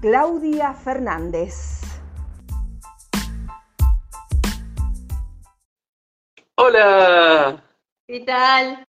Claudia 0.00 0.74
Fernández. 0.74 1.80
Hola. 6.56 7.64
¿Qué 8.06 8.20
tal? 8.20 8.86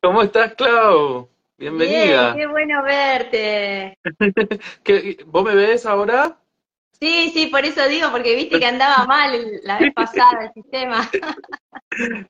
¿Cómo 0.00 0.22
estás, 0.22 0.54
Clau? 0.54 1.28
Bienvenida. 1.58 2.34
Bien, 2.34 2.36
qué 2.36 2.46
bueno 2.46 2.82
verte. 2.84 3.98
¿Vos 5.26 5.44
me 5.44 5.54
ves 5.56 5.84
ahora? 5.84 6.38
Sí, 7.00 7.30
sí, 7.34 7.46
por 7.46 7.64
eso 7.64 7.86
digo, 7.88 8.10
porque 8.12 8.36
viste 8.36 8.60
que 8.60 8.66
andaba 8.66 9.04
mal 9.08 9.32
la 9.64 9.80
vez 9.80 9.92
pasada 9.94 10.44
el 10.44 10.52
sistema. 10.52 11.10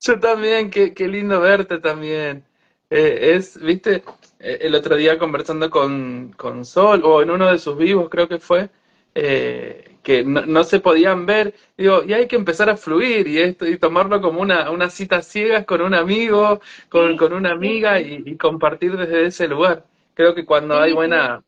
Yo 0.01 0.19
también, 0.19 0.71
qué, 0.71 0.95
qué 0.95 1.07
lindo 1.07 1.39
verte 1.41 1.81
también. 1.81 2.45
Eh, 2.89 3.35
es, 3.35 3.61
viste, 3.61 4.03
el 4.39 4.75
otro 4.75 4.97
día 4.97 5.19
conversando 5.19 5.71
con, 5.71 6.33
con, 6.37 6.65
Sol, 6.65 7.03
o 7.05 7.23
en 7.23 7.31
uno 7.31 7.51
de 7.51 7.59
sus 7.59 7.77
vivos 7.77 8.09
creo 8.11 8.29
que 8.29 8.39
fue, 8.39 8.69
eh, 9.15 9.97
que 10.03 10.25
no, 10.25 10.63
se 10.65 10.81
podían 10.81 11.27
ver, 11.27 11.55
digo, 11.77 12.05
y 12.05 12.13
hay 12.13 12.29
que 12.29 12.37
empezar 12.37 12.71
a 12.71 12.77
fluir 12.77 13.27
y 13.27 13.39
esto, 13.39 13.67
y 13.67 13.79
tomarlo 13.79 14.21
como 14.21 14.41
una, 14.41 14.71
una 14.71 14.91
cita 14.91 15.23
ciegas 15.23 15.65
con 15.65 15.81
un 15.81 15.95
amigo, 15.95 16.61
con, 16.89 17.17
con 17.17 17.33
una 17.33 17.53
amiga 17.53 18.01
y, 18.01 18.37
compartir 18.37 18.97
desde 18.97 19.27
ese 19.27 19.49
lugar. 19.49 19.85
Creo 20.15 20.35
que 20.35 20.45
cuando 20.45 20.79
hay 20.79 20.93
buena, 20.93 21.43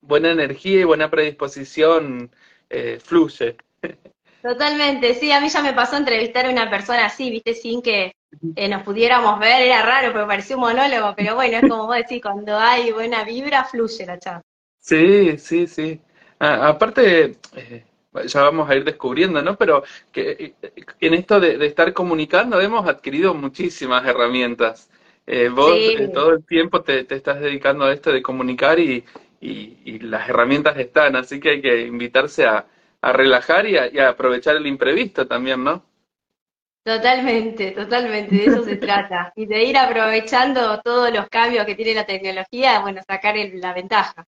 buena 0.00 0.30
energía 0.32 0.80
y 0.80 0.84
buena 0.84 1.10
predisposición, 1.10 2.30
eh, 2.70 2.98
fluye. 3.02 3.56
Totalmente, 4.42 5.14
sí, 5.14 5.30
a 5.30 5.40
mí 5.40 5.48
ya 5.48 5.62
me 5.62 5.72
pasó 5.72 5.96
entrevistar 5.96 6.46
a 6.46 6.50
una 6.50 6.68
persona 6.68 7.06
así, 7.06 7.30
viste, 7.30 7.54
sin 7.54 7.80
que 7.80 8.12
eh, 8.56 8.68
nos 8.68 8.82
pudiéramos 8.82 9.38
ver, 9.38 9.62
era 9.62 9.82
raro, 9.82 10.12
porque 10.12 10.26
parecía 10.26 10.56
un 10.56 10.62
monólogo, 10.62 11.14
pero 11.16 11.34
bueno, 11.34 11.58
es 11.58 11.68
como 11.68 11.86
vos 11.86 11.96
decís, 11.96 12.22
cuando 12.22 12.58
hay 12.58 12.90
buena 12.92 13.24
vibra, 13.24 13.64
fluye 13.64 14.06
la 14.06 14.18
charla. 14.18 14.42
Sí, 14.78 15.38
sí, 15.38 15.66
sí. 15.66 16.00
aparte, 16.38 17.36
eh, 17.54 17.84
ya 18.26 18.42
vamos 18.42 18.68
a 18.68 18.74
ir 18.74 18.84
descubriendo, 18.84 19.42
¿no? 19.42 19.56
Pero 19.56 19.84
que 20.10 20.54
eh, 20.62 20.72
en 21.00 21.14
esto 21.14 21.38
de, 21.38 21.64
estar 21.64 21.92
comunicando 21.92 22.60
hemos 22.60 22.86
adquirido 22.88 23.34
muchísimas 23.34 24.04
herramientas. 24.06 24.90
vos 25.52 25.76
todo 26.12 26.32
el 26.32 26.44
tiempo 26.44 26.82
te, 26.82 27.06
estás 27.14 27.40
dedicando 27.40 27.84
a 27.84 27.92
esto 27.92 28.10
de 28.12 28.22
comunicar 28.22 28.78
y, 28.80 29.04
y, 29.40 29.98
las 30.00 30.28
herramientas 30.28 30.76
están, 30.78 31.16
así 31.16 31.38
que 31.38 31.50
hay 31.50 31.62
que 31.62 31.82
invitarse 31.86 32.44
a, 32.46 32.66
a 33.02 33.12
relajar 33.12 33.66
y 33.66 33.76
a, 33.76 34.08
aprovechar 34.08 34.56
el 34.56 34.66
imprevisto 34.66 35.26
también, 35.26 35.62
¿no? 35.62 35.84
Totalmente, 36.84 37.70
totalmente, 37.70 38.34
de 38.34 38.44
eso 38.46 38.64
se 38.64 38.76
trata. 38.78 39.32
Y 39.36 39.46
de 39.46 39.64
ir 39.64 39.76
aprovechando 39.76 40.80
todos 40.82 41.12
los 41.12 41.28
cambios 41.28 41.64
que 41.64 41.74
tiene 41.74 41.94
la 41.94 42.06
tecnología, 42.06 42.80
bueno, 42.80 43.00
sacar 43.06 43.36
la 43.36 43.72
ventaja. 43.72 44.26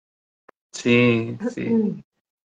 Sí, 0.72 1.36
sí. 1.50 2.02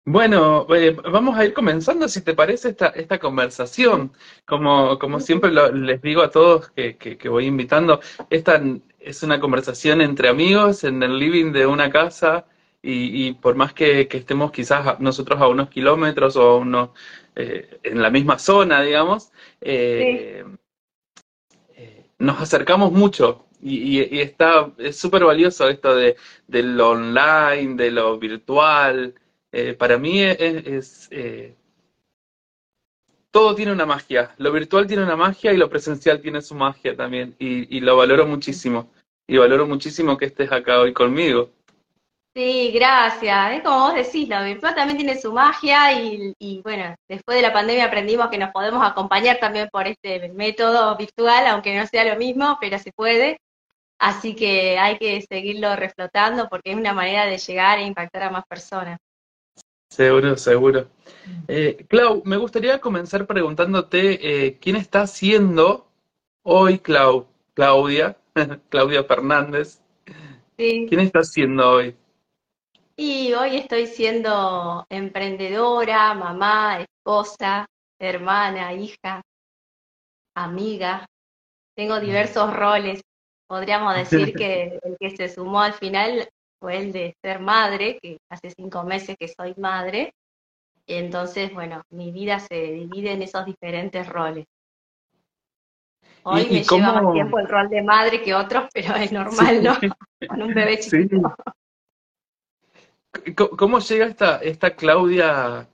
Bueno, 0.09 0.65
eh, 0.73 0.95
vamos 1.11 1.37
a 1.37 1.43
ir 1.43 1.53
comenzando, 1.53 2.07
si 2.07 2.21
te 2.21 2.33
parece, 2.33 2.69
esta, 2.69 2.87
esta 2.87 3.19
conversación. 3.19 4.13
Como, 4.45 4.97
como 4.99 5.19
siempre 5.19 5.51
les 5.51 6.01
digo 6.01 6.21
a 6.21 6.31
todos 6.31 6.69
que, 6.69 6.95
que, 6.97 7.27
voy 7.27 7.45
invitando, 7.45 7.99
esta 8.29 8.61
es 8.99 9.23
una 9.23 9.39
conversación 9.39 9.99
entre 10.01 10.29
amigos 10.29 10.85
en 10.85 11.03
el 11.03 11.19
living 11.19 11.51
de 11.51 11.65
una 11.65 11.89
casa 11.89 12.45
y, 12.81 13.33
por 13.33 13.55
más 13.55 13.73
que, 13.73 14.07
estemos 14.09 14.51
quizás 14.51 14.97
nosotros 15.01 15.41
a 15.41 15.47
unos 15.49 15.69
kilómetros 15.69 16.37
o 16.37 16.59
unos, 16.59 16.91
eh, 17.39 17.79
en 17.83 18.01
la 18.01 18.09
misma 18.09 18.39
zona, 18.39 18.81
digamos, 18.81 19.31
eh, 19.61 20.43
eh, 21.75 22.05
nos 22.17 22.41
acercamos 22.41 22.91
mucho 22.91 23.45
y, 23.61 24.19
está, 24.19 24.71
es 24.79 24.97
súper 24.97 25.23
valioso 25.23 25.69
esto 25.69 25.95
de, 25.95 26.15
lo 26.47 26.89
online, 26.89 27.75
de 27.75 27.91
lo 27.91 28.17
virtual. 28.17 29.13
para 29.77 29.99
mí 29.99 30.23
es, 30.23 31.09
todo 33.29 33.53
tiene 33.53 33.71
una 33.71 33.85
magia. 33.85 34.33
Lo 34.39 34.51
virtual 34.51 34.87
tiene 34.87 35.03
una 35.03 35.15
magia 35.15 35.53
y 35.53 35.57
lo 35.57 35.69
presencial 35.69 36.19
tiene 36.19 36.41
su 36.41 36.55
magia 36.55 36.95
también. 36.95 37.35
Y, 37.37 37.77
y 37.77 37.81
lo 37.81 37.97
valoro 37.97 38.25
muchísimo. 38.25 38.91
Y 39.27 39.37
valoro 39.37 39.67
muchísimo 39.67 40.17
que 40.17 40.25
estés 40.25 40.51
acá 40.51 40.79
hoy 40.79 40.91
conmigo. 40.91 41.51
Sí, 42.37 42.69
gracias. 42.71 43.53
Es 43.53 43.63
como 43.63 43.79
vos 43.79 43.95
decís, 43.95 44.29
lo 44.29 44.43
virtual 44.43 44.75
también 44.75 44.97
tiene 44.97 45.19
su 45.19 45.33
magia 45.33 45.99
y, 45.99 46.61
bueno, 46.61 46.95
después 47.09 47.35
de 47.35 47.41
la 47.41 47.51
pandemia 47.51 47.85
aprendimos 47.85 48.29
que 48.29 48.37
nos 48.37 48.51
podemos 48.51 48.85
acompañar 48.85 49.39
también 49.39 49.69
por 49.71 49.87
este 49.87 50.31
método 50.33 50.95
virtual, 50.95 51.47
aunque 51.47 51.75
no 51.75 51.87
sea 51.87 52.05
lo 52.05 52.15
mismo, 52.15 52.59
pero 52.61 52.77
se 52.77 52.91
puede. 52.91 53.39
Así 53.97 54.35
que 54.35 54.77
hay 54.77 54.99
que 54.99 55.19
seguirlo 55.27 55.75
reflotando 55.75 56.47
porque 56.47 56.73
es 56.73 56.77
una 56.77 56.93
manera 56.93 57.25
de 57.25 57.39
llegar 57.39 57.79
e 57.79 57.87
impactar 57.87 58.21
a 58.21 58.29
más 58.29 58.45
personas. 58.45 58.99
Seguro, 59.89 60.37
seguro. 60.37 60.89
Eh, 61.47 61.87
Clau, 61.89 62.21
me 62.23 62.37
gustaría 62.37 62.79
comenzar 62.79 63.25
preguntándote 63.25 64.45
eh, 64.45 64.59
quién 64.61 64.75
está 64.75 65.07
siendo 65.07 65.87
hoy 66.43 66.77
Clau, 66.77 67.25
Claudia, 67.55 68.15
Claudia 68.69 69.03
Fernández. 69.05 69.81
Sí. 70.55 70.85
¿Quién 70.87 70.99
está 70.99 71.23
siendo 71.23 71.67
hoy? 71.67 71.95
Y 73.37 73.39
hoy 73.39 73.57
estoy 73.57 73.85
siendo 73.85 74.87
emprendedora, 74.89 76.15
mamá, 76.15 76.81
esposa, 76.81 77.67
hermana, 77.99 78.73
hija, 78.73 79.21
amiga. 80.35 81.05
Tengo 81.75 81.99
diversos 81.99 82.51
roles. 82.55 83.01
Podríamos 83.47 83.95
decir 83.95 84.33
que 84.33 84.79
el 84.81 84.97
que 84.99 85.15
se 85.15 85.29
sumó 85.29 85.61
al 85.61 85.73
final 85.73 86.27
fue 86.59 86.77
el 86.77 86.91
de 86.91 87.15
ser 87.21 87.39
madre, 87.39 87.99
que 88.01 88.17
hace 88.31 88.49
cinco 88.49 88.83
meses 88.83 89.15
que 89.19 89.27
soy 89.27 89.53
madre. 89.57 90.13
Y 90.87 90.95
entonces, 90.95 91.53
bueno, 91.53 91.83
mi 91.91 92.11
vida 92.11 92.39
se 92.39 92.55
divide 92.55 93.11
en 93.11 93.21
esos 93.21 93.45
diferentes 93.45 94.09
roles. 94.09 94.45
Hoy 96.23 96.47
me 96.49 96.63
lleva 96.63 97.01
más 97.01 97.13
tiempo 97.13 97.37
el 97.37 97.47
rol 97.47 97.69
de 97.69 97.83
madre 97.83 98.19
que 98.23 98.33
otros, 98.33 98.67
pero 98.73 98.95
es 98.95 99.11
normal, 99.11 99.63
¿no? 99.63 99.77
Con 100.27 100.41
un 100.41 100.53
bebé 100.55 100.79
chiquito. 100.79 101.35
¿Cómo 103.35 103.79
llega 103.79 104.05
esta, 104.05 104.37
esta 104.37 104.75
Claudia 104.75 105.67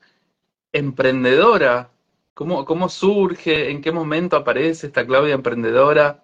emprendedora? 0.71 1.89
¿Cómo, 2.33 2.65
¿Cómo 2.65 2.89
surge? 2.89 3.69
¿En 3.69 3.81
qué 3.81 3.91
momento 3.91 4.37
aparece 4.37 4.87
esta 4.87 5.05
Claudia 5.05 5.35
emprendedora? 5.35 6.23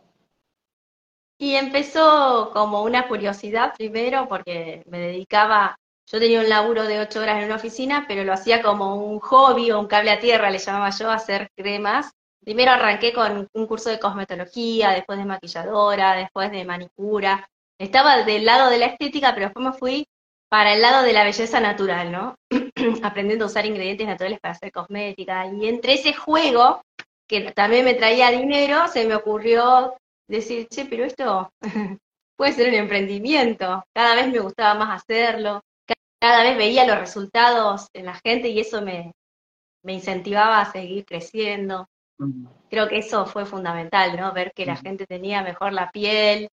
Y 1.38 1.56
empezó 1.56 2.52
como 2.52 2.84
una 2.84 3.08
curiosidad 3.08 3.74
primero 3.78 4.28
porque 4.28 4.84
me 4.88 5.00
dedicaba, 5.00 5.79
yo 6.12 6.19
tenía 6.19 6.41
un 6.41 6.50
laburo 6.50 6.84
de 6.84 7.00
ocho 7.00 7.22
horas 7.22 7.38
en 7.38 7.46
una 7.46 7.56
oficina, 7.56 8.06
pero 8.08 8.25
lo 8.25 8.34
hacía 8.34 8.62
como 8.62 8.96
un 8.96 9.19
hobby 9.19 9.72
o 9.72 9.79
un 9.79 9.88
cable 9.88 10.12
a 10.12 10.19
tierra, 10.19 10.50
le 10.50 10.58
llamaba 10.58 10.90
yo, 10.90 11.09
hacer 11.09 11.50
cremas. 11.56 12.12
Primero 12.44 12.72
arranqué 12.72 13.13
con 13.13 13.47
un 13.53 13.68
curso 13.68 13.90
de 13.90 14.00
cosmetología, 14.00 14.91
después 14.91 15.18
de 15.18 15.25
maquilladora, 15.25 16.16
después 16.16 16.52
de 16.52 16.66
manicura. 16.66 17.47
Estaba 17.78 18.23
del 18.23 18.44
lado 18.44 18.70
de 18.70 18.79
la 18.79 18.88
estética, 18.88 19.34
pero 19.34 19.46
después 19.47 19.66
me 19.66 19.73
fui 19.73 20.08
para 20.49 20.73
el 20.73 20.81
lado 20.81 21.03
de 21.03 21.13
la 21.13 21.23
belleza 21.23 21.59
natural, 21.59 22.11
¿no? 22.11 22.35
Aprendiendo 23.03 23.46
a 23.46 23.47
usar 23.47 23.66
ingredientes 23.66 24.07
naturales 24.07 24.40
para 24.40 24.53
hacer 24.53 24.72
cosmética. 24.72 25.46
Y 25.46 25.67
entre 25.67 25.93
ese 25.93 26.13
juego, 26.13 26.81
que 27.28 27.51
también 27.51 27.85
me 27.85 27.93
traía 27.93 28.31
dinero, 28.31 28.87
se 28.87 29.05
me 29.05 29.16
ocurrió 29.16 29.96
decir, 30.28 30.67
che, 30.67 30.85
pero 30.85 31.05
esto 31.05 31.51
puede 32.35 32.53
ser 32.53 32.69
un 32.69 32.75
emprendimiento. 32.75 33.84
Cada 33.93 34.16
vez 34.16 34.28
me 34.31 34.40
gustaba 34.40 34.73
más 34.73 35.01
hacerlo, 35.01 35.61
cada 36.19 36.43
vez 36.43 36.57
veía 36.57 36.85
los 36.85 36.99
resultados 36.99 37.87
en 37.93 38.05
la 38.05 38.16
gente 38.16 38.49
y 38.49 38.59
eso 38.59 38.81
me, 38.81 39.13
me 39.84 39.93
incentivaba 39.93 40.59
a 40.59 40.72
seguir 40.72 41.05
creciendo. 41.05 41.87
Creo 42.69 42.90
que 42.90 42.97
eso 42.97 43.25
fue 43.25 43.46
fundamental, 43.46 44.17
¿no? 44.17 44.34
Ver 44.34 44.51
que 44.53 44.66
la 44.66 44.75
gente 44.75 45.05
tenía 45.05 45.41
mejor 45.41 45.72
la 45.72 45.90
piel, 45.90 46.49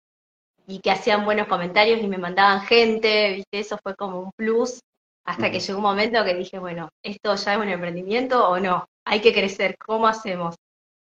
y 0.67 0.79
que 0.79 0.91
hacían 0.91 1.25
buenos 1.25 1.47
comentarios 1.47 2.01
y 2.01 2.07
me 2.07 2.17
mandaban 2.17 2.61
gente, 2.61 3.33
¿viste? 3.33 3.59
Eso 3.59 3.77
fue 3.81 3.95
como 3.95 4.19
un 4.19 4.31
plus, 4.31 4.81
hasta 5.25 5.51
que 5.51 5.59
llegó 5.59 5.77
un 5.77 5.83
momento 5.83 6.23
que 6.23 6.33
dije, 6.33 6.59
bueno, 6.59 6.89
¿esto 7.01 7.35
ya 7.35 7.53
es 7.53 7.59
un 7.59 7.69
emprendimiento 7.69 8.49
o 8.49 8.59
no? 8.59 8.87
Hay 9.05 9.21
que 9.21 9.33
crecer, 9.33 9.77
¿cómo 9.77 10.07
hacemos? 10.07 10.55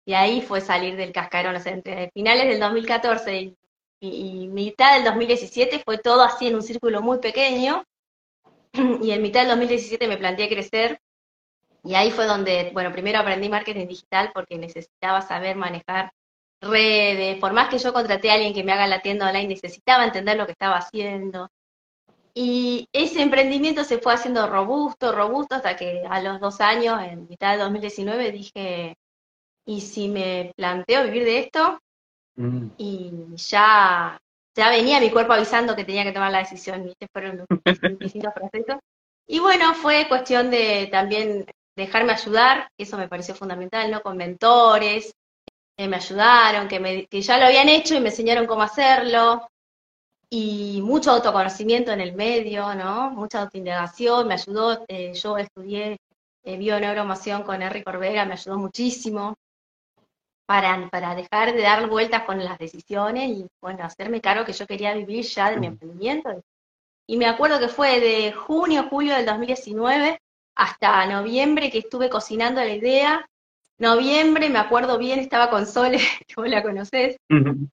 Y 0.05 0.13
ahí 0.13 0.41
fue 0.41 0.61
salir 0.61 0.95
del 0.95 1.11
cascarón, 1.11 1.55
o 1.55 1.59
sea, 1.59 1.73
entre 1.73 2.11
finales 2.11 2.47
del 2.47 2.59
2014 2.59 3.55
y, 4.01 4.47
mitad 4.49 4.95
del 4.95 5.03
2017 5.05 5.81
fue 5.83 5.97
todo 5.97 6.21
así 6.23 6.47
en 6.47 6.55
un 6.55 6.61
círculo 6.61 7.01
muy 7.01 7.19
pequeño, 7.19 7.83
y 9.01 9.11
en 9.11 9.21
mitad 9.21 9.41
del 9.41 9.49
2017 9.49 10.07
me 10.07 10.17
planteé 10.17 10.47
crecer 10.49 10.99
y 11.83 11.93
ahí 11.95 12.11
fue 12.11 12.25
donde, 12.25 12.71
bueno, 12.73 12.91
primero 12.91 13.19
aprendí 13.19 13.47
marketing 13.47 13.87
digital 13.87 14.31
porque 14.33 14.57
necesitaba 14.57 15.21
saber 15.21 15.55
manejar 15.55 16.11
redes, 16.65 17.37
por 17.39 17.53
más 17.53 17.69
que 17.69 17.77
yo 17.77 17.93
contraté 17.93 18.29
a 18.29 18.35
alguien 18.35 18.53
que 18.53 18.63
me 18.63 18.73
haga 18.73 18.87
la 18.87 19.01
tienda 19.01 19.27
online, 19.27 19.47
necesitaba 19.47 20.05
entender 20.05 20.37
lo 20.37 20.45
que 20.45 20.51
estaba 20.53 20.77
haciendo. 20.77 21.49
Y 22.33 22.89
ese 22.91 23.21
emprendimiento 23.21 23.85
se 23.85 23.99
fue 23.99 24.13
haciendo 24.13 24.45
robusto, 24.47 25.13
robusto, 25.13 25.55
hasta 25.55 25.77
que 25.77 26.03
a 26.09 26.21
los 26.21 26.41
dos 26.41 26.59
años, 26.59 27.01
en 27.01 27.27
mitad 27.29 27.51
del 27.51 27.61
2019, 27.61 28.31
dije, 28.31 28.97
¿y 29.65 29.79
si 29.79 30.09
me 30.09 30.51
planteo 30.57 31.05
vivir 31.05 31.23
de 31.23 31.39
esto? 31.39 31.79
Mm. 32.35 32.67
Y 32.77 33.13
ya, 33.35 34.19
ya 34.53 34.69
venía 34.69 34.99
mi 34.99 35.11
cuerpo 35.11 35.31
avisando 35.31 35.77
que 35.77 35.85
tenía 35.85 36.03
que 36.03 36.11
tomar 36.11 36.31
la 36.31 36.39
decisión, 36.39 36.89
y 36.89 36.93
fueron 37.13 37.45
distintos 37.99 38.33
procesos. 38.33 38.81
Y 39.27 39.39
bueno, 39.39 39.73
fue 39.73 40.07
cuestión 40.09 40.51
de 40.51 40.87
también 40.91 41.45
dejarme 41.75 42.13
ayudar, 42.13 42.69
eso 42.77 42.97
me 42.97 43.07
pareció 43.07 43.33
fundamental, 43.33 43.89
¿no? 43.89 44.01
Con 44.01 44.17
mentores, 44.17 45.13
que 45.77 45.87
me 45.87 45.97
ayudaron, 45.97 46.67
que, 46.67 46.79
me, 46.79 47.05
que 47.07 47.21
ya 47.21 47.37
lo 47.37 47.45
habían 47.45 47.69
hecho 47.69 47.95
y 47.95 47.99
me 47.99 48.09
enseñaron 48.09 48.45
cómo 48.45 48.61
hacerlo, 48.63 49.47
y 50.29 50.81
mucho 50.81 51.11
autoconocimiento 51.11 51.91
en 51.91 52.01
el 52.01 52.13
medio, 52.13 52.73
¿no? 52.75 53.11
Mucha 53.11 53.41
autoindagación, 53.41 54.27
me 54.27 54.33
ayudó, 54.35 54.83
eh, 54.87 55.13
yo 55.13 55.37
estudié 55.37 55.97
eh, 56.43 56.57
bioneuromoción 56.57 57.43
con 57.43 57.61
Henry 57.61 57.83
Corbera, 57.83 58.25
me 58.25 58.33
ayudó 58.33 58.57
muchísimo 58.57 59.35
para, 60.45 60.89
para 60.89 61.15
dejar 61.15 61.53
de 61.53 61.61
dar 61.61 61.87
vueltas 61.89 62.23
con 62.23 62.43
las 62.43 62.57
decisiones 62.57 63.29
y, 63.29 63.47
bueno, 63.61 63.83
hacerme 63.83 64.21
cargo 64.21 64.45
que 64.45 64.53
yo 64.53 64.67
quería 64.67 64.93
vivir 64.93 65.25
ya 65.25 65.51
de 65.51 65.57
mi 65.57 65.67
emprendimiento. 65.67 66.43
Y 67.07 67.17
me 67.17 67.27
acuerdo 67.27 67.59
que 67.59 67.67
fue 67.67 67.99
de 67.99 68.31
junio, 68.31 68.87
julio 68.89 69.15
del 69.15 69.25
2019 69.25 70.19
hasta 70.55 71.05
noviembre 71.05 71.69
que 71.69 71.79
estuve 71.79 72.09
cocinando 72.09 72.61
la 72.61 72.73
idea. 72.73 73.29
Noviembre, 73.77 74.49
me 74.49 74.59
acuerdo 74.59 74.97
bien, 74.97 75.19
estaba 75.19 75.49
con 75.49 75.65
Sole, 75.65 75.99
que 76.27 76.35
vos 76.35 76.47
la 76.47 76.63
conocés, 76.63 77.17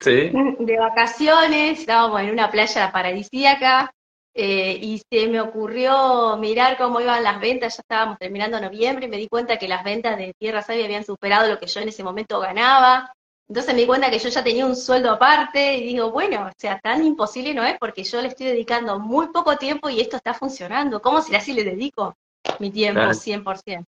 sí. 0.01 0.33
de 0.59 0.79
vacaciones, 0.79 1.81
estábamos 1.81 2.21
en 2.23 2.31
una 2.31 2.51
playa 2.51 2.91
paradisíaca, 2.91 3.93
eh, 4.35 4.79
y 4.81 5.01
se 5.11 5.29
me 5.29 5.41
ocurrió 5.41 6.37
mirar 6.39 6.77
cómo 6.77 7.01
iban 7.01 7.23
las 7.23 7.41
ventas, 7.41 7.77
ya 7.77 7.83
estábamos 7.83 8.19
terminando 8.19 8.61
noviembre, 8.61 9.07
y 9.07 9.09
me 9.09 9.17
di 9.17 9.29
cuenta 9.29 9.59
que 9.59 9.69
las 9.69 9.85
ventas 9.85 10.17
de 10.17 10.35
Tierra 10.39 10.63
Sabia 10.63 10.87
habían 10.87 11.05
superado 11.05 11.49
lo 11.49 11.59
que 11.59 11.67
yo 11.67 11.81
en 11.81 11.89
ese 11.89 12.03
momento 12.03 12.41
ganaba, 12.41 13.13
entonces 13.49 13.75
me 13.75 13.83
di 13.83 13.87
cuenta 13.87 14.11
que 14.11 14.19
yo 14.19 14.29
ya 14.29 14.43
tenía 14.43 14.67
un 14.67 14.75
sueldo 14.75 15.11
aparte, 15.11 15.77
y 15.77 15.85
digo, 15.85 16.11
bueno, 16.11 16.47
o 16.47 16.53
sea, 16.57 16.81
tan 16.81 17.05
imposible 17.05 17.55
no 17.55 17.65
es, 17.65 17.79
porque 17.79 18.03
yo 18.03 18.21
le 18.21 18.29
estoy 18.29 18.47
dedicando 18.47 18.99
muy 18.99 19.29
poco 19.29 19.57
tiempo 19.57 19.89
y 19.89 20.01
esto 20.01 20.17
está 20.17 20.35
funcionando, 20.35 21.01
¿cómo 21.01 21.21
será 21.21 21.41
si 21.41 21.53
le 21.53 21.63
dedico 21.63 22.17
mi 22.59 22.71
tiempo, 22.71 23.01
100%. 23.01 23.85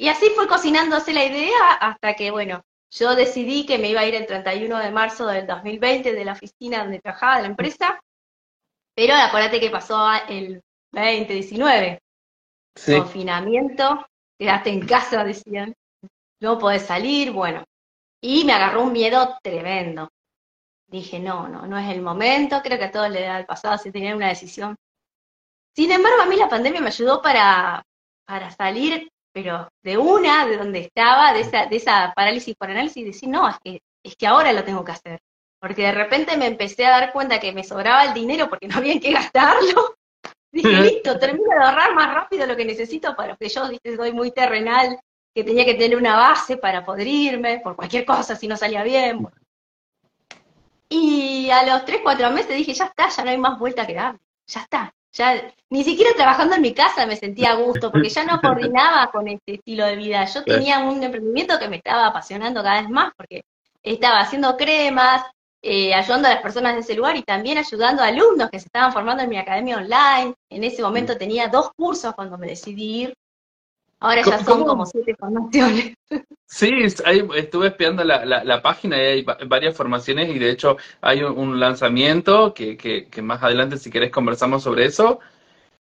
Y 0.00 0.08
así 0.08 0.30
fue 0.34 0.48
cocinándose 0.48 1.12
la 1.12 1.26
idea 1.26 1.74
hasta 1.78 2.14
que, 2.14 2.30
bueno, 2.30 2.62
yo 2.90 3.14
decidí 3.14 3.66
que 3.66 3.76
me 3.76 3.90
iba 3.90 4.00
a 4.00 4.06
ir 4.06 4.14
el 4.14 4.26
31 4.26 4.78
de 4.78 4.90
marzo 4.90 5.26
del 5.26 5.46
2020 5.46 6.14
de 6.14 6.24
la 6.24 6.32
oficina 6.32 6.78
donde 6.78 7.00
trabajaba, 7.00 7.36
de 7.36 7.42
la 7.42 7.48
empresa, 7.48 8.00
pero 8.94 9.14
acuérdate 9.14 9.60
que 9.60 9.68
pasó 9.68 10.10
el 10.26 10.62
2019. 10.92 12.00
Confinamiento, 12.96 14.06
quedaste 14.38 14.70
en 14.70 14.86
casa, 14.86 15.22
decían, 15.24 15.74
no 16.40 16.58
podés 16.58 16.86
salir, 16.86 17.30
bueno. 17.30 17.62
Y 18.22 18.44
me 18.44 18.54
agarró 18.54 18.84
un 18.84 18.92
miedo 18.92 19.38
tremendo. 19.42 20.08
Dije, 20.86 21.20
no, 21.20 21.46
no, 21.46 21.66
no 21.66 21.76
es 21.76 21.90
el 21.90 22.00
momento, 22.00 22.62
creo 22.62 22.78
que 22.78 22.86
a 22.86 22.90
todos 22.90 23.10
le 23.10 23.20
da 23.20 23.38
el 23.38 23.44
pasado 23.44 23.76
si 23.76 23.92
tenían 23.92 24.16
una 24.16 24.28
decisión 24.28 24.76
sin 25.76 25.92
embargo, 25.92 26.22
a 26.22 26.26
mí 26.26 26.36
la 26.36 26.48
pandemia 26.48 26.80
me 26.80 26.88
ayudó 26.88 27.22
para, 27.22 27.82
para 28.26 28.50
salir, 28.50 29.08
pero 29.32 29.68
de 29.82 29.98
una, 29.98 30.46
de 30.46 30.56
donde 30.56 30.80
estaba, 30.80 31.32
de 31.32 31.40
esa, 31.40 31.66
de 31.66 31.76
esa 31.76 32.12
parálisis 32.14 32.54
por 32.56 32.70
análisis, 32.70 33.04
decir, 33.04 33.28
no, 33.28 33.48
es 33.48 33.56
que, 33.62 33.82
es 34.04 34.16
que 34.16 34.26
ahora 34.26 34.52
lo 34.52 34.64
tengo 34.64 34.84
que 34.84 34.92
hacer. 34.92 35.20
Porque 35.60 35.82
de 35.82 35.92
repente 35.92 36.36
me 36.36 36.46
empecé 36.46 36.86
a 36.86 36.90
dar 36.90 37.12
cuenta 37.12 37.38
que 37.38 37.52
me 37.52 37.64
sobraba 37.64 38.04
el 38.04 38.14
dinero 38.14 38.48
porque 38.48 38.66
no 38.66 38.78
había 38.78 38.92
en 38.92 39.00
qué 39.00 39.12
gastarlo. 39.12 39.96
Dije, 40.52 40.68
listo, 40.68 41.18
termino 41.18 41.48
de 41.48 41.64
ahorrar 41.64 41.94
más 41.94 42.12
rápido 42.12 42.46
lo 42.46 42.56
que 42.56 42.64
necesito 42.64 43.14
para 43.14 43.36
que 43.36 43.48
yo, 43.48 43.68
¿viste? 43.68 43.94
soy 43.94 44.12
muy 44.12 44.32
terrenal, 44.32 44.98
que 45.32 45.44
tenía 45.44 45.64
que 45.64 45.74
tener 45.74 45.96
una 45.96 46.16
base 46.16 46.56
para 46.56 46.84
poder 46.84 47.06
irme 47.06 47.60
por 47.60 47.76
cualquier 47.76 48.04
cosa 48.04 48.34
si 48.34 48.48
no 48.48 48.56
salía 48.56 48.82
bien. 48.82 49.28
Y 50.88 51.50
a 51.50 51.64
los 51.64 51.84
3, 51.84 52.00
4 52.02 52.30
meses 52.30 52.56
dije, 52.56 52.74
ya 52.74 52.86
está, 52.86 53.08
ya 53.08 53.24
no 53.24 53.30
hay 53.30 53.38
más 53.38 53.58
vuelta 53.58 53.86
que 53.86 53.94
dar, 53.94 54.18
ya 54.46 54.62
está. 54.62 54.92
Ya 55.12 55.52
ni 55.70 55.84
siquiera 55.84 56.12
trabajando 56.14 56.56
en 56.56 56.62
mi 56.62 56.72
casa 56.72 57.06
me 57.06 57.16
sentía 57.16 57.52
a 57.52 57.56
gusto, 57.56 57.90
porque 57.90 58.08
ya 58.08 58.24
no 58.24 58.40
coordinaba 58.42 59.10
con 59.10 59.28
este 59.28 59.54
estilo 59.54 59.86
de 59.86 59.96
vida. 59.96 60.24
Yo 60.24 60.44
tenía 60.44 60.80
un 60.80 61.02
emprendimiento 61.02 61.58
que 61.58 61.68
me 61.68 61.76
estaba 61.76 62.06
apasionando 62.06 62.62
cada 62.62 62.80
vez 62.80 62.90
más, 62.90 63.12
porque 63.16 63.42
estaba 63.82 64.20
haciendo 64.20 64.56
cremas, 64.56 65.22
eh, 65.62 65.92
ayudando 65.92 66.28
a 66.28 66.32
las 66.32 66.42
personas 66.42 66.74
de 66.74 66.80
ese 66.80 66.94
lugar 66.94 67.16
y 67.16 67.22
también 67.22 67.58
ayudando 67.58 68.02
a 68.02 68.06
alumnos 68.06 68.48
que 68.50 68.58
se 68.58 68.66
estaban 68.66 68.92
formando 68.92 69.22
en 69.22 69.28
mi 69.28 69.36
academia 69.36 69.76
online. 69.76 70.34
En 70.48 70.64
ese 70.64 70.82
momento 70.82 71.16
tenía 71.16 71.48
dos 71.48 71.70
cursos 71.76 72.14
cuando 72.14 72.38
me 72.38 72.46
decidí 72.46 73.02
ir. 73.02 73.14
Ahora 74.00 74.22
ya 74.22 74.42
son 74.42 74.64
como 74.64 74.86
siete 74.86 75.14
formaciones. 75.18 75.94
Sí, 76.52 76.68
estuve 76.82 77.68
espiando 77.68 78.02
la, 78.02 78.60
página 78.60 78.96
y 78.96 79.06
hay 79.06 79.26
varias 79.46 79.76
formaciones 79.76 80.34
y 80.34 80.38
de 80.40 80.50
hecho 80.50 80.78
hay 81.00 81.22
un, 81.22 81.60
lanzamiento 81.60 82.52
que, 82.52 82.76
que, 82.76 83.22
más 83.22 83.40
adelante 83.40 83.76
si 83.76 83.88
querés 83.88 84.10
conversamos 84.10 84.64
sobre 84.64 84.86
eso. 84.86 85.20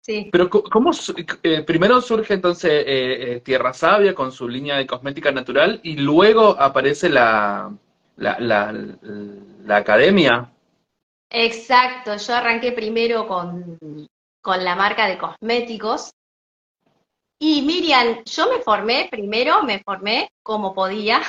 Sí. 0.03 0.29
Pero 0.31 0.51
¿cómo 0.51 0.91
eh, 1.43 1.63
primero 1.63 2.03
surge 2.03 2.35
entonces 2.35 2.71
eh, 2.71 2.85
eh, 3.37 3.41
Tierra 3.41 3.73
Sabia 3.73 4.15
con 4.15 4.33
su 4.33 4.47
línea 4.51 4.77
de 4.77 4.87
cosmética 4.87 5.33
natural 5.33 5.81
y 5.83 5.97
luego 5.97 6.55
aparece 6.61 7.09
la, 7.09 7.73
la, 8.17 8.39
la 8.39 9.77
academia? 9.77 10.53
Exacto, 11.31 12.19
yo 12.19 12.35
arranqué 12.35 12.73
primero 12.73 13.27
con, 13.27 13.79
con 14.43 14.63
la 14.63 14.77
marca 14.77 15.07
de 15.07 15.17
cosméticos 15.17 16.11
y 17.43 17.63
Miriam, 17.63 18.23
yo 18.25 18.51
me 18.51 18.61
formé, 18.61 19.09
primero 19.11 19.63
me 19.63 19.79
formé 19.81 20.31
como 20.43 20.75
podía, 20.75 21.23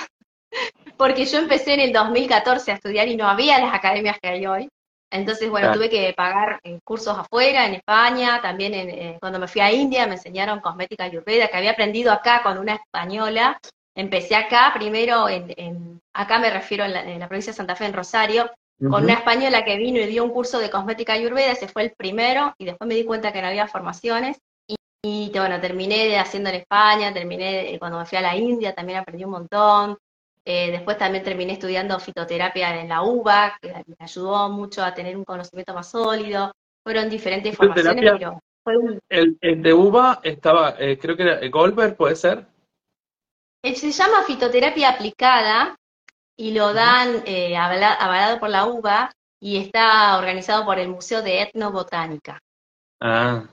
porque 0.98 1.26
yo 1.26 1.40
empecé 1.40 1.74
en 1.76 1.80
el 1.80 1.94
2014 1.94 2.72
a 2.72 2.76
estudiar 2.76 3.08
y 3.08 3.16
no 3.16 3.28
había 3.28 3.60
las 3.60 3.74
academias 3.74 4.20
que 4.22 4.28
hay 4.28 4.46
hoy. 4.46 4.70
Entonces, 5.10 5.50
bueno, 5.50 5.74
tuve 5.74 5.90
que 5.90 6.14
pagar 6.16 6.62
cursos 6.84 7.18
afuera, 7.18 7.66
en 7.66 7.76
España, 7.76 8.42
también 8.42 8.74
eh, 8.74 9.18
cuando 9.20 9.40
me 9.40 9.48
fui 9.48 9.60
a 9.62 9.72
India 9.72 10.08
me 10.08 10.14
enseñaron 10.14 10.62
cosmética 10.62 11.06
ayurveda, 11.06 11.48
que 11.48 11.58
había 11.58 11.72
aprendido 11.72 12.12
acá 12.12 12.42
con 12.44 12.58
una 12.58 12.76
española. 12.76 13.60
Empecé 13.94 14.36
acá, 14.36 14.72
primero, 14.74 15.28
en, 15.28 16.02
acá 16.14 16.40
me 16.40 16.50
refiero 16.50 16.86
en 16.86 17.20
la, 17.20 17.28
provincia 17.28 17.52
de 17.52 17.58
Santa 17.58 17.76
Fe, 17.76 17.86
en 17.86 17.94
Rosario, 17.94 18.50
con 18.80 19.04
una 19.04 19.14
española 19.14 19.64
que 19.64 19.78
vino 19.78 20.00
y 20.00 20.08
dio 20.08 20.24
un 20.24 20.32
curso 20.32 20.60
de 20.60 20.70
cosmética 20.70 21.14
ayurveda, 21.14 21.52
ese 21.52 21.68
fue 21.68 21.84
el 21.84 21.92
primero, 21.92 22.54
y 22.58 22.66
después 22.66 22.88
me 22.88 22.96
di 22.96 23.04
cuenta 23.04 23.34
que 23.34 23.42
no 23.42 23.48
había 23.48 23.68
formaciones, 23.68 24.40
y 25.04 25.32
bueno, 25.34 25.60
terminé 25.60 26.20
haciendo 26.20 26.50
en 26.50 26.58
España, 26.58 27.12
terminé 27.12 27.74
eh, 27.74 27.80
cuando 27.80 27.98
me 27.98 28.06
fui 28.06 28.18
a 28.20 28.22
la 28.22 28.36
India, 28.36 28.76
también 28.76 29.00
aprendí 29.00 29.24
un 29.24 29.32
montón. 29.32 29.98
Eh, 30.46 30.72
después 30.72 30.98
también 30.98 31.24
terminé 31.24 31.54
estudiando 31.54 32.00
fitoterapia 32.00 32.80
en 32.80 32.90
la 32.90 33.04
UBA, 33.04 33.58
que 33.62 33.74
me 33.74 33.96
ayudó 34.00 34.50
mucho 34.50 34.84
a 34.84 34.94
tener 34.94 35.16
un 35.18 35.24
conocimiento 35.24 35.74
más 35.74 35.90
sólido. 35.90 36.52
Fueron 36.84 37.10
diferentes 37.10 37.56
formaciones, 37.56 38.12
pero 38.18 38.40
fue 38.64 38.78
un... 38.78 39.00
El, 39.10 39.38
de 39.40 39.74
UBA 39.74 40.20
estaba, 40.24 40.76
eh, 40.80 40.98
creo 41.00 41.16
que 41.16 41.24
era 41.24 41.40
Goldberg, 41.50 41.96
¿puede 41.96 42.16
ser? 42.16 42.46
se 43.64 43.92
llama 43.92 44.24
fitoterapia 44.24 44.90
aplicada 44.90 45.76
y 46.36 46.52
lo 46.52 46.74
dan 46.74 47.24
avalado 48.00 48.40
por 48.40 48.50
la 48.50 48.66
UBA 48.66 49.12
y 49.40 49.58
está 49.58 50.18
organizado 50.18 50.66
por 50.66 50.80
el 50.80 50.90
Museo 50.90 51.22
de 51.22 51.44
Etnobotánica. 51.44 52.40
Ah, 53.00 53.44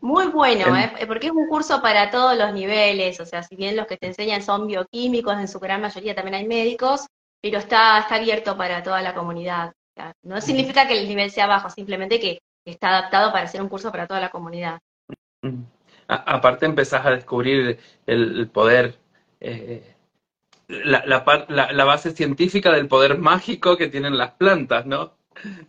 muy 0.00 0.26
bueno, 0.28 0.76
¿eh? 0.76 0.92
porque 1.06 1.26
es 1.26 1.32
un 1.32 1.48
curso 1.48 1.80
para 1.80 2.10
todos 2.10 2.36
los 2.36 2.52
niveles, 2.52 3.18
o 3.20 3.26
sea, 3.26 3.42
si 3.42 3.56
bien 3.56 3.76
los 3.76 3.86
que 3.86 3.96
te 3.96 4.06
enseñan 4.06 4.42
son 4.42 4.66
bioquímicos, 4.66 5.34
en 5.38 5.48
su 5.48 5.60
gran 5.60 5.80
mayoría 5.80 6.14
también 6.14 6.34
hay 6.34 6.46
médicos, 6.46 7.06
pero 7.40 7.58
está, 7.58 7.98
está 7.98 8.16
abierto 8.16 8.56
para 8.56 8.82
toda 8.82 9.02
la 9.02 9.14
comunidad. 9.14 9.72
no 10.22 10.40
significa 10.40 10.86
que 10.86 10.98
el 10.98 11.08
nivel 11.08 11.30
sea 11.30 11.46
bajo, 11.46 11.70
simplemente 11.70 12.20
que 12.20 12.40
está 12.64 12.88
adaptado 12.88 13.32
para 13.32 13.46
ser 13.46 13.62
un 13.62 13.68
curso 13.68 13.90
para 13.90 14.06
toda 14.06 14.20
la 14.20 14.30
comunidad. 14.30 14.78
aparte 16.08 16.66
empezás 16.66 17.04
a 17.04 17.10
descubrir 17.10 17.78
el, 18.06 18.48
poder, 18.48 18.98
eh, 19.40 19.94
la, 20.68 21.04
la 21.48 21.84
base 21.84 22.12
científica 22.12 22.72
del 22.72 22.88
poder 22.88 23.18
mágico 23.18 23.76
que 23.76 23.88
tienen 23.88 24.16
las 24.16 24.32
plantas, 24.32 24.86
¿no? 24.86 25.12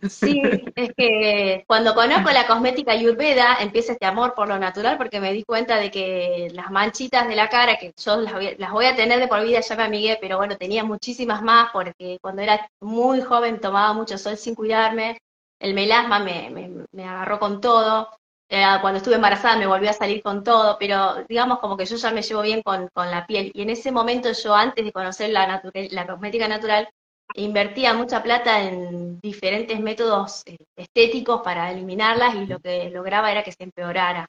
Sí, 0.08 0.40
es 0.74 0.92
que 0.96 1.64
cuando 1.66 1.94
conozco 1.94 2.30
la 2.30 2.46
cosmética 2.46 2.92
ayurveda 2.92 3.56
empieza 3.60 3.92
este 3.92 4.06
amor 4.06 4.34
por 4.34 4.48
lo 4.48 4.58
natural 4.58 4.96
porque 4.96 5.20
me 5.20 5.32
di 5.32 5.42
cuenta 5.44 5.76
de 5.76 5.90
que 5.90 6.48
las 6.54 6.70
manchitas 6.70 7.28
de 7.28 7.36
la 7.36 7.48
cara, 7.48 7.76
que 7.78 7.92
yo 7.96 8.16
las 8.16 8.72
voy, 8.72 8.86
a 8.86 8.96
tener 8.96 9.18
de 9.18 9.28
por 9.28 9.42
vida, 9.42 9.60
ya 9.60 9.76
me 9.76 9.84
amigué, 9.84 10.18
pero 10.20 10.36
bueno, 10.38 10.56
tenía 10.56 10.84
muchísimas 10.84 11.42
más 11.42 11.70
porque 11.72 12.18
cuando 12.20 12.42
era 12.42 12.68
muy 12.80 13.20
joven 13.20 13.60
tomaba 13.60 13.92
mucho 13.92 14.18
sol 14.18 14.36
sin 14.36 14.54
cuidarme, 14.54 15.18
el 15.60 15.74
melasma 15.74 16.18
me, 16.20 16.50
me, 16.92 17.04
agarró 17.04 17.38
con 17.38 17.60
todo, 17.60 18.08
Eh, 18.48 18.64
cuando 18.80 18.98
estuve 18.98 19.16
embarazada 19.16 19.56
me 19.58 19.66
volvió 19.66 19.90
a 19.90 19.92
salir 19.92 20.22
con 20.22 20.44
todo, 20.44 20.76
pero 20.78 21.24
digamos 21.28 21.58
como 21.58 21.76
que 21.76 21.84
yo 21.84 21.96
ya 21.96 22.12
me 22.12 22.22
llevo 22.22 22.42
bien 22.42 22.62
con, 22.62 22.88
la 22.94 23.26
piel. 23.26 23.50
Y 23.54 23.62
en 23.62 23.70
ese 23.70 23.90
momento 23.90 24.30
yo, 24.32 24.54
antes 24.54 24.84
de 24.84 24.92
conocer 24.92 25.30
la, 25.30 25.60
la 25.90 26.06
cosmética 26.06 26.46
natural, 26.48 26.88
invertía 27.36 27.94
mucha 27.94 28.22
plata 28.22 28.62
en 28.62 29.20
diferentes 29.20 29.78
métodos 29.80 30.42
eh, 30.46 30.56
estéticos 30.76 31.42
para 31.42 31.70
eliminarlas 31.70 32.34
y 32.34 32.46
lo 32.46 32.58
que 32.58 32.90
lograba 32.90 33.30
era 33.30 33.44
que 33.44 33.52
se 33.52 33.64
empeorara. 33.64 34.26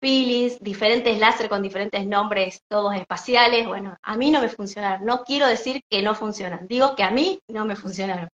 Peelings, 0.00 0.60
diferentes 0.60 1.18
láser 1.18 1.48
con 1.48 1.62
diferentes 1.62 2.06
nombres, 2.06 2.60
todos 2.68 2.94
espaciales, 2.94 3.66
bueno, 3.66 3.96
a 4.02 4.16
mí 4.16 4.30
no 4.30 4.40
me 4.40 4.48
funcionaron. 4.48 5.04
No 5.04 5.24
quiero 5.24 5.46
decir 5.46 5.82
que 5.88 6.02
no 6.02 6.14
funcionan, 6.14 6.66
digo 6.68 6.94
que 6.94 7.02
a 7.02 7.10
mí 7.10 7.40
no 7.48 7.64
me 7.64 7.76
funcionaron. 7.76 8.28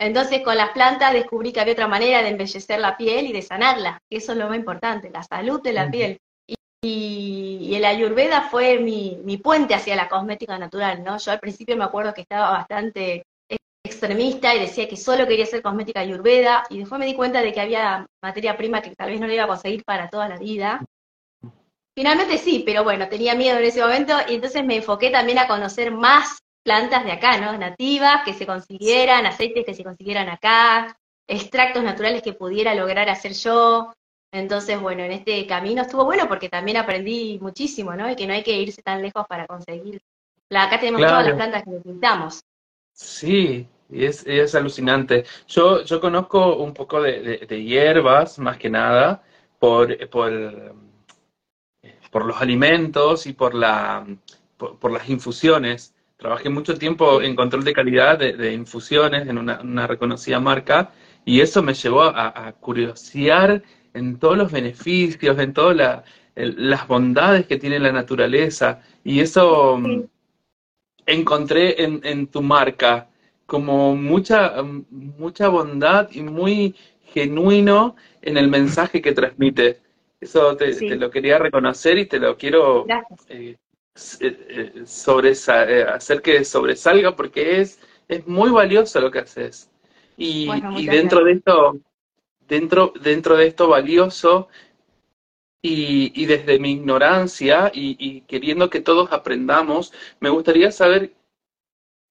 Entonces 0.00 0.42
con 0.44 0.56
las 0.56 0.70
plantas 0.70 1.12
descubrí 1.12 1.52
que 1.52 1.60
había 1.60 1.72
otra 1.72 1.88
manera 1.88 2.22
de 2.22 2.28
embellecer 2.28 2.78
la 2.78 2.96
piel 2.96 3.26
y 3.26 3.32
de 3.32 3.42
sanarla, 3.42 4.00
que 4.08 4.18
eso 4.18 4.32
es 4.32 4.38
lo 4.38 4.48
más 4.48 4.56
importante, 4.56 5.10
la 5.10 5.24
salud 5.24 5.60
de 5.60 5.72
la 5.72 5.90
piel. 5.90 6.18
Y, 6.80 7.74
el 7.74 7.84
ayurveda 7.84 8.42
fue 8.42 8.78
mi, 8.78 9.18
mi, 9.24 9.36
puente 9.36 9.74
hacia 9.74 9.96
la 9.96 10.08
cosmética 10.08 10.56
natural, 10.58 11.02
¿no? 11.02 11.18
Yo 11.18 11.32
al 11.32 11.40
principio 11.40 11.76
me 11.76 11.84
acuerdo 11.84 12.14
que 12.14 12.20
estaba 12.20 12.50
bastante 12.50 13.24
extremista 13.98 14.54
y 14.54 14.60
decía 14.60 14.88
que 14.88 14.96
solo 14.96 15.26
quería 15.26 15.44
hacer 15.44 15.60
cosmética 15.60 16.00
ayurveda 16.00 16.64
y 16.70 16.78
después 16.78 16.98
me 16.98 17.06
di 17.06 17.14
cuenta 17.14 17.42
de 17.42 17.52
que 17.52 17.60
había 17.60 18.06
materia 18.22 18.56
prima 18.56 18.80
que 18.80 18.94
tal 18.94 19.10
vez 19.10 19.20
no 19.20 19.26
le 19.26 19.34
iba 19.34 19.44
a 19.44 19.48
conseguir 19.48 19.84
para 19.84 20.08
toda 20.08 20.28
la 20.28 20.38
vida. 20.38 20.84
Finalmente 21.94 22.38
sí, 22.38 22.62
pero 22.64 22.84
bueno, 22.84 23.08
tenía 23.08 23.34
miedo 23.34 23.58
en 23.58 23.64
ese 23.64 23.82
momento 23.82 24.14
y 24.28 24.36
entonces 24.36 24.64
me 24.64 24.76
enfoqué 24.76 25.10
también 25.10 25.38
a 25.38 25.48
conocer 25.48 25.90
más 25.90 26.38
plantas 26.62 27.04
de 27.04 27.12
acá, 27.12 27.38
¿no? 27.38 27.58
Nativas, 27.58 28.22
que 28.24 28.34
se 28.34 28.46
consiguieran, 28.46 29.26
aceites 29.26 29.64
que 29.64 29.74
se 29.74 29.82
consiguieran 29.82 30.28
acá, 30.28 30.96
extractos 31.26 31.82
naturales 31.82 32.22
que 32.22 32.34
pudiera 32.34 32.74
lograr 32.74 33.08
hacer 33.08 33.32
yo. 33.32 33.92
Entonces, 34.30 34.80
bueno, 34.80 35.02
en 35.02 35.12
este 35.12 35.46
camino 35.46 35.82
estuvo 35.82 36.04
bueno 36.04 36.28
porque 36.28 36.48
también 36.48 36.76
aprendí 36.76 37.38
muchísimo, 37.40 37.94
¿no? 37.94 38.08
Y 38.08 38.14
que 38.14 38.26
no 38.26 38.34
hay 38.34 38.42
que 38.42 38.60
irse 38.60 38.82
tan 38.82 39.02
lejos 39.02 39.26
para 39.26 39.46
conseguir. 39.46 40.00
Acá 40.50 40.78
tenemos 40.78 41.00
todas 41.00 41.26
las 41.26 41.34
plantas 41.34 41.64
que 41.64 41.70
necesitamos. 41.70 42.40
Sí, 42.92 43.66
es, 43.90 44.26
es 44.26 44.54
alucinante. 44.54 45.24
Yo, 45.48 45.82
yo 45.84 46.00
conozco 46.00 46.56
un 46.56 46.74
poco 46.74 47.02
de, 47.02 47.64
hierbas, 47.64 48.38
más 48.38 48.58
que 48.58 48.70
nada, 48.70 49.22
por, 49.58 50.08
por, 50.08 50.74
por 52.10 52.24
los 52.26 52.40
alimentos 52.40 53.26
y 53.26 53.32
por, 53.32 53.54
la, 53.54 54.06
por 54.56 54.90
las 54.92 55.08
infusiones. 55.08 55.94
Trabajé 56.18 56.50
mucho 56.50 56.76
tiempo 56.76 57.22
en 57.22 57.36
control 57.36 57.62
de 57.62 57.72
calidad 57.72 58.18
de, 58.18 58.52
infusiones 58.52 59.28
en 59.28 59.38
una, 59.38 59.86
reconocida 59.86 60.40
marca 60.40 60.90
y 61.24 61.40
eso 61.40 61.62
me 61.62 61.74
llevó 61.74 62.02
a, 62.02 62.52
curiosear 62.58 63.62
en 63.94 64.18
todos 64.18 64.36
los 64.36 64.50
beneficios, 64.50 65.38
en 65.38 65.52
todas 65.52 66.02
las 66.34 66.88
bondades 66.88 67.46
que 67.46 67.56
tiene 67.56 67.78
la 67.78 67.92
naturaleza 67.92 68.80
y 69.04 69.20
eso 69.20 69.78
mm, 69.78 70.02
encontré 71.06 71.84
en, 71.84 72.26
tu 72.26 72.42
marca 72.42 73.08
como 73.48 73.96
mucha, 73.96 74.62
mm, 74.62 74.84
mucha 75.18 75.48
bondad 75.48 76.10
y 76.12 76.20
muy 76.20 76.74
genuino 77.14 77.96
en 78.20 78.36
el 78.36 78.48
mensaje 78.48 79.00
que 79.00 79.12
transmite. 79.12 79.80
Eso 80.20 80.54
te, 80.54 80.96
lo 80.96 81.10
quería 81.10 81.38
reconocer 81.38 81.96
y 81.96 82.04
te 82.04 82.18
lo 82.18 82.36
quiero 82.36 82.84
eh, 83.30 83.56
eh, 84.20 84.76
eh, 84.84 84.84
eh, 84.84 85.86
hacer 85.88 86.20
que 86.20 86.44
sobresalga 86.44 87.16
porque 87.16 87.62
es, 87.62 87.80
es 88.06 88.26
muy 88.26 88.50
valioso 88.50 89.00
lo 89.00 89.10
que 89.10 89.20
haces. 89.20 89.70
Y, 90.18 90.46
dentro 90.86 91.24
de 91.24 91.32
esto, 91.32 91.78
dentro, 92.46 92.92
dentro 93.00 93.34
de 93.34 93.46
esto 93.46 93.68
valioso, 93.68 94.48
y, 95.62 96.26
desde 96.26 96.58
mi 96.58 96.72
ignorancia 96.72 97.70
y, 97.74 98.20
queriendo 98.22 98.68
que 98.70 98.80
todos 98.80 99.10
aprendamos, 99.12 99.92
me 100.20 100.28
gustaría 100.28 100.70
saber 100.70 101.12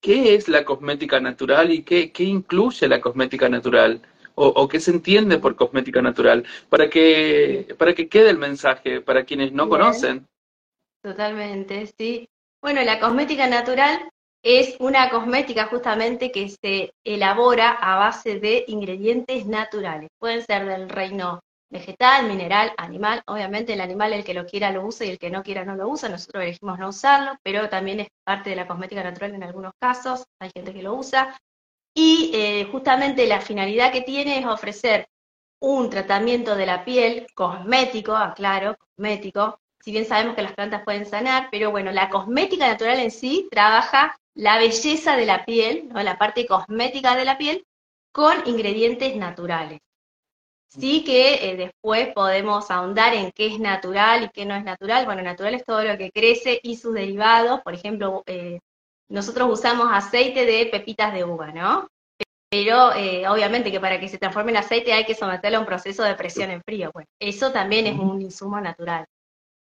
qué 0.02 0.36
es 0.36 0.48
la 0.48 0.66
cosmética 0.66 1.20
natural 1.20 1.72
y 1.72 1.84
qué, 1.84 2.12
qué 2.12 2.24
incluye 2.24 2.88
la 2.88 3.02
cosmética 3.02 3.50
natural. 3.50 4.02
O, 4.40 4.68
qué 4.68 4.80
se 4.80 4.92
entiende 4.92 5.40
por 5.40 5.56
cosmética 5.56 6.00
natural, 6.00 6.46
para 6.70 6.92
que, 6.92 7.74
para 7.76 7.96
que 7.96 8.08
quede 8.08 8.30
el 8.30 8.38
mensaje 8.38 9.02
para 9.02 9.24
quienes 9.24 9.52
no 9.52 9.68
conocen. 9.68 10.28
Totalmente, 11.02 11.92
sí. 11.98 12.30
Bueno, 12.62 12.84
la 12.84 13.00
cosmética 13.00 13.48
natural 13.48 14.12
es 14.44 14.76
una 14.80 15.10
cosmética 15.10 15.66
justamente 15.66 16.32
que 16.32 16.50
se 16.50 16.94
elabora 17.04 17.72
a 17.72 17.98
base 17.98 18.40
de 18.40 18.64
ingredientes 18.68 19.48
naturales. 19.48 20.10
Pueden 20.20 20.44
ser 20.44 20.68
del 20.68 20.88
reino 20.88 21.40
vegetal, 21.70 22.28
mineral, 22.28 22.74
animal. 22.78 23.22
Obviamente 23.28 23.74
el 23.74 23.82
animal 23.82 24.14
el 24.14 24.24
que 24.24 24.34
lo 24.34 24.46
quiera 24.46 24.72
lo 24.72 24.86
usa 24.86 25.06
y 25.06 25.12
el 25.12 25.20
que 25.20 25.30
no 25.30 25.44
quiera 25.44 25.66
no 25.66 25.76
lo 25.76 25.88
usa. 25.90 26.10
Nosotros 26.10 26.44
elegimos 26.44 26.80
no 26.80 26.90
usarlo, 26.90 27.38
pero 27.44 27.70
también 27.70 28.00
es 28.00 28.08
parte 28.24 28.52
de 28.52 28.56
la 28.56 28.68
cosmética 28.68 29.04
natural 29.04 29.36
en 29.36 29.44
algunos 29.44 29.74
casos. 29.80 30.26
Hay 30.40 30.52
gente 30.56 30.74
que 30.74 30.84
lo 30.84 30.94
usa. 30.96 31.40
Y 31.94 32.32
eh, 32.34 32.68
justamente 32.72 33.26
la 33.28 33.42
finalidad 33.42 33.92
que 33.92 34.02
tiene 34.02 34.40
es 34.40 34.46
ofrecer 34.46 35.08
un 35.60 35.90
tratamiento 35.90 36.56
de 36.56 36.66
la 36.66 36.86
piel 36.86 37.28
cosmético, 37.34 38.16
aclaro, 38.16 38.78
cosmético, 38.78 39.60
si 39.88 39.92
bien 39.92 40.06
sabemos 40.06 40.36
que 40.36 40.42
las 40.42 40.54
plantas 40.54 40.84
pueden 40.84 41.06
sanar, 41.06 41.48
pero 41.50 41.72
bueno, 41.72 41.92
la 41.92 42.10
cosmética 42.10 42.68
natural 42.68 43.00
en 43.00 43.10
sí 43.10 43.48
trabaja 43.50 44.20
la 44.36 44.58
belleza 44.58 45.16
de 45.16 45.26
la 45.26 45.46
piel, 45.46 45.88
¿no? 45.88 46.04
la 46.04 46.18
parte 46.18 46.46
cosmética 46.46 47.16
de 47.16 47.26
la 47.26 47.38
piel, 47.38 47.66
con 48.12 48.36
ingredientes 48.46 49.16
naturales. 49.16 49.80
Sí 50.70 51.04
que 51.04 51.50
eh, 51.50 51.56
después 51.56 52.10
podemos 52.14 52.70
ahondar 52.70 53.14
en 53.14 53.32
qué 53.32 53.48
es 53.48 53.60
natural 53.60 54.26
y 54.26 54.30
qué 54.30 54.46
no 54.46 54.56
es 54.56 54.64
natural. 54.64 55.06
Bueno, 55.06 55.22
natural 55.22 55.56
es 55.56 55.64
todo 55.64 55.84
lo 55.84 55.98
que 55.98 56.12
crece 56.12 56.60
y 56.62 56.76
sus 56.76 56.94
derivados. 56.94 57.62
Por 57.62 57.74
ejemplo, 57.74 58.24
eh, 58.26 58.60
nosotros 59.10 59.50
usamos 59.52 59.88
aceite 59.92 60.46
de 60.46 60.66
pepitas 60.66 61.14
de 61.14 61.24
uva, 61.24 61.52
¿no? 61.52 61.88
Pero 62.50 62.94
eh, 62.94 63.28
obviamente 63.28 63.72
que 63.72 63.80
para 63.80 64.00
que 64.00 64.08
se 64.08 64.18
transforme 64.18 64.52
en 64.52 64.58
aceite 64.58 64.94
hay 64.94 65.06
que 65.06 65.16
someterlo 65.16 65.58
a 65.58 65.62
un 65.62 65.66
proceso 65.66 66.04
de 66.04 66.16
presión 66.16 66.52
en 66.52 66.62
frío. 66.64 66.92
Bueno, 66.94 67.08
eso 67.20 67.52
también 67.52 67.88
es 67.88 67.98
un 67.98 68.22
insumo 68.22 68.60
natural. 68.62 69.06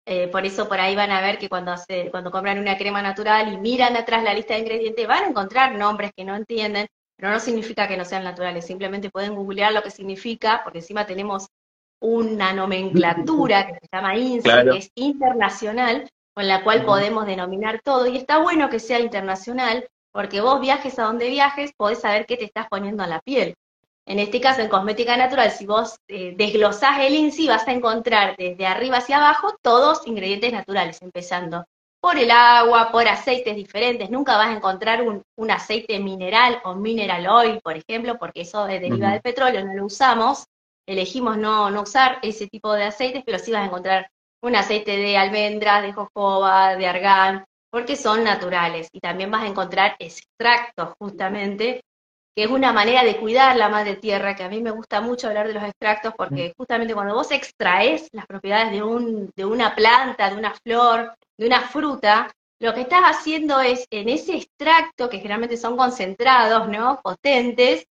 Eh, 0.08 0.28
por 0.28 0.46
eso 0.46 0.68
por 0.68 0.78
ahí 0.78 0.94
van 0.94 1.10
a 1.10 1.20
ver 1.20 1.36
que 1.36 1.48
cuando, 1.48 1.74
cuando 2.12 2.30
compran 2.30 2.60
una 2.60 2.78
crema 2.78 3.02
natural 3.02 3.52
y 3.52 3.58
miran 3.58 3.96
atrás 3.96 4.22
la 4.22 4.34
lista 4.34 4.54
de 4.54 4.60
ingredientes, 4.60 5.06
van 5.08 5.24
a 5.24 5.28
encontrar 5.28 5.74
nombres 5.74 6.12
que 6.16 6.24
no 6.24 6.36
entienden, 6.36 6.86
pero 7.16 7.32
no 7.32 7.40
significa 7.40 7.88
que 7.88 7.96
no 7.96 8.04
sean 8.04 8.24
naturales, 8.24 8.66
simplemente 8.66 9.10
pueden 9.10 9.34
googlear 9.34 9.72
lo 9.72 9.82
que 9.82 9.90
significa, 9.90 10.60
porque 10.62 10.78
encima 10.78 11.06
tenemos 11.06 11.48
una 12.00 12.52
nomenclatura 12.52 13.66
que 13.66 13.74
se 13.74 13.88
llama 13.90 14.16
INSI, 14.16 14.50
que 14.70 14.78
es 14.78 14.90
internacional, 14.94 16.08
con 16.34 16.46
la 16.46 16.62
cual 16.62 16.84
podemos 16.84 17.26
denominar 17.26 17.80
todo, 17.82 18.06
y 18.06 18.18
está 18.18 18.38
bueno 18.38 18.68
que 18.68 18.78
sea 18.78 19.00
internacional, 19.00 19.88
porque 20.12 20.42
vos 20.42 20.60
viajes 20.60 20.98
a 20.98 21.04
donde 21.04 21.30
viajes, 21.30 21.72
podés 21.76 22.00
saber 22.00 22.26
qué 22.26 22.36
te 22.36 22.44
estás 22.44 22.68
poniendo 22.68 23.02
a 23.02 23.06
la 23.06 23.20
piel. 23.20 23.54
En 24.04 24.18
este 24.18 24.40
caso, 24.40 24.60
en 24.60 24.68
cosmética 24.68 25.16
natural, 25.16 25.50
si 25.50 25.66
vos 25.66 25.96
eh, 26.08 26.34
desglosás 26.36 27.00
el 27.00 27.14
INSI, 27.14 27.48
vas 27.48 27.66
a 27.66 27.72
encontrar 27.72 28.36
desde 28.36 28.66
arriba 28.66 28.98
hacia 28.98 29.16
abajo 29.16 29.56
todos 29.62 30.06
ingredientes 30.06 30.52
naturales, 30.52 31.02
empezando 31.02 31.64
por 32.06 32.18
el 32.18 32.30
agua, 32.30 32.92
por 32.92 33.08
aceites 33.08 33.56
diferentes. 33.56 34.08
Nunca 34.10 34.36
vas 34.36 34.50
a 34.50 34.52
encontrar 34.52 35.02
un, 35.02 35.50
aceite 35.50 35.98
mineral 35.98 36.60
o 36.62 36.76
mineral 36.76 37.26
oil, 37.26 37.60
por 37.60 37.76
ejemplo, 37.76 38.16
porque 38.16 38.42
eso 38.42 38.64
deriva 38.64 39.10
del 39.10 39.20
petróleo, 39.20 39.64
no 39.64 39.74
lo 39.74 39.86
usamos. 39.86 40.46
Elegimos 40.86 41.36
no, 41.36 41.68
no 41.68 41.82
usar 41.82 42.20
ese 42.22 42.46
tipo 42.46 42.72
de 42.74 42.84
aceites, 42.84 43.24
pero 43.26 43.40
sí 43.40 43.50
vas 43.50 43.62
a 43.62 43.66
encontrar 43.66 44.08
un 44.40 44.54
aceite 44.54 44.96
de 44.96 45.18
almendras, 45.18 45.82
de 45.82 45.94
jojoba, 45.94 46.76
de 46.76 46.86
argán, 46.86 47.44
porque 47.72 47.96
son 47.96 48.22
naturales. 48.22 48.88
Y 48.92 49.00
también 49.00 49.32
vas 49.32 49.42
a 49.42 49.48
encontrar 49.48 49.96
extractos, 49.98 50.94
justamente, 51.00 51.82
que 52.36 52.44
es 52.44 52.50
una 52.50 52.70
manera 52.70 53.02
de 53.02 53.16
cuidar 53.16 53.56
la 53.56 53.70
madre 53.70 53.96
tierra, 53.96 54.36
que 54.36 54.44
a 54.44 54.50
mí 54.50 54.60
me 54.60 54.70
gusta 54.70 55.00
mucho 55.00 55.28
hablar 55.28 55.48
de 55.48 55.54
los 55.54 55.64
extractos, 55.64 56.12
porque 56.18 56.52
justamente 56.54 56.92
cuando 56.92 57.14
vos 57.14 57.30
extraes 57.30 58.10
las 58.12 58.26
propiedades 58.26 58.72
de, 58.72 58.82
un, 58.82 59.30
de 59.34 59.46
una 59.46 59.74
planta, 59.74 60.28
de 60.28 60.36
una 60.36 60.52
flor, 60.52 61.14
de 61.38 61.46
una 61.46 61.62
fruta, 61.62 62.30
lo 62.60 62.74
que 62.74 62.82
estás 62.82 63.04
haciendo 63.04 63.58
es, 63.62 63.86
en 63.90 64.10
ese 64.10 64.36
extracto, 64.36 65.08
que 65.08 65.16
generalmente 65.16 65.56
son 65.56 65.78
concentrados, 65.78 66.68
¿no? 66.68 67.00
Potentes, 67.02 67.86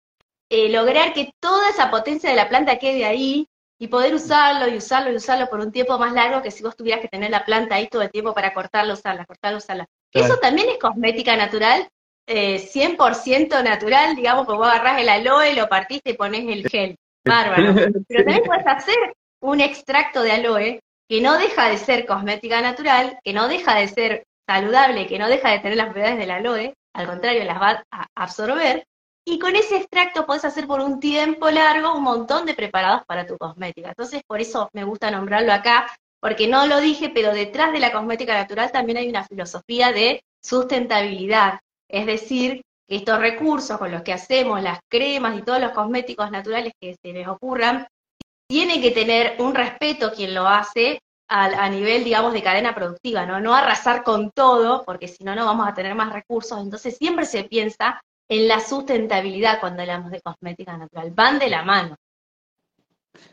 eh, 0.50 0.70
lograr 0.70 1.14
que 1.14 1.32
toda 1.40 1.70
esa 1.70 1.92
potencia 1.92 2.32
de 2.32 2.36
la 2.36 2.50
planta 2.50 2.80
quede 2.80 3.06
ahí 3.06 3.48
y 3.80 3.88
poder 3.90 4.16
usarlo 4.16 4.68
y 4.68 4.78
usarlo 4.78 5.12
y 5.12 5.18
usarlo 5.18 5.50
por 5.52 5.60
un 5.60 5.72
tiempo 5.72 6.00
más 6.00 6.14
largo 6.14 6.42
que 6.42 6.50
si 6.50 6.64
vos 6.64 6.76
tuvieras 6.76 7.02
que 7.02 7.10
tener 7.10 7.30
la 7.30 7.46
planta 7.46 7.76
ahí 7.76 7.88
todo 7.88 8.02
el 8.02 8.10
tiempo 8.10 8.34
para 8.34 8.56
cortarla, 8.56 8.96
usarla, 8.96 9.24
cortarla, 9.26 9.60
usarla. 9.60 9.86
Eso 10.12 10.38
también 10.38 10.68
es 10.70 10.80
cosmética 10.80 11.36
natural 11.36 11.88
eh, 12.34 12.60
100% 12.60 13.64
natural, 13.64 14.16
digamos, 14.16 14.48
que 14.48 14.54
vos 14.54 14.68
agarrás 14.68 15.02
el 15.02 15.10
aloe, 15.10 15.54
lo 15.54 15.68
partiste 15.68 16.12
y 16.12 16.14
pones 16.14 16.48
el 16.48 16.68
gel. 16.70 16.96
Bárbaro. 17.26 17.74
Pero 18.08 18.24
también 18.24 18.44
puedes 18.46 18.66
hacer 18.66 18.96
un 19.42 19.60
extracto 19.60 20.24
de 20.24 20.32
aloe 20.32 20.80
que 21.10 21.22
no 21.22 21.38
deja 21.38 21.68
de 21.68 21.78
ser 21.78 22.06
cosmética 22.06 22.62
natural, 22.62 23.20
que 23.24 23.34
no 23.34 23.50
deja 23.50 23.76
de 23.76 23.88
ser 23.90 24.24
saludable, 24.48 25.08
que 25.08 25.20
no 25.20 25.28
deja 25.28 25.50
de 25.50 25.60
tener 25.60 25.78
las 25.78 25.88
propiedades 25.88 26.18
del 26.18 26.32
aloe, 26.32 26.74
al 26.94 27.08
contrario, 27.08 27.44
las 27.44 27.62
va 27.62 27.84
a 27.92 28.08
absorber, 28.16 28.86
y 29.26 29.38
con 29.38 29.56
ese 29.56 29.76
extracto 29.78 30.26
podés 30.26 30.46
hacer 30.46 30.68
por 30.68 30.80
un 30.80 31.00
tiempo 31.00 31.50
largo 31.52 31.96
un 31.96 32.04
montón 32.04 32.46
de 32.46 32.54
preparados 32.54 33.04
para 33.06 33.26
tu 33.26 33.38
cosmética. 33.38 33.90
Entonces, 33.90 34.22
por 34.26 34.40
eso 34.42 34.70
me 34.74 34.84
gusta 34.84 35.12
nombrarlo 35.12 35.54
acá, 35.54 35.88
porque 36.20 36.48
no 36.48 36.66
lo 36.66 36.80
dije, 36.80 37.10
pero 37.14 37.34
detrás 37.34 37.72
de 37.72 37.80
la 37.80 37.92
cosmética 37.92 38.34
natural 38.34 38.72
también 38.72 38.98
hay 38.98 39.10
una 39.10 39.26
filosofía 39.26 39.92
de 39.92 40.24
sustentabilidad. 40.42 41.60
Es 41.92 42.06
decir, 42.06 42.62
que 42.88 42.96
estos 42.96 43.20
recursos 43.20 43.78
con 43.78 43.92
los 43.92 44.02
que 44.02 44.14
hacemos 44.14 44.62
las 44.62 44.80
cremas 44.90 45.38
y 45.38 45.44
todos 45.44 45.60
los 45.60 45.72
cosméticos 45.72 46.32
naturales 46.32 46.74
que 46.80 46.96
se 47.04 47.14
les 47.14 47.28
ocurran, 47.28 47.86
tiene 48.48 48.82
que 48.82 48.92
tener 48.92 49.36
un 49.40 49.56
respeto 49.56 50.12
quien 50.12 50.34
lo 50.34 50.48
hace 50.48 51.00
a, 51.30 51.70
nivel, 51.70 52.04
digamos, 52.04 52.34
de 52.34 52.44
cadena 52.44 52.76
productiva, 52.76 53.26
¿no? 53.26 53.40
No 53.40 53.56
arrasar 53.56 54.04
con 54.04 54.32
todo, 54.32 54.84
porque 54.84 55.08
si 55.08 55.24
no, 55.24 55.34
no 55.34 55.46
vamos 55.46 55.66
a 55.66 55.74
tener 55.74 55.96
más 55.96 56.12
recursos. 56.12 56.60
Entonces 56.60 56.98
siempre 56.98 57.26
se 57.26 57.46
piensa 57.46 58.02
en 58.30 58.50
la 58.50 58.60
sustentabilidad 58.60 59.62
cuando 59.62 59.82
hablamos 59.82 60.12
de 60.12 60.20
cosmética 60.20 60.76
natural. 60.76 61.12
Van 61.12 61.40
de 61.40 61.50
la 61.50 61.64
mano. 61.64 61.96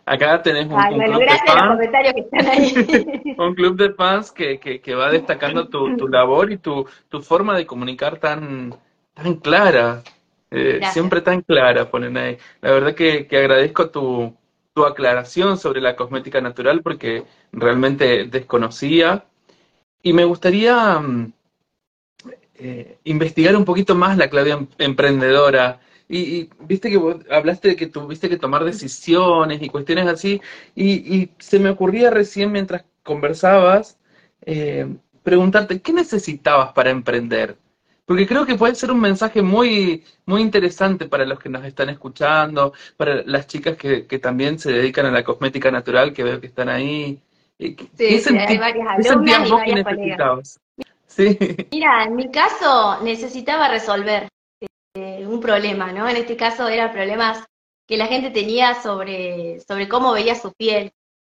Acá 0.04 0.42
tenés 0.42 0.66
un, 0.66 0.80
club 0.80 1.20
de 1.20 1.38
fans, 1.47 1.78
que 2.14 2.20
están 2.20 2.47
ahí. 2.49 3.35
un 3.38 3.54
club 3.54 3.76
de 3.76 3.92
fans 3.92 4.32
que, 4.32 4.58
que, 4.58 4.94
va 4.94 5.11
destacando 5.11 5.68
tu, 5.68 5.97
tu 5.97 6.08
labor 6.08 6.50
y 6.50 6.56
tu, 6.56 6.87
tu, 7.08 7.20
forma 7.20 7.56
de 7.56 7.66
comunicar 7.66 8.18
tan, 8.18 8.75
tan 9.14 9.35
clara, 9.35 10.02
eh, 10.50 10.80
siempre 10.92 11.20
tan 11.20 11.42
clara, 11.42 11.90
ponen 11.90 12.16
ahí. 12.16 12.38
La 12.62 12.70
verdad 12.73 12.94
que, 12.94 13.26
que 13.26 13.37
agradezco 13.37 13.90
tu, 13.90 14.35
tu 14.78 14.87
aclaración 14.87 15.58
sobre 15.58 15.80
la 15.80 15.97
cosmética 15.97 16.40
natural 16.40 16.82
porque 16.82 17.25
realmente 17.52 18.25
desconocía. 18.26 19.25
Y 20.02 20.12
me 20.12 20.25
gustaría 20.25 21.00
mm, 21.00 21.32
eh, 22.61 22.99
investigar 23.04 23.56
un 23.56 23.64
poquito 23.64 23.94
más 23.94 24.16
la 24.16 24.30
Claudia 24.30 24.54
em-, 24.54 24.68
emprendedora. 24.78 25.80
Y, 26.08 26.48
viste 26.60 26.90
que 26.90 26.96
vos 26.96 27.16
hablaste 27.30 27.68
de 27.68 27.76
que 27.76 27.86
tuviste 27.86 28.28
que 28.28 28.38
tomar 28.38 28.64
decisiones 28.64 29.60
y 29.62 29.68
cuestiones 29.68 30.06
así, 30.06 30.40
y, 30.74 31.30
se 31.38 31.58
me 31.58 31.70
ocurría 31.70 32.10
recién 32.10 32.50
mientras 32.52 32.84
conversabas 33.02 33.98
eh, 34.42 34.86
preguntarte, 35.22 35.80
¿qué 35.80 35.92
necesitabas 35.92 36.72
para 36.72 36.90
emprender? 36.90 37.56
Porque 38.06 38.26
creo 38.26 38.46
que 38.46 38.54
puede 38.54 38.74
ser 38.74 38.90
un 38.90 39.00
mensaje 39.00 39.42
muy, 39.42 40.02
muy 40.24 40.40
interesante 40.40 41.06
para 41.06 41.26
los 41.26 41.38
que 41.38 41.50
nos 41.50 41.62
están 41.66 41.90
escuchando, 41.90 42.72
para 42.96 43.22
las 43.24 43.46
chicas 43.46 43.76
que, 43.76 44.06
que 44.06 44.18
también 44.18 44.58
se 44.58 44.72
dedican 44.72 45.04
a 45.04 45.10
la 45.10 45.22
cosmética 45.22 45.70
natural, 45.70 46.14
que 46.14 46.24
veo 46.24 46.40
que 46.40 46.46
están 46.46 46.70
ahí. 46.70 47.20
Sí, 47.58 48.22
hay 48.30 48.56
varias 48.56 48.88
alumnas 48.88 49.46
y 49.46 49.50
varias 49.50 49.84
colegas. 49.84 50.60
Mira, 51.70 52.04
en 52.04 52.16
mi 52.16 52.30
caso 52.30 53.02
necesitaba 53.02 53.68
resolver 53.68 54.24
eh, 54.24 54.28
un 55.38 55.42
problema, 55.42 55.92
¿no? 55.92 56.09
En 56.09 56.16
este 56.16 56.37
caso 56.37 56.68
eran 56.68 56.92
problemas 56.92 57.45
que 57.87 57.97
la 57.97 58.07
gente 58.07 58.30
tenía 58.30 58.75
sobre, 58.83 59.61
sobre 59.61 59.88
cómo 59.88 60.12
veía 60.12 60.35
su 60.35 60.52
piel, 60.52 60.92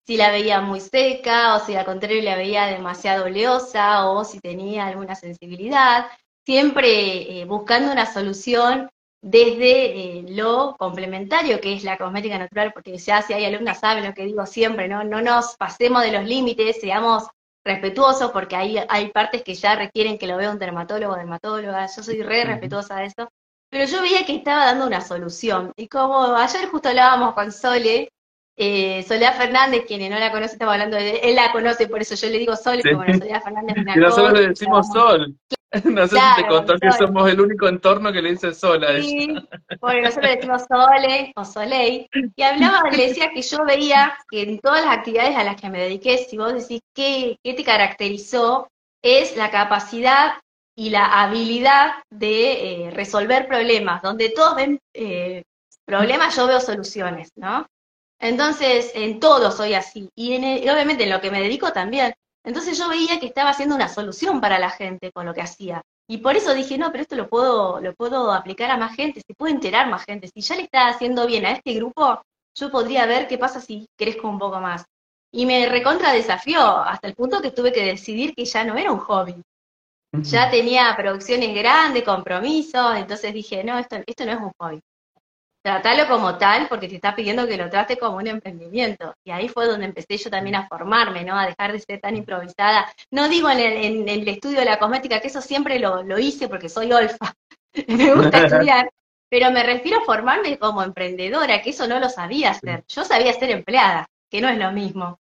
si 0.06 0.16
la 0.16 0.30
veía 0.30 0.61
muy 0.61 0.80
seca 0.80 1.56
o 1.56 1.61
si 1.64 1.75
al 1.75 1.85
contrario 1.85 2.23
la 2.23 2.37
veía 2.37 2.66
demasiado 2.66 3.26
oleosa 3.26 4.11
o 4.11 4.25
si 4.25 4.40
tenía 4.40 4.87
alguna 4.87 5.14
sensibilidad, 5.14 6.06
siempre 6.44 7.40
eh, 7.40 7.44
buscando 7.44 7.92
una 7.92 8.12
solución 8.12 8.90
desde 9.23 10.18
eh, 10.18 10.25
lo 10.28 10.75
complementario 10.76 11.61
que 11.61 11.75
es 11.75 11.85
la 11.85 11.97
cosmética 11.97 12.38
natural, 12.38 12.73
porque 12.73 12.99
ya 12.99 13.23
si 13.23 13.32
hay 13.32 13.44
alumnas 13.44 13.78
saben 13.78 14.04
lo 14.04 14.14
que 14.14 14.25
digo 14.25 14.44
siempre, 14.47 14.88
¿no? 14.88 15.04
No 15.04 15.23
nos 15.23 15.56
pasemos 15.56 16.02
de 16.02 16.11
los 16.11 16.25
límites, 16.25 16.80
seamos 16.80 17.28
respetuoso, 17.64 18.32
porque 18.32 18.56
hay, 18.56 18.78
hay 18.88 19.12
partes 19.12 19.44
que 19.44 19.54
ya 19.54 19.76
requieren 19.76 20.18
que 20.18 20.26
lo 20.26 20.37
vea 20.37 20.50
un 20.50 20.59
dermatólogo 20.59 21.14
o 21.14 21.16
dermatóloga, 21.16 21.87
yo 21.87 22.02
soy 22.02 22.23
re 22.23 22.44
respetuosa 22.44 22.97
de 22.97 23.06
eso, 23.06 23.28
pero 23.72 23.86
yo 23.86 24.02
veía 24.02 24.26
que 24.26 24.36
estaba 24.36 24.66
dando 24.66 24.86
una 24.86 25.00
solución. 25.00 25.72
Y 25.76 25.88
como 25.88 26.36
ayer 26.36 26.68
justo 26.68 26.90
hablábamos 26.90 27.32
con 27.32 27.50
Sole, 27.50 28.12
eh, 28.54 29.02
Soledad 29.04 29.34
Fernández, 29.34 29.84
quienes 29.86 30.10
no 30.10 30.18
la 30.18 30.30
conoce, 30.30 30.52
estaba 30.52 30.74
hablando 30.74 30.98
de 30.98 31.16
él 31.20 31.35
la 31.35 31.50
conoce, 31.52 31.88
por 31.88 32.02
eso 32.02 32.14
yo 32.14 32.28
le 32.28 32.38
digo 32.38 32.54
Sole, 32.54 32.82
sí. 32.82 32.92
bueno, 32.92 33.14
Soledad 33.14 33.42
Fernández 33.42 33.76
es 33.78 33.82
una 33.82 33.96
nosotros 33.96 34.32
le 34.35 34.48
decimos 34.48 34.88
Sol. 34.88 35.35
No 35.85 36.06
sé 36.06 36.16
si 36.16 36.42
te 36.42 36.48
contó 36.48 36.78
que 36.78 36.92
somos 36.92 37.30
el 37.30 37.40
único 37.40 37.66
entorno 37.66 38.12
que 38.12 38.20
le 38.20 38.32
dice 38.32 38.52
Sol 38.52 38.85
a 38.85 39.00
Sí, 39.00 39.35
porque 39.80 40.02
nosotros 40.02 40.26
le 40.26 40.37
decimos 40.37 40.62
Sole 40.68 41.32
o 41.35 41.44
Soleil. 41.46 42.06
Y 42.37 42.42
hablaba, 42.42 42.90
le 42.90 43.08
decía 43.08 43.30
que 43.30 43.40
yo 43.40 43.64
veía 43.64 44.12
que 44.30 44.42
en 44.42 44.58
todas 44.58 44.85
las 44.85 44.98
actividades 44.98 45.35
a 45.35 45.44
las 45.44 45.58
que 45.58 45.70
me 45.70 45.80
dediqué, 45.80 46.18
si 46.18 46.37
vos 46.37 46.52
decís 46.52 46.82
qué, 46.94 47.38
qué 47.42 47.54
te 47.54 47.64
caracterizó, 47.64 48.68
es 49.02 49.35
la 49.35 49.50
capacidad 49.50 50.35
y 50.76 50.90
la 50.90 51.22
habilidad 51.22 51.92
de 52.11 52.87
eh, 52.87 52.90
resolver 52.90 53.46
problemas. 53.46 54.02
Donde 54.02 54.30
todos 54.30 54.56
ven 54.56 54.78
eh, 54.94 55.42
problemas, 55.85 56.35
yo 56.37 56.46
veo 56.46 56.61
soluciones, 56.61 57.30
¿no? 57.37 57.66
Entonces, 58.18 58.92
en 58.94 59.20
todo 59.20 59.50
soy 59.50 59.74
así. 59.74 60.08
Y, 60.14 60.35
y 60.37 60.68
obviamente 60.68 61.04
en 61.04 61.11
lo 61.11 61.20
que 61.20 61.30
me 61.30 61.40
dedico 61.40 61.72
también. 61.72 62.14
Entonces 62.44 62.76
yo 62.76 62.88
veía 62.88 63.20
que 63.20 63.26
estaba 63.26 63.50
haciendo 63.50 63.74
una 63.74 63.88
solución 63.88 64.40
para 64.40 64.58
la 64.58 64.70
gente 64.70 65.12
con 65.12 65.26
lo 65.26 65.35
que 65.35 65.42
hacía. 65.42 65.82
Y 66.08 66.18
por 66.18 66.37
eso 66.37 66.54
dije, 66.54 66.76
no, 66.76 66.90
pero 66.90 67.02
esto 67.02 67.16
lo 67.16 67.28
puedo, 67.28 67.80
lo 67.80 67.94
puedo 67.94 68.32
aplicar 68.32 68.70
a 68.70 68.76
más 68.76 68.94
gente, 68.96 69.22
se 69.26 69.35
puede 69.35 69.54
enterar 69.54 69.88
más 69.88 70.04
gente. 70.04 70.28
Si 70.28 70.40
ya 70.40 70.56
le 70.56 70.62
está 70.62 70.88
haciendo 70.88 71.26
bien 71.26 71.46
a 71.46 71.52
este 71.52 71.74
grupo, 71.74 72.20
yo 72.54 72.70
podría 72.70 73.06
ver 73.06 73.28
qué 73.28 73.38
pasa 73.38 73.61
si 73.61 73.87
crezco 73.96 74.28
un 74.28 74.38
poco 74.38 74.61
más. 74.61 74.85
Y 75.32 75.46
me 75.46 75.66
recontra 75.68 76.12
desafió 76.12 76.61
hasta 76.61 77.08
el 77.08 77.14
punto 77.14 77.40
que 77.40 77.52
tuve 77.52 77.72
que 77.72 77.85
decidir 77.85 78.35
que 78.35 78.44
ya 78.44 78.64
no 78.64 78.76
era 78.76 78.92
un 78.92 78.98
hobby. 78.98 79.40
Ya 80.12 80.51
tenía 80.51 80.94
producciones 80.96 81.55
grandes, 81.55 82.03
compromisos, 82.05 82.96
entonces 82.96 83.33
dije, 83.33 83.64
no, 83.64 83.79
esto, 83.79 83.96
esto 84.07 84.27
no 84.27 84.33
es 84.33 84.38
un 84.38 84.53
hobby 84.59 84.83
tratalo 85.62 86.09
como 86.09 86.37
tal 86.37 86.66
porque 86.68 86.88
te 86.88 86.96
está 86.96 87.14
pidiendo 87.14 87.46
que 87.46 87.57
lo 87.57 87.70
trate 87.70 87.96
como 87.96 88.16
un 88.16 88.27
emprendimiento. 88.27 89.14
Y 89.25 89.31
ahí 89.31 89.48
fue 89.48 89.66
donde 89.66 89.87
empecé 89.87 90.16
yo 90.16 90.29
también 90.29 90.57
a 90.57 90.66
formarme, 90.66 91.25
¿no? 91.25 91.38
A 91.38 91.46
dejar 91.46 91.72
de 91.72 91.79
ser 91.79 92.01
tan 92.01 92.16
improvisada. 92.16 92.92
No 93.11 93.29
digo 93.29 93.48
en 93.48 94.09
el, 94.09 94.29
estudio 94.29 94.59
de 94.59 94.64
la 94.64 94.79
cosmética, 94.79 95.20
que 95.20 95.29
eso 95.29 95.40
siempre 95.40 95.79
lo, 95.79 96.03
lo 96.03 96.18
hice 96.18 96.48
porque 96.48 96.68
soy 96.68 96.92
olfa, 96.92 97.35
me 97.87 98.12
gusta 98.14 98.44
estudiar, 98.44 98.90
pero 99.31 99.51
me 99.53 99.62
refiero 99.62 99.98
a 99.98 100.05
formarme 100.05 100.59
como 100.59 100.83
emprendedora, 100.83 101.62
que 101.62 101.70
eso 101.70 101.87
no 101.87 102.01
lo 102.01 102.09
sabía 102.09 102.51
hacer. 102.51 102.85
Yo 102.88 103.05
sabía 103.05 103.33
ser 103.33 103.51
empleada, 103.51 104.07
que 104.29 104.40
no 104.40 104.48
es 104.48 104.59
lo 104.59 104.72
mismo. 104.72 105.18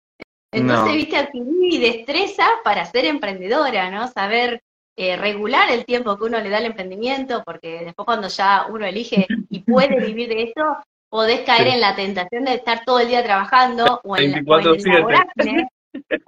Entonces, 0.51 0.95
viste, 0.95 1.17
adquirí 1.17 1.79
destreza 1.79 2.47
para 2.63 2.85
ser 2.85 3.05
emprendedora, 3.05 3.91
¿no? 3.91 4.07
Saber 4.07 4.61
eh, 4.97 5.17
regular 5.17 5.69
el 5.71 5.85
tiempo 5.85 6.17
que 6.17 6.23
uno 6.25 6.39
le 6.39 6.49
da 6.49 6.57
al 6.57 6.65
emprendimiento, 6.65 7.43
porque 7.45 7.83
después 7.83 8.05
cuando 8.05 8.29
ya 8.29 8.67
uno 8.69 8.85
elige 8.85 9.27
y 9.49 9.59
puede 9.59 9.99
vivir 9.99 10.29
de 10.29 10.43
esto, 10.43 10.63
podés 11.09 11.41
caer 11.41 11.67
en 11.67 11.81
la 11.81 11.95
tentación 11.95 12.45
de 12.45 12.55
estar 12.55 12.83
todo 12.85 12.99
el 12.99 13.09
día 13.09 13.23
trabajando 13.23 13.99
o 14.03 14.17
en, 14.17 14.31
la, 14.31 14.41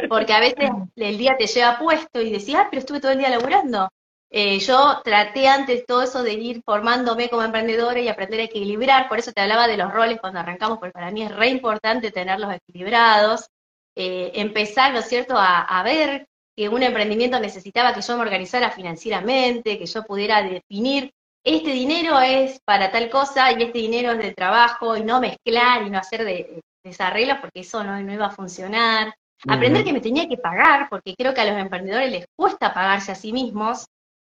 porque 0.10 0.34
a 0.34 0.40
veces 0.40 0.70
el 0.96 1.18
día 1.18 1.36
te 1.38 1.48
lleva 1.48 1.80
puesto 1.80 2.22
y 2.22 2.32
decís, 2.32 2.56
ah, 2.56 2.68
pero 2.70 2.80
estuve 2.80 3.00
todo 3.00 3.12
el 3.12 3.20
día 3.20 3.30
laburando. 3.30 3.90
Eh, 4.30 4.60
yo 4.60 5.02
traté 5.04 5.48
antes 5.48 5.86
todo 5.86 6.02
eso 6.02 6.22
de 6.22 6.34
ir 6.34 6.62
formándome 6.66 7.30
como 7.30 7.44
emprendedora 7.44 8.00
y 8.00 8.10
aprender 8.10 8.42
a 8.42 8.44
equilibrar, 8.44 9.08
por 9.08 9.20
eso 9.20 9.32
te 9.32 9.40
hablaba 9.40 9.68
de 9.68 9.78
los 9.78 9.94
roles 9.94 10.20
cuando 10.20 10.40
arrancamos, 10.40 10.80
porque 10.80 10.92
para 10.92 11.12
mí 11.12 11.24
es 11.24 11.34
re 11.34 11.48
importante 11.48 12.12
tenerlos 12.12 12.54
equilibrados, 12.54 13.48
eh, 13.96 14.32
empezar, 14.36 14.92
¿no 14.92 15.00
es 15.00 15.08
cierto?, 15.08 15.38
a, 15.38 15.62
a 15.62 15.84
ver 15.84 16.28
que 16.58 16.68
un 16.68 16.82
emprendimiento 16.82 17.40
necesitaba 17.40 17.94
que 17.94 18.02
yo 18.02 18.16
me 18.16 18.24
organizara 18.24 18.72
financieramente, 18.72 19.78
que 19.78 19.86
yo 19.86 20.04
pudiera 20.04 20.42
definir, 20.42 21.14
este 21.44 21.70
dinero 21.70 22.20
es 22.20 22.60
para 22.66 22.92
tal 22.92 23.12
cosa 23.12 23.52
y 23.52 23.62
este 23.62 23.78
dinero 23.78 24.14
es 24.14 24.18
de 24.18 24.34
trabajo, 24.34 24.98
y 24.98 25.04
no 25.04 25.22
mezclar 25.22 25.84
y 25.84 25.92
no 25.92 26.00
hacer 26.00 26.26
de, 26.26 26.62
desarreglos 26.84 27.38
porque 27.40 27.60
eso 27.60 27.84
no, 27.84 28.00
iba 28.00 28.26
a 28.26 28.32
funcionar. 28.32 29.14
Aprender 29.48 29.84
que 29.84 29.94
me 29.94 30.02
tenía 30.02 30.28
que 30.28 30.38
pagar, 30.38 30.88
porque 30.90 31.14
creo 31.16 31.32
que 31.34 31.42
a 31.42 31.46
los 31.46 31.62
emprendedores 31.62 32.12
les 32.12 32.26
cuesta 32.36 32.74
pagarse 32.74 33.12
a 33.12 33.16
sí 33.16 33.32
mismos, 33.32 33.86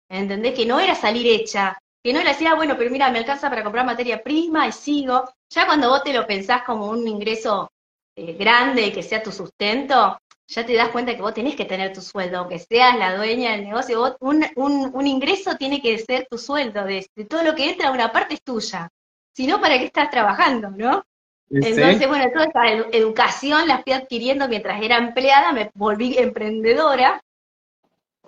¿entendés? 0.09 0.55
Que 0.55 0.65
no 0.65 0.81
era 0.81 0.95
salir 0.95 1.27
hecha, 1.27 1.79
que 2.03 2.13
no 2.15 2.21
era 2.21 2.31
decir, 2.31 2.49
ah, 2.49 2.55
bueno, 2.55 2.75
pero 2.79 2.91
mira, 2.91 3.11
me 3.11 3.19
alcanza 3.19 3.51
para 3.51 3.63
comprar 3.63 3.85
materia 3.85 4.23
prima 4.23 4.67
y 4.67 4.73
sigo. 4.73 5.31
Ya 5.51 5.67
cuando 5.67 5.91
vos 5.91 6.03
te 6.03 6.15
lo 6.15 6.27
pensás 6.27 6.63
como 6.63 6.89
un 6.89 7.07
ingreso 7.07 7.71
eh, 8.17 8.33
grande 8.33 8.93
que 8.93 9.03
sea 9.03 9.23
tu 9.23 9.31
sustento, 9.31 10.17
ya 10.47 10.67
te 10.67 10.75
das 10.75 10.91
cuenta 10.91 11.15
que 11.15 11.23
vos 11.23 11.35
tenés 11.35 11.57
que 11.57 11.65
tener 11.65 11.93
tu 11.93 12.01
sueldo, 12.01 12.39
aunque 12.39 12.59
seas 12.59 12.99
la 12.99 13.17
dueña 13.17 13.53
del 13.53 13.65
negocio, 13.65 13.99
vos, 13.99 14.17
un, 14.21 14.45
un, 14.57 15.07
ingreso 15.07 15.57
tiene 15.57 15.81
que 15.81 15.99
ser 15.99 16.27
tu 16.31 16.39
sueldo, 16.39 16.85
de, 16.85 17.09
todo 17.29 17.43
lo 17.43 17.55
que 17.55 17.71
entra, 17.71 17.91
una 17.91 18.13
parte 18.13 18.35
es 18.35 18.43
tuya. 18.43 18.91
Si 19.33 19.47
no, 19.47 19.61
¿para 19.61 19.79
qué 19.79 19.87
estás 19.87 20.11
trabajando, 20.11 20.71
no? 20.71 21.05
Entonces, 21.51 22.09
bueno, 22.09 22.31
toda 22.33 22.47
esa 22.47 22.89
educación 22.93 23.69
la 23.69 23.83
fui 23.83 23.93
adquiriendo 23.93 24.49
mientras 24.49 24.83
era 24.83 24.97
empleada, 24.97 25.53
me 25.53 25.71
volví 25.75 26.17
emprendedora, 26.19 27.23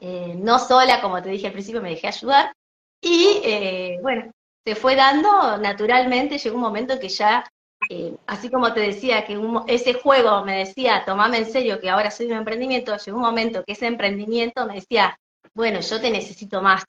eh, 0.00 0.34
no 0.36 0.58
sola, 0.58 1.00
como 1.00 1.22
te 1.22 1.30
dije 1.30 1.46
al 1.46 1.52
principio, 1.52 1.82
me 1.82 1.90
dejé 1.90 2.08
ayudar, 2.08 2.52
y 3.00 3.40
eh, 3.44 3.98
bueno, 4.02 4.30
se 4.64 4.74
fue 4.74 4.96
dando 4.96 5.58
naturalmente, 5.58 6.38
llegó 6.38 6.56
un 6.56 6.62
momento 6.62 6.98
que 6.98 7.08
ya 7.08 7.44
eh, 7.90 8.14
así 8.26 8.50
como 8.50 8.72
te 8.72 8.80
decía 8.80 9.24
que 9.24 9.38
ese 9.68 9.94
juego 9.94 10.44
me 10.44 10.58
decía, 10.58 11.02
tomame 11.04 11.38
en 11.38 11.46
serio 11.46 11.80
que 11.80 11.90
ahora 11.90 12.10
soy 12.10 12.26
un 12.26 12.38
emprendimiento, 12.38 12.96
llegó 12.96 13.16
un 13.18 13.24
momento 13.24 13.62
que 13.64 13.72
ese 13.72 13.86
emprendimiento 13.86 14.66
me 14.66 14.74
decía, 14.76 15.18
bueno, 15.54 15.80
yo 15.80 16.00
te 16.00 16.10
necesito 16.10 16.60
más. 16.62 16.84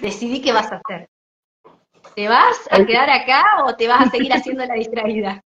Decidí 0.00 0.40
qué 0.40 0.52
vas 0.52 0.70
a 0.72 0.80
hacer. 0.84 1.08
¿Te 2.14 2.28
vas 2.28 2.56
a 2.70 2.84
quedar 2.84 3.10
acá 3.10 3.44
o 3.66 3.74
te 3.74 3.86
vas 3.88 4.06
a 4.06 4.10
seguir 4.10 4.32
haciendo 4.32 4.64
la 4.64 4.74
distraída? 4.74 5.42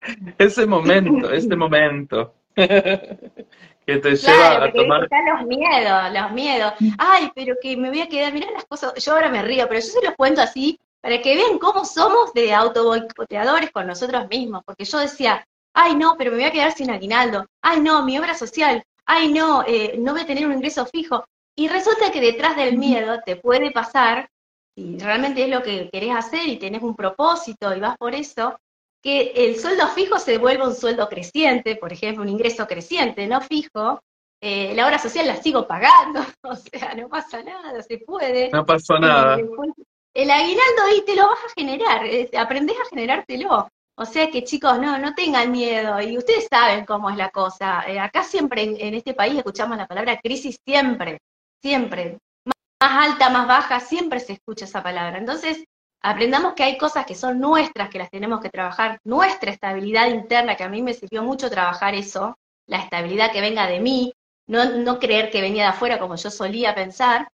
Ese 0.38 0.66
momento, 0.66 1.32
ese 1.32 1.56
momento. 1.56 2.34
que 2.54 3.96
te 3.98 4.16
Claro, 4.16 4.16
lleva 4.16 4.64
a 4.64 4.72
tomar. 4.72 5.02
están 5.04 5.26
los 5.26 5.46
miedos, 5.46 6.12
los 6.12 6.32
miedos. 6.32 6.72
Ay, 6.98 7.30
pero 7.34 7.56
que 7.60 7.76
me 7.76 7.88
voy 7.88 8.00
a 8.00 8.08
quedar, 8.08 8.32
mirá 8.32 8.50
las 8.52 8.64
cosas, 8.66 8.94
yo 9.04 9.12
ahora 9.12 9.28
me 9.28 9.42
río, 9.42 9.66
pero 9.68 9.80
yo 9.80 9.86
se 9.86 10.02
los 10.04 10.14
cuento 10.14 10.40
así 10.42 10.78
para 11.00 11.20
que 11.20 11.36
vean 11.36 11.58
cómo 11.58 11.84
somos 11.84 12.32
de 12.32 12.52
autoboicoteadores 12.52 13.70
con 13.70 13.86
nosotros 13.86 14.28
mismos, 14.28 14.62
porque 14.64 14.84
yo 14.84 14.98
decía, 14.98 15.46
ay 15.74 15.94
no, 15.94 16.16
pero 16.16 16.30
me 16.30 16.38
voy 16.38 16.46
a 16.46 16.52
quedar 16.52 16.72
sin 16.72 16.90
aguinaldo, 16.90 17.46
ay 17.62 17.80
no, 17.80 18.02
mi 18.02 18.18
obra 18.18 18.34
social, 18.34 18.82
ay 19.04 19.32
no, 19.32 19.64
eh, 19.66 19.94
no 19.98 20.12
voy 20.12 20.22
a 20.22 20.26
tener 20.26 20.46
un 20.46 20.54
ingreso 20.54 20.86
fijo. 20.86 21.24
Y 21.56 21.68
resulta 21.68 22.10
que 22.10 22.20
detrás 22.20 22.56
del 22.56 22.76
miedo 22.76 23.20
te 23.24 23.36
puede 23.36 23.70
pasar, 23.70 24.28
si 24.74 24.98
realmente 24.98 25.42
es 25.44 25.48
lo 25.48 25.62
que 25.62 25.88
querés 25.90 26.14
hacer 26.14 26.46
y 26.48 26.58
tenés 26.58 26.82
un 26.82 26.94
propósito 26.94 27.74
y 27.74 27.80
vas 27.80 27.96
por 27.96 28.14
eso, 28.14 28.58
que 29.02 29.32
el 29.36 29.58
sueldo 29.58 29.86
fijo 29.88 30.18
se 30.18 30.38
vuelva 30.38 30.66
un 30.66 30.74
sueldo 30.74 31.08
creciente, 31.08 31.76
por 31.76 31.92
ejemplo, 31.92 32.22
un 32.22 32.28
ingreso 32.28 32.66
creciente, 32.66 33.26
no 33.26 33.40
fijo, 33.40 34.00
eh, 34.40 34.74
la 34.74 34.86
obra 34.86 34.98
social 34.98 35.26
la 35.26 35.36
sigo 35.36 35.66
pagando, 35.66 36.20
o 36.42 36.56
sea, 36.56 36.94
no 36.94 37.08
pasa 37.08 37.42
nada, 37.42 37.82
se 37.82 37.98
puede. 37.98 38.50
No 38.50 38.66
pasó 38.66 38.98
nada. 38.98 39.34
Eh, 39.36 39.42
después, 39.44 39.70
el 40.16 40.30
aguinaldo 40.30 40.82
ahí 40.86 41.02
te 41.04 41.14
lo 41.14 41.26
vas 41.28 41.38
a 41.44 41.52
generar, 41.54 42.02
aprendés 42.38 42.76
a 42.80 42.88
generártelo. 42.88 43.68
O 43.98 44.04
sea 44.04 44.30
que 44.30 44.44
chicos, 44.44 44.78
no, 44.78 44.98
no 44.98 45.14
tengan 45.14 45.50
miedo, 45.50 46.00
y 46.00 46.18
ustedes 46.18 46.46
saben 46.50 46.84
cómo 46.84 47.10
es 47.10 47.16
la 47.16 47.30
cosa. 47.30 47.84
Eh, 47.86 47.98
acá 47.98 48.22
siempre 48.22 48.62
en, 48.62 48.94
este 48.94 49.14
país 49.14 49.36
escuchamos 49.36 49.76
la 49.76 49.86
palabra 49.86 50.18
crisis 50.18 50.58
siempre, 50.64 51.18
siempre. 51.62 52.18
Más 52.44 53.08
alta, 53.08 53.30
más 53.30 53.46
baja, 53.46 53.80
siempre 53.80 54.20
se 54.20 54.34
escucha 54.34 54.66
esa 54.66 54.82
palabra. 54.82 55.18
Entonces, 55.18 55.64
aprendamos 56.02 56.54
que 56.54 56.62
hay 56.64 56.78
cosas 56.78 57.06
que 57.06 57.14
son 57.14 57.40
nuestras, 57.40 57.88
que 57.90 57.98
las 57.98 58.10
tenemos 58.10 58.40
que 58.40 58.50
trabajar, 58.50 58.98
nuestra 59.04 59.50
estabilidad 59.50 60.08
interna, 60.08 60.56
que 60.56 60.64
a 60.64 60.68
mí 60.68 60.82
me 60.82 60.94
sirvió 60.94 61.22
mucho 61.22 61.50
trabajar 61.50 61.94
eso, 61.94 62.36
la 62.66 62.78
estabilidad 62.78 63.32
que 63.32 63.40
venga 63.40 63.66
de 63.66 63.80
mí, 63.80 64.12
no, 64.46 64.64
no 64.76 64.98
creer 64.98 65.30
que 65.30 65.40
venía 65.40 65.64
de 65.64 65.70
afuera 65.70 65.98
como 65.98 66.16
yo 66.16 66.30
solía 66.30 66.74
pensar. 66.74 67.28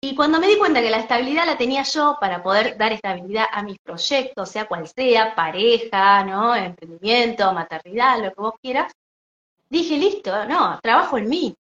Y, 0.00 0.14
cuando 0.14 0.38
me 0.38 0.46
di 0.46 0.58
cuenta 0.58 0.82
que 0.82 0.90
la 0.90 0.98
estabilidad 0.98 1.46
la 1.46 1.56
tenía 1.56 1.82
yo 1.82 2.18
para 2.20 2.42
poder 2.42 2.76
dar 2.76 2.92
estabilidad 2.92 3.46
a 3.50 3.62
mis 3.62 3.78
proyectos, 3.78 4.50
sea 4.50 4.66
cual 4.66 4.86
sea, 4.86 5.34
pareja, 5.34 6.22
¿no? 6.24 6.54
emprendimiento, 6.54 7.52
maternidad, 7.52 8.22
lo 8.22 8.28
que 8.32 8.40
vos 8.40 8.54
quieras, 8.62 8.92
dije, 9.68 9.96
listo, 9.96 10.44
no, 10.46 10.78
trabajo 10.80 11.18
en 11.18 11.28
mí 11.28 11.56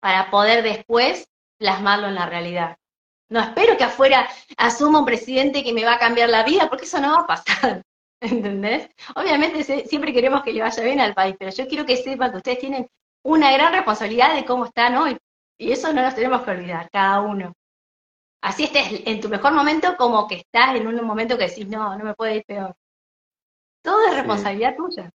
para 0.00 0.30
poder 0.30 0.62
después 0.62 1.26
plasmarlo 1.58 2.08
en 2.08 2.14
la 2.14 2.26
realidad. 2.26 2.76
No 3.30 3.40
espero 3.40 3.76
que 3.76 3.84
afuera 3.84 4.28
asuma 4.56 4.98
un 4.98 5.06
presidente 5.06 5.64
que 5.64 5.72
me 5.72 5.84
va 5.84 5.94
a 5.94 5.98
cambiar 5.98 6.28
la 6.28 6.44
vida, 6.44 6.68
porque 6.68 6.84
eso 6.84 7.00
no 7.00 7.12
va 7.12 7.20
a 7.20 7.26
pasar. 7.26 7.82
¿Entendés? 8.20 8.88
Obviamente 9.16 9.64
siempre 9.86 10.12
queremos 10.12 10.42
que 10.42 10.52
le 10.52 10.60
vaya 10.60 10.82
bien 10.82 11.00
al 11.00 11.14
país, 11.14 11.34
pero 11.38 11.50
yo 11.50 11.66
quiero 11.66 11.86
que 11.86 11.96
sepan 11.96 12.30
que 12.30 12.36
ustedes 12.36 12.58
tienen 12.58 12.86
una 13.22 13.50
gran 13.52 13.72
responsabilidad 13.72 14.34
de 14.34 14.44
cómo 14.44 14.66
están 14.66 14.96
hoy. 14.96 15.16
Y 15.58 15.72
eso 15.72 15.92
no 15.92 16.02
nos 16.02 16.14
tenemos 16.14 16.42
que 16.42 16.50
olvidar, 16.50 16.88
cada 16.90 17.20
uno. 17.20 17.52
Así 18.42 18.64
estés 18.64 19.02
en 19.06 19.20
tu 19.20 19.28
mejor 19.28 19.52
momento 19.52 19.96
como 19.96 20.26
que 20.28 20.36
estás 20.36 20.74
en 20.76 20.86
un 20.86 21.02
momento 21.04 21.38
que 21.38 21.48
decís, 21.48 21.66
no, 21.68 21.96
no 21.96 22.04
me 22.04 22.14
puede 22.14 22.36
ir 22.36 22.44
peor. 22.44 22.74
Todo 23.82 24.00
es 24.06 24.10
Sí. 24.12 24.16
responsabilidad 24.16 24.76
tuya. 24.76 25.10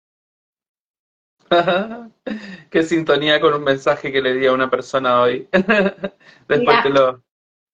Qué 2.69 2.83
sintonía 2.83 3.39
con 3.39 3.53
un 3.53 3.63
mensaje 3.63 4.11
que 4.11 4.21
le 4.21 4.33
di 4.33 4.45
a 4.47 4.53
una 4.53 4.69
persona 4.69 5.21
hoy. 5.21 5.47
Después 6.47 6.59
Mirá. 6.59 6.83
te 6.83 6.89
lo, 6.89 7.23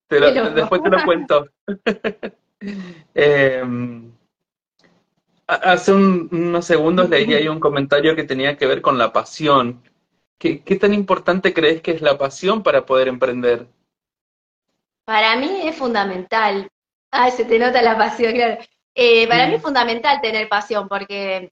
te 0.08 0.19
lo- 0.19 0.52
después 0.52 0.84
te 0.84 0.89
lo 0.89 1.04
cuento. 1.04 1.47
Eh, 3.15 3.63
ha- 5.47 5.56
hace 5.74 5.93
un- 5.93 6.30
unos 6.32 6.65
segundos 6.65 7.10
leí 7.10 7.34
ahí 7.34 7.47
un 7.47 7.60
comentario 7.60 8.15
que 8.15 8.24
tenía 8.24 8.56
que 8.58 8.67
ver 8.67 8.82
con 8.82 8.97
la 8.97 9.12
pasión. 9.12 9.82
¿Qué, 10.41 10.63
qué 10.63 10.75
tan 10.75 10.91
importante 10.91 11.54
crees 11.54 11.84
que 11.84 11.91
es 11.91 12.01
la 12.01 12.17
pasión 12.17 12.63
para 12.63 12.84
poder 12.84 13.08
emprender? 13.08 13.67
Para 15.06 15.36
mí 15.36 15.67
es 15.67 15.75
fundamental. 15.75 16.67
Ah, 17.12 17.30
se 17.30 17.45
te 17.45 17.60
nota 17.60 17.80
la 17.84 17.95
pasión, 17.95 18.34
claro. 18.34 18.58
Eh, 18.95 19.27
para 19.27 19.45
mí 19.45 19.54
es 19.54 19.62
fundamental 19.62 20.19
tener 20.19 20.49
pasión, 20.49 20.88
porque 20.89 21.51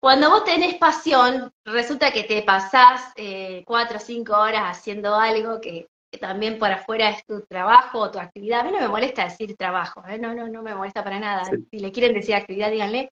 cuando 0.00 0.30
vos 0.30 0.44
tenés 0.44 0.76
pasión, 0.76 1.50
resulta 1.64 2.12
que 2.12 2.22
te 2.22 2.42
pasás 2.42 3.12
eh, 3.16 3.64
cuatro 3.66 3.96
o 3.96 4.00
cinco 4.00 4.34
horas 4.36 4.78
haciendo 4.78 5.16
algo 5.16 5.60
que, 5.60 5.88
que 6.12 6.18
también 6.18 6.60
por 6.60 6.70
afuera 6.70 7.10
es 7.10 7.26
tu 7.26 7.40
trabajo 7.40 7.98
o 7.98 8.10
tu 8.12 8.20
actividad. 8.20 8.60
A 8.60 8.64
mí 8.64 8.70
no 8.70 8.78
me 8.78 8.88
molesta 8.88 9.24
decir 9.24 9.56
trabajo, 9.56 10.00
¿eh? 10.08 10.16
no, 10.16 10.32
no, 10.32 10.46
no 10.46 10.62
me 10.62 10.76
molesta 10.76 11.02
para 11.02 11.18
nada. 11.18 11.44
Sí. 11.46 11.56
Si 11.72 11.80
le 11.80 11.90
quieren 11.90 12.14
decir 12.14 12.36
actividad, 12.36 12.70
díganle. 12.70 13.10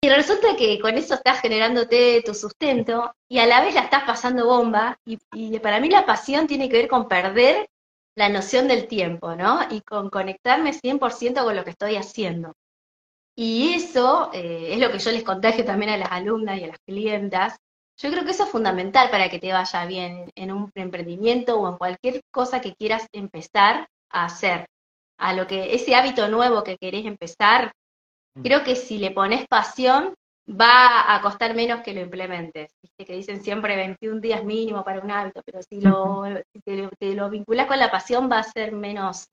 Y, 0.00 0.08
resulta 0.08 0.56
que 0.56 0.78
con 0.78 0.96
eso 0.96 1.14
estás 1.14 1.40
generándote 1.40 2.22
tu 2.24 2.34
sustento 2.34 3.12
y 3.28 3.38
a 3.38 3.46
la 3.46 3.60
vez 3.60 3.74
la 3.74 3.82
estás 3.82 4.04
pasando 4.04 4.46
bomba. 4.46 4.98
Y, 5.04 5.18
y 5.32 5.58
para 5.58 5.80
mí 5.80 5.88
la 5.88 6.06
pasión 6.06 6.46
tiene 6.46 6.68
que 6.68 6.78
ver 6.78 6.88
con 6.88 7.08
perder 7.08 7.68
la 8.16 8.28
noción 8.28 8.68
del 8.68 8.88
tiempo, 8.88 9.34
¿no? 9.34 9.60
Y 9.70 9.80
con 9.82 10.10
conectarme 10.10 10.72
100% 10.72 11.44
con 11.44 11.56
lo 11.56 11.64
que 11.64 11.70
estoy 11.70 11.96
haciendo. 11.96 12.54
Y 13.40 13.74
eso 13.74 14.30
eh, 14.32 14.70
es 14.72 14.80
lo 14.80 14.90
que 14.90 14.98
yo 14.98 15.12
les 15.12 15.22
contagio 15.22 15.64
también 15.64 15.92
a 15.92 15.96
las 15.96 16.10
alumnas 16.10 16.58
y 16.58 16.64
a 16.64 16.66
las 16.66 16.80
clientas. 16.80 17.56
Yo 17.96 18.10
creo 18.10 18.24
que 18.24 18.32
eso 18.32 18.42
es 18.42 18.50
fundamental 18.50 19.10
para 19.10 19.30
que 19.30 19.38
te 19.38 19.52
vaya 19.52 19.86
bien 19.86 20.32
en 20.34 20.50
un 20.50 20.72
emprendimiento 20.74 21.56
o 21.56 21.68
en 21.68 21.78
cualquier 21.78 22.20
cosa 22.32 22.60
que 22.60 22.74
quieras 22.74 23.06
empezar 23.12 23.88
a 24.10 24.24
hacer. 24.24 24.66
A 25.18 25.34
lo 25.34 25.46
que 25.46 25.72
ese 25.72 25.94
hábito 25.94 26.26
nuevo 26.26 26.64
que 26.64 26.78
querés 26.78 27.06
empezar, 27.06 27.70
creo 28.42 28.64
que 28.64 28.76
si 28.76 28.98
le 28.98 29.10
pones 29.12 29.46
pasión, 29.48 30.14
va 30.48 31.14
a 31.14 31.20
costar 31.20 31.54
menos 31.54 31.82
que 31.82 31.92
lo 31.94 32.00
implementes. 32.00 32.70
Viste 32.82 33.04
que 33.04 33.16
dicen 33.16 33.42
siempre 33.42 33.76
21 33.76 34.20
días 34.20 34.44
mínimo 34.44 34.84
para 34.84 35.00
un 35.00 35.10
hábito, 35.10 35.42
pero 35.44 35.60
si 35.62 35.80
lo, 35.80 36.24
si 36.52 36.60
te, 36.64 36.76
lo- 36.76 36.90
te 36.98 37.14
lo 37.14 37.30
vinculás 37.30 37.66
con 37.66 37.78
la 37.78 37.90
pasión 37.90 38.30
va 38.30 38.38
a 38.40 38.42
ser 38.44 38.72
menos, 38.72 39.26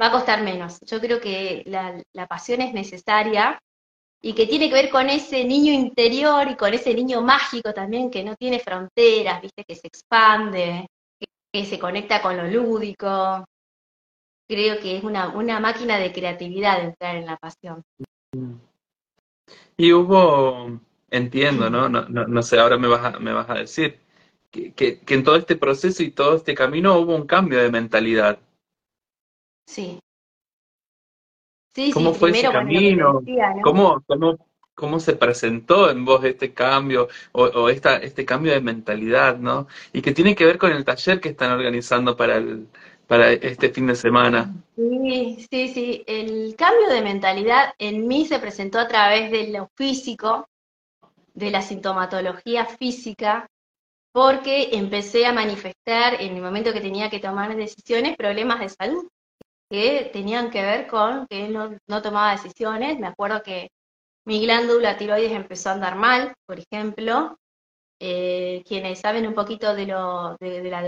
va 0.00 0.08
a 0.08 0.12
costar 0.12 0.42
menos. 0.42 0.80
Yo 0.82 1.00
creo 1.00 1.20
que 1.20 1.62
la, 1.66 2.02
la 2.14 2.26
pasión 2.26 2.60
es 2.62 2.72
necesaria 2.74 3.58
y 4.22 4.34
que 4.34 4.46
tiene 4.46 4.68
que 4.68 4.74
ver 4.74 4.90
con 4.90 5.08
ese 5.10 5.44
niño 5.44 5.72
interior 5.72 6.48
y 6.48 6.56
con 6.56 6.74
ese 6.74 6.94
niño 6.94 7.22
mágico 7.22 7.72
también 7.74 8.10
que 8.10 8.24
no 8.24 8.36
tiene 8.36 8.60
fronteras, 8.60 9.42
viste, 9.42 9.64
que 9.66 9.74
se 9.76 9.88
expande, 9.88 10.86
que, 11.20 11.26
que 11.52 11.66
se 11.66 11.78
conecta 11.78 12.22
con 12.22 12.36
lo 12.36 12.46
lúdico. 12.46 13.44
Creo 14.48 14.78
que 14.80 14.96
es 14.98 15.04
una, 15.04 15.28
una 15.30 15.58
máquina 15.60 15.98
de 15.98 16.12
creatividad 16.12 16.80
entrar 16.80 17.16
en 17.16 17.26
la 17.26 17.36
pasión. 17.38 17.82
Y 19.76 19.92
hubo, 19.92 20.80
entiendo, 21.10 21.68
¿no? 21.68 21.88
No, 21.88 22.08
no, 22.08 22.26
no 22.26 22.42
sé, 22.42 22.58
ahora 22.58 22.78
me 22.78 22.88
vas 22.88 23.14
a, 23.14 23.18
me 23.18 23.32
vas 23.32 23.48
a 23.50 23.54
decir 23.54 23.98
que, 24.50 24.72
que, 24.72 25.00
que 25.00 25.14
en 25.14 25.24
todo 25.24 25.36
este 25.36 25.56
proceso 25.56 26.02
y 26.02 26.10
todo 26.10 26.36
este 26.36 26.54
camino 26.54 26.98
hubo 26.98 27.14
un 27.14 27.26
cambio 27.26 27.62
de 27.62 27.70
mentalidad. 27.70 28.38
Sí. 29.66 29.98
Sí, 31.74 31.90
¿Cómo 31.92 32.12
sí, 32.12 32.20
fue 32.20 32.30
ese 32.30 32.46
bueno, 32.48 32.52
camino? 32.52 33.20
decía, 33.20 33.54
¿no? 33.54 33.62
¿Cómo, 33.62 34.04
cómo, 34.06 34.46
cómo 34.74 35.00
se 35.00 35.14
presentó 35.16 35.90
en 35.90 36.04
vos 36.04 36.24
este 36.24 36.52
cambio 36.52 37.08
o, 37.32 37.44
o 37.44 37.68
esta, 37.70 37.96
este 37.96 38.24
cambio 38.26 38.52
de 38.52 38.60
mentalidad, 38.60 39.38
¿no? 39.38 39.68
Y 39.92 40.02
que 40.02 40.12
tiene 40.12 40.34
que 40.34 40.44
ver 40.44 40.58
con 40.58 40.70
el 40.72 40.84
taller 40.84 41.20
que 41.20 41.30
están 41.30 41.52
organizando 41.52 42.16
para 42.16 42.36
el, 42.36 42.68
para 43.06 43.32
este 43.32 43.70
fin 43.70 43.86
de 43.86 43.94
semana. 43.94 44.52
Sí, 44.76 45.46
sí, 45.50 45.68
sí. 45.68 46.04
El 46.06 46.54
cambio 46.56 46.88
de 46.88 47.02
mentalidad 47.02 47.74
en 47.78 48.06
mí 48.06 48.26
se 48.26 48.38
presentó 48.38 48.78
a 48.78 48.88
través 48.88 49.30
de 49.30 49.48
lo 49.48 49.68
físico, 49.76 50.48
de 51.34 51.50
la 51.50 51.62
sintomatología 51.62 52.66
física, 52.66 53.46
porque 54.12 54.70
empecé 54.72 55.26
a 55.26 55.32
manifestar 55.32 56.20
en 56.20 56.36
el 56.36 56.42
momento 56.42 56.72
que 56.72 56.80
tenía 56.80 57.10
que 57.10 57.18
tomar 57.20 57.56
decisiones 57.56 58.16
problemas 58.16 58.60
de 58.60 58.68
salud 58.68 59.08
que 59.72 60.10
tenían 60.12 60.50
que 60.50 60.60
ver 60.60 60.86
con 60.86 61.26
que 61.26 61.48
no, 61.48 61.78
no 61.88 62.02
tomaba 62.02 62.32
decisiones. 62.32 62.98
Me 62.98 63.06
acuerdo 63.06 63.42
que 63.42 63.70
mi 64.26 64.42
glándula 64.42 64.98
tiroides 64.98 65.32
empezó 65.32 65.70
a 65.70 65.72
andar 65.72 65.96
mal, 65.96 66.34
por 66.46 66.58
ejemplo. 66.58 67.38
Eh, 67.98 68.62
quienes 68.66 69.00
saben 69.00 69.26
un 69.26 69.32
poquito 69.32 69.74
de, 69.74 69.86
lo, 69.86 70.36
de, 70.40 70.60
de 70.60 70.70
la 70.70 70.82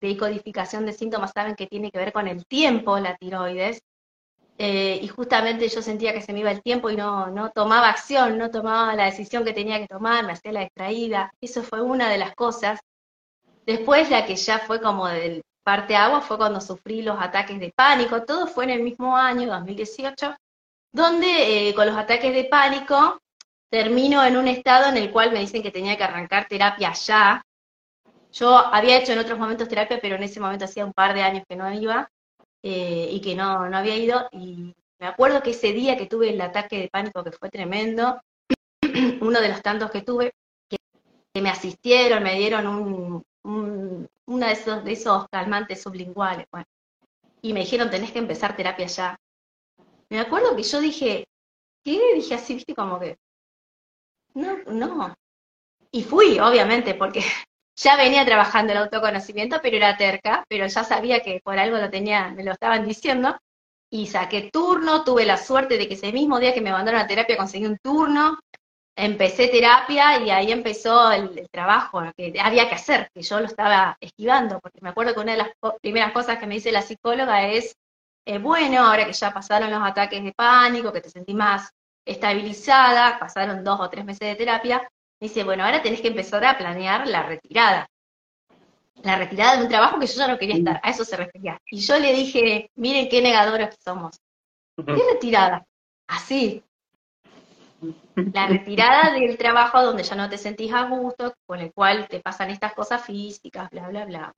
decodificación 0.00 0.84
decodificación 0.84 0.86
de 0.86 0.92
síntomas 0.92 1.32
saben 1.34 1.54
que 1.54 1.66
tiene 1.66 1.90
que 1.90 1.98
ver 1.98 2.12
con 2.12 2.28
el 2.28 2.46
tiempo, 2.46 2.98
la 2.98 3.16
tiroides, 3.16 3.82
eh, 4.58 4.98
y 5.02 5.08
justamente 5.08 5.68
yo 5.68 5.82
sentía 5.82 6.14
que 6.14 6.22
se 6.22 6.32
me 6.32 6.40
iba 6.40 6.50
el 6.50 6.62
tiempo 6.62 6.88
y 6.88 6.96
no, 6.96 7.26
no 7.28 7.50
tomaba 7.50 7.90
acción, 7.90 8.38
no 8.38 8.50
tomaba 8.50 8.94
la 8.94 9.04
decisión 9.04 9.44
que 9.44 9.52
tenía 9.52 9.78
que 9.78 9.86
tomar, 9.86 10.24
me 10.24 10.32
hacía 10.32 10.52
la 10.52 10.60
distraída, 10.60 11.32
eso 11.40 11.62
fue 11.62 11.82
una 11.82 12.08
de 12.08 12.18
las 12.18 12.34
cosas. 12.34 12.80
Después 13.66 14.10
la 14.10 14.24
que 14.24 14.36
ya 14.36 14.60
fue 14.60 14.80
como 14.80 15.08
del 15.08 15.42
parte 15.62 15.96
agua 15.96 16.20
fue 16.20 16.38
cuando 16.38 16.60
sufrí 16.60 17.02
los 17.02 17.20
ataques 17.20 17.58
de 17.58 17.72
pánico, 17.74 18.22
todo 18.22 18.46
fue 18.46 18.64
en 18.64 18.70
el 18.70 18.82
mismo 18.82 19.16
año, 19.16 19.48
2018, 19.48 20.36
donde 20.92 21.68
eh, 21.68 21.74
con 21.74 21.86
los 21.86 21.96
ataques 21.96 22.32
de 22.32 22.44
pánico 22.44 23.20
termino 23.68 24.24
en 24.24 24.36
un 24.36 24.46
estado 24.46 24.88
en 24.88 24.96
el 24.96 25.10
cual 25.10 25.32
me 25.32 25.40
dicen 25.40 25.62
que 25.62 25.72
tenía 25.72 25.96
que 25.96 26.04
arrancar 26.04 26.46
terapia 26.46 26.92
ya, 26.92 27.42
yo 28.32 28.56
había 28.56 28.98
hecho 28.98 29.12
en 29.12 29.18
otros 29.18 29.38
momentos 29.38 29.68
terapia, 29.68 29.98
pero 30.00 30.16
en 30.16 30.22
ese 30.22 30.40
momento 30.40 30.64
hacía 30.64 30.84
un 30.84 30.92
par 30.92 31.14
de 31.14 31.22
años 31.22 31.44
que 31.48 31.56
no 31.56 31.72
iba 31.72 32.10
eh, 32.62 33.08
y 33.10 33.20
que 33.20 33.34
no, 33.34 33.68
no 33.68 33.76
había 33.76 33.96
ido. 33.96 34.28
Y 34.32 34.74
Me 34.98 35.06
acuerdo 35.06 35.42
que 35.42 35.50
ese 35.50 35.72
día 35.72 35.96
que 35.96 36.06
tuve 36.06 36.30
el 36.30 36.40
ataque 36.40 36.80
de 36.80 36.88
pánico, 36.88 37.24
que 37.24 37.32
fue 37.32 37.50
tremendo, 37.50 38.20
uno 39.20 39.40
de 39.40 39.48
los 39.48 39.62
tantos 39.62 39.90
que 39.90 40.02
tuve, 40.02 40.32
que, 40.68 40.78
me 41.40 41.50
asistieron, 41.50 42.22
me 42.22 42.34
dieron 42.38 42.66
un, 42.66 43.24
uno 44.26 44.46
de 44.46 44.52
esos, 44.52 44.84
de 44.84 44.92
esos 44.92 45.26
calmantes 45.30 45.82
sublinguales, 45.82 46.46
bueno, 46.50 46.66
y 47.42 47.52
me 47.52 47.60
dijeron, 47.60 47.90
tenés 47.90 48.10
que 48.10 48.18
empezar 48.18 48.56
terapia 48.56 48.86
ya. 48.86 49.20
Me 50.08 50.18
acuerdo 50.18 50.56
que 50.56 50.62
yo 50.62 50.80
dije, 50.80 51.26
¿qué? 51.84 52.14
Dije 52.14 52.34
así, 52.34 52.54
viste, 52.54 52.74
como 52.74 52.98
que, 52.98 53.18
no, 54.34 54.56
no. 54.66 55.14
Y 55.92 56.02
fui, 56.02 56.38
obviamente, 56.40 56.94
porque 56.94 57.22
ya 57.76 57.96
venía 57.96 58.24
trabajando 58.24 58.72
el 58.72 58.78
autoconocimiento, 58.78 59.60
pero 59.62 59.76
era 59.76 59.96
terca, 59.96 60.44
pero 60.48 60.66
ya 60.66 60.84
sabía 60.84 61.20
que 61.20 61.40
por 61.44 61.58
algo 61.58 61.76
lo 61.76 61.90
tenía, 61.90 62.30
me 62.30 62.42
lo 62.42 62.52
estaban 62.52 62.86
diciendo, 62.86 63.36
y 63.90 64.06
saqué 64.06 64.50
turno, 64.52 65.04
tuve 65.04 65.24
la 65.24 65.36
suerte 65.36 65.78
de 65.78 65.86
que 65.86 65.94
ese 65.94 66.12
mismo 66.12 66.40
día 66.40 66.54
que 66.54 66.60
me 66.60 66.72
mandaron 66.72 67.00
a 67.00 67.06
terapia 67.06 67.36
conseguí 67.36 67.66
un 67.66 67.78
turno, 67.78 68.38
empecé 68.96 69.48
terapia 69.48 70.18
y 70.22 70.30
ahí 70.30 70.50
empezó 70.50 71.12
el, 71.12 71.46
trabajo 71.50 72.02
que 72.16 72.34
había 72.40 72.68
que 72.68 72.74
hacer, 72.76 73.10
que 73.14 73.22
yo 73.22 73.40
lo 73.40 73.46
estaba 73.46 73.96
esquivando, 74.00 74.58
porque 74.60 74.80
me 74.80 74.88
acuerdo 74.88 75.14
que 75.14 75.20
una 75.20 75.32
de 75.32 75.38
las 75.38 75.50
primeras 75.82 76.12
cosas 76.12 76.38
que 76.38 76.46
me 76.46 76.54
dice 76.54 76.72
la 76.72 76.82
psicóloga 76.82 77.46
es, 77.46 77.76
eh, 78.24 78.38
bueno, 78.38 78.86
ahora 78.86 79.06
que 79.06 79.12
ya 79.12 79.32
pasaron 79.32 79.70
los 79.70 79.82
ataques 79.82 80.24
de 80.24 80.32
pánico, 80.32 80.92
que 80.92 81.02
te 81.02 81.10
sentí 81.10 81.34
más 81.34 81.70
estabilizada, 82.06 83.18
pasaron 83.18 83.62
dos 83.62 83.78
o 83.80 83.90
tres 83.90 84.04
meses 84.04 84.28
de 84.28 84.36
terapia, 84.36 84.88
me 85.20 85.28
dice, 85.28 85.44
bueno, 85.44 85.64
ahora 85.64 85.82
tenés 85.82 86.00
que 86.00 86.08
empezar 86.08 86.44
a 86.44 86.58
planear 86.58 87.06
la 87.08 87.22
retirada. 87.22 87.88
La 89.02 89.16
retirada 89.16 89.56
de 89.56 89.62
un 89.64 89.68
trabajo 89.68 89.98
que 89.98 90.06
yo 90.06 90.14
ya 90.14 90.28
no 90.28 90.38
quería 90.38 90.56
estar, 90.56 90.80
a 90.82 90.90
eso 90.90 91.04
se 91.04 91.16
refería. 91.16 91.58
Y 91.70 91.80
yo 91.80 91.98
le 91.98 92.12
dije, 92.12 92.70
miren 92.76 93.08
qué 93.08 93.20
negadoras 93.20 93.70
que 93.70 93.82
somos. 93.82 94.18
¿Qué 94.76 94.82
retirada? 95.12 95.64
Así, 96.06 96.62
la 98.32 98.46
retirada 98.46 99.12
del 99.12 99.36
trabajo 99.36 99.82
donde 99.82 100.02
ya 100.02 100.14
no 100.14 100.28
te 100.28 100.38
sentís 100.38 100.72
a 100.72 100.84
gusto, 100.84 101.34
con 101.46 101.60
el 101.60 101.72
cual 101.72 102.08
te 102.08 102.20
pasan 102.20 102.50
estas 102.50 102.72
cosas 102.72 103.04
físicas, 103.04 103.68
bla, 103.70 103.88
bla, 103.88 104.04
bla. 104.06 104.32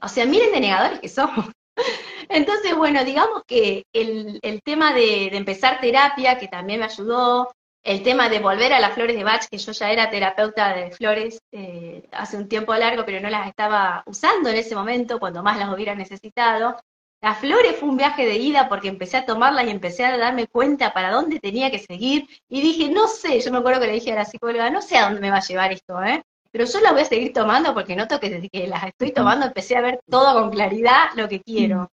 O 0.00 0.08
sea, 0.08 0.24
miren 0.26 0.52
de 0.52 0.60
negadores 0.60 1.00
que 1.00 1.08
somos. 1.08 1.46
Entonces, 2.28 2.76
bueno, 2.76 3.04
digamos 3.04 3.42
que 3.46 3.84
el, 3.92 4.40
tema 4.64 4.92
de, 4.92 5.36
empezar 5.36 5.80
terapia, 5.80 6.38
que 6.38 6.48
también 6.48 6.80
me 6.80 6.86
ayudó, 6.86 7.52
el 7.86 8.02
tema 8.02 8.28
de 8.28 8.40
volver 8.40 8.72
a 8.72 8.80
las 8.80 8.94
flores 8.94 9.16
de 9.16 9.22
Bach, 9.22 9.46
que 9.48 9.58
yo 9.58 9.70
ya 9.70 9.92
era 9.92 10.10
terapeuta 10.10 10.74
de 10.74 10.90
flores 10.90 11.40
eh, 11.52 12.08
hace 12.10 12.36
un 12.36 12.48
tiempo 12.48 12.74
largo, 12.74 13.04
pero 13.06 13.20
no 13.20 13.30
las 13.30 13.46
estaba 13.46 14.02
usando 14.06 14.50
en 14.50 14.56
ese 14.56 14.74
momento, 14.74 15.20
cuando 15.20 15.40
más 15.44 15.56
las 15.56 15.72
hubiera 15.72 15.94
necesitado. 15.94 16.76
Las 17.22 17.38
flores 17.38 17.76
fue 17.76 17.88
un 17.88 17.96
viaje 17.96 18.26
de 18.26 18.36
ida 18.38 18.68
porque 18.68 18.88
empecé 18.88 19.18
a 19.18 19.24
tomarlas 19.24 19.66
y 19.66 19.70
empecé 19.70 20.04
a 20.04 20.18
darme 20.18 20.48
cuenta 20.48 20.92
para 20.92 21.12
dónde 21.12 21.38
tenía 21.38 21.70
que 21.70 21.78
seguir. 21.78 22.28
Y 22.48 22.60
dije, 22.60 22.90
no 22.90 23.06
sé, 23.06 23.40
yo 23.40 23.52
me 23.52 23.58
acuerdo 23.58 23.80
que 23.80 23.86
le 23.86 23.92
dije 23.92 24.12
a 24.12 24.16
la 24.16 24.24
psicóloga, 24.24 24.68
no 24.68 24.82
sé 24.82 24.98
a 24.98 25.04
dónde 25.04 25.20
me 25.20 25.30
va 25.30 25.36
a 25.36 25.46
llevar 25.46 25.72
esto, 25.72 26.02
¿eh? 26.02 26.24
Pero 26.50 26.64
yo 26.64 26.80
las 26.80 26.92
voy 26.92 27.02
a 27.02 27.04
seguir 27.04 27.32
tomando 27.32 27.72
porque 27.72 27.94
noto 27.94 28.18
que 28.18 28.30
desde 28.30 28.48
que 28.48 28.66
las 28.66 28.82
estoy 28.82 29.12
tomando 29.12 29.46
empecé 29.46 29.76
a 29.76 29.80
ver 29.80 30.00
todo 30.10 30.40
con 30.40 30.50
claridad 30.50 31.10
lo 31.14 31.28
que 31.28 31.40
quiero. 31.40 31.88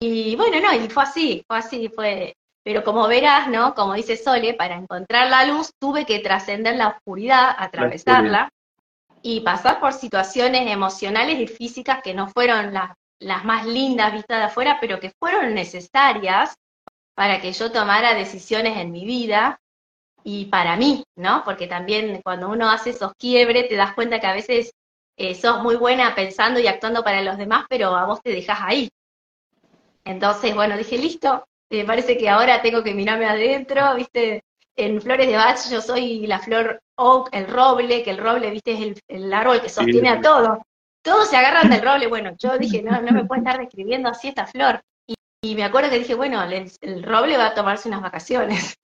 Y, 0.00 0.36
bueno, 0.36 0.60
no, 0.60 0.72
y 0.74 0.88
fue 0.88 1.02
así, 1.02 1.44
fue 1.46 1.58
así, 1.58 1.88
fue. 1.88 2.36
Pero 2.64 2.82
como 2.82 3.06
verás, 3.06 3.48
¿no? 3.48 3.74
Como 3.74 3.94
dice 3.94 4.16
Sole, 4.16 4.54
para 4.54 4.74
encontrar 4.74 5.28
la 5.28 5.44
luz 5.44 5.70
tuve 5.78 6.06
que 6.06 6.18
trascender 6.18 6.76
la 6.76 6.88
oscuridad, 6.88 7.54
atravesarla 7.56 8.50
y 9.22 9.40
pasar 9.40 9.80
por 9.80 9.92
situaciones 9.92 10.70
emocionales 10.70 11.38
y 11.38 11.46
físicas 11.46 12.02
que 12.02 12.14
no 12.14 12.28
fueron 12.28 12.72
las 12.72 12.90
las 13.24 13.44
más 13.44 13.66
lindas 13.66 14.12
vistas 14.12 14.38
de 14.38 14.44
afuera, 14.44 14.78
pero 14.80 15.00
que 15.00 15.12
fueron 15.18 15.54
necesarias 15.54 16.54
para 17.14 17.40
que 17.40 17.52
yo 17.52 17.70
tomara 17.72 18.14
decisiones 18.14 18.76
en 18.76 18.92
mi 18.92 19.04
vida 19.04 19.60
y 20.24 20.46
para 20.46 20.76
mí, 20.76 21.04
¿no? 21.16 21.42
Porque 21.44 21.66
también 21.66 22.20
cuando 22.22 22.48
uno 22.48 22.70
hace 22.70 22.90
esos 22.90 23.12
quiebres 23.18 23.68
te 23.68 23.76
das 23.76 23.94
cuenta 23.94 24.20
que 24.20 24.26
a 24.26 24.34
veces 24.34 24.72
eh, 25.16 25.34
sos 25.34 25.62
muy 25.62 25.76
buena 25.76 26.14
pensando 26.14 26.58
y 26.60 26.66
actuando 26.66 27.04
para 27.04 27.22
los 27.22 27.38
demás, 27.38 27.66
pero 27.68 27.94
a 27.94 28.04
vos 28.04 28.20
te 28.22 28.30
dejas 28.30 28.58
ahí. 28.60 28.88
Entonces, 30.04 30.54
bueno, 30.54 30.76
dije, 30.76 30.98
listo, 30.98 31.46
parece 31.82 32.16
que 32.16 32.28
ahora 32.28 32.62
tengo 32.62 32.84
que 32.84 32.94
mirarme 32.94 33.26
adentro, 33.26 33.94
¿viste? 33.96 34.44
En 34.76 35.00
Flores 35.00 35.26
de 35.26 35.36
Bach 35.36 35.58
yo 35.70 35.80
soy 35.80 36.26
la 36.26 36.38
flor 36.38 36.80
oak, 36.96 37.30
el 37.32 37.48
roble, 37.48 38.02
que 38.02 38.10
el 38.10 38.18
roble, 38.18 38.50
¿viste? 38.50 38.72
Es 38.74 38.80
el, 38.80 39.00
el 39.08 39.32
árbol 39.32 39.62
que 39.62 39.68
sostiene 39.68 40.10
a 40.10 40.20
todo 40.20 40.60
todos 41.04 41.28
se 41.28 41.36
agarran 41.36 41.70
del 41.70 41.82
roble. 41.82 42.08
Bueno, 42.08 42.34
yo 42.38 42.58
dije, 42.58 42.82
no, 42.82 43.00
no 43.00 43.12
me 43.12 43.24
puede 43.24 43.42
estar 43.42 43.58
describiendo 43.58 44.08
así 44.08 44.28
esta 44.28 44.46
flor. 44.46 44.80
Y, 45.42 45.54
me 45.54 45.62
acuerdo 45.64 45.90
que 45.90 45.98
dije, 45.98 46.14
bueno, 46.14 46.42
el, 46.42 47.02
roble 47.02 47.36
va 47.36 47.48
a 47.48 47.54
tomarse 47.54 47.88
unas 47.88 48.00
vacaciones. 48.00 48.76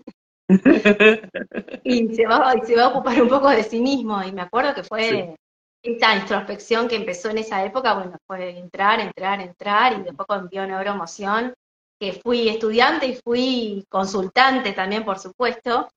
y, 1.85 2.15
se 2.15 2.27
va, 2.27 2.55
se 2.63 2.77
va 2.77 2.85
a 2.85 2.89
ocupar 2.89 3.21
un 3.23 3.29
poco 3.29 3.49
de 3.49 3.63
sí 3.63 3.81
mismo. 3.81 4.23
Y 4.23 4.31
me 4.33 4.43
acuerdo 4.43 4.75
que 4.75 4.85
fue 4.85 5.35
esta 5.83 6.15
introspección 6.15 6.87
que 6.87 6.97
empezó 6.97 7.31
en 7.31 7.39
esa 7.39 7.65
época, 7.65 7.95
bueno, 7.95 8.19
fue 8.27 8.59
entrar, 8.59 9.01
entrar, 9.01 9.41
entrar, 9.41 9.95
y 9.95 10.03
después 10.03 10.27
envió 10.29 10.67
neuroemoción, 10.67 11.55
que 12.01 12.15
fui 12.15 12.49
estudiante 12.49 13.07
y 13.07 13.15
fui 13.15 13.85
consultante 13.91 14.73
también, 14.73 15.05
por 15.05 15.19
supuesto, 15.19 15.89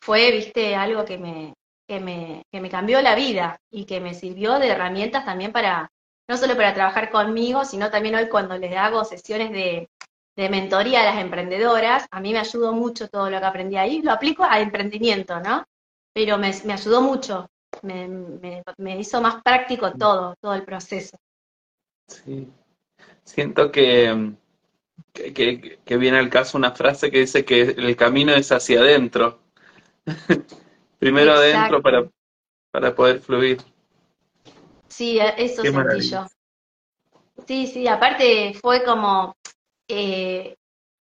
fue, 0.00 0.30
viste, 0.30 0.76
algo 0.76 1.04
que 1.04 1.18
me, 1.18 1.54
que 1.88 1.98
me, 1.98 2.44
que 2.52 2.60
me 2.60 2.70
cambió 2.70 3.02
la 3.02 3.16
vida 3.16 3.58
y 3.70 3.84
que 3.84 4.00
me 4.00 4.14
sirvió 4.14 4.60
de 4.60 4.68
herramientas 4.68 5.24
también 5.24 5.50
para, 5.50 5.90
no 6.28 6.36
solo 6.36 6.54
para 6.56 6.74
trabajar 6.74 7.10
conmigo, 7.10 7.64
sino 7.64 7.90
también 7.90 8.14
hoy 8.14 8.28
cuando 8.28 8.56
les 8.56 8.76
hago 8.76 9.04
sesiones 9.04 9.50
de, 9.50 9.88
de 10.36 10.48
mentoría 10.48 11.00
a 11.00 11.06
las 11.06 11.18
emprendedoras, 11.18 12.06
a 12.12 12.20
mí 12.20 12.32
me 12.32 12.38
ayudó 12.38 12.72
mucho 12.72 13.08
todo 13.08 13.28
lo 13.28 13.40
que 13.40 13.46
aprendí 13.46 13.76
ahí, 13.76 14.00
lo 14.00 14.12
aplico 14.12 14.44
a 14.44 14.60
emprendimiento, 14.60 15.40
¿no? 15.40 15.64
Pero 16.14 16.38
me, 16.38 16.52
me 16.64 16.74
ayudó 16.74 17.02
mucho, 17.02 17.50
me, 17.82 18.06
me, 18.06 19.00
hizo 19.00 19.20
más 19.20 19.42
práctico 19.42 19.92
todo, 19.94 20.36
todo 20.40 20.54
el 20.54 20.64
proceso. 20.64 21.16
Sí, 22.06 22.48
siento 23.24 23.72
que, 23.72 24.36
que, 25.34 25.78
que 25.84 25.96
viene 25.96 26.18
al 26.18 26.30
caso 26.30 26.58
una 26.58 26.72
frase 26.72 27.10
que 27.10 27.20
dice 27.20 27.44
que 27.44 27.62
el 27.62 27.96
camino 27.96 28.32
es 28.32 28.52
hacia 28.52 28.80
adentro. 28.80 29.40
Primero 30.98 31.32
adentro 31.32 31.80
para, 31.82 32.08
para 32.70 32.94
poder 32.94 33.20
fluir. 33.20 33.58
Sí, 34.88 35.18
eso 35.36 35.62
sentí 35.62 36.00
yo. 36.10 36.26
Sí, 37.46 37.66
sí, 37.66 37.86
aparte 37.86 38.52
fue 38.60 38.82
como, 38.82 39.36
eh, 39.86 40.56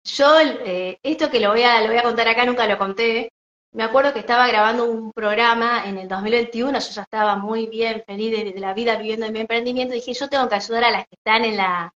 yo, 0.03 0.39
eh, 0.41 0.99
esto 1.01 1.29
que 1.31 1.39
lo 1.39 1.51
voy, 1.51 1.63
a, 1.63 1.81
lo 1.81 1.87
voy 1.87 1.97
a 1.97 2.03
contar 2.03 2.27
acá, 2.27 2.45
nunca 2.45 2.67
lo 2.67 2.77
conté, 2.77 3.29
me 3.71 3.83
acuerdo 3.83 4.13
que 4.13 4.19
estaba 4.19 4.47
grabando 4.47 4.85
un 4.85 5.11
programa 5.11 5.85
en 5.85 5.97
el 5.97 6.07
2021, 6.07 6.79
yo 6.79 6.89
ya 6.91 7.01
estaba 7.01 7.37
muy 7.37 7.67
bien, 7.67 8.03
feliz 8.05 8.31
de, 8.31 8.59
la 8.59 8.73
vida, 8.73 8.97
viviendo 8.97 9.25
en 9.25 9.33
mi 9.33 9.39
emprendimiento, 9.39 9.93
y 9.93 9.99
dije, 9.99 10.13
yo 10.13 10.29
tengo 10.29 10.47
que 10.47 10.55
ayudar 10.55 10.83
a 10.83 10.91
las 10.91 11.07
que 11.07 11.15
están 11.15 11.45
en 11.45 11.57
la, 11.57 11.93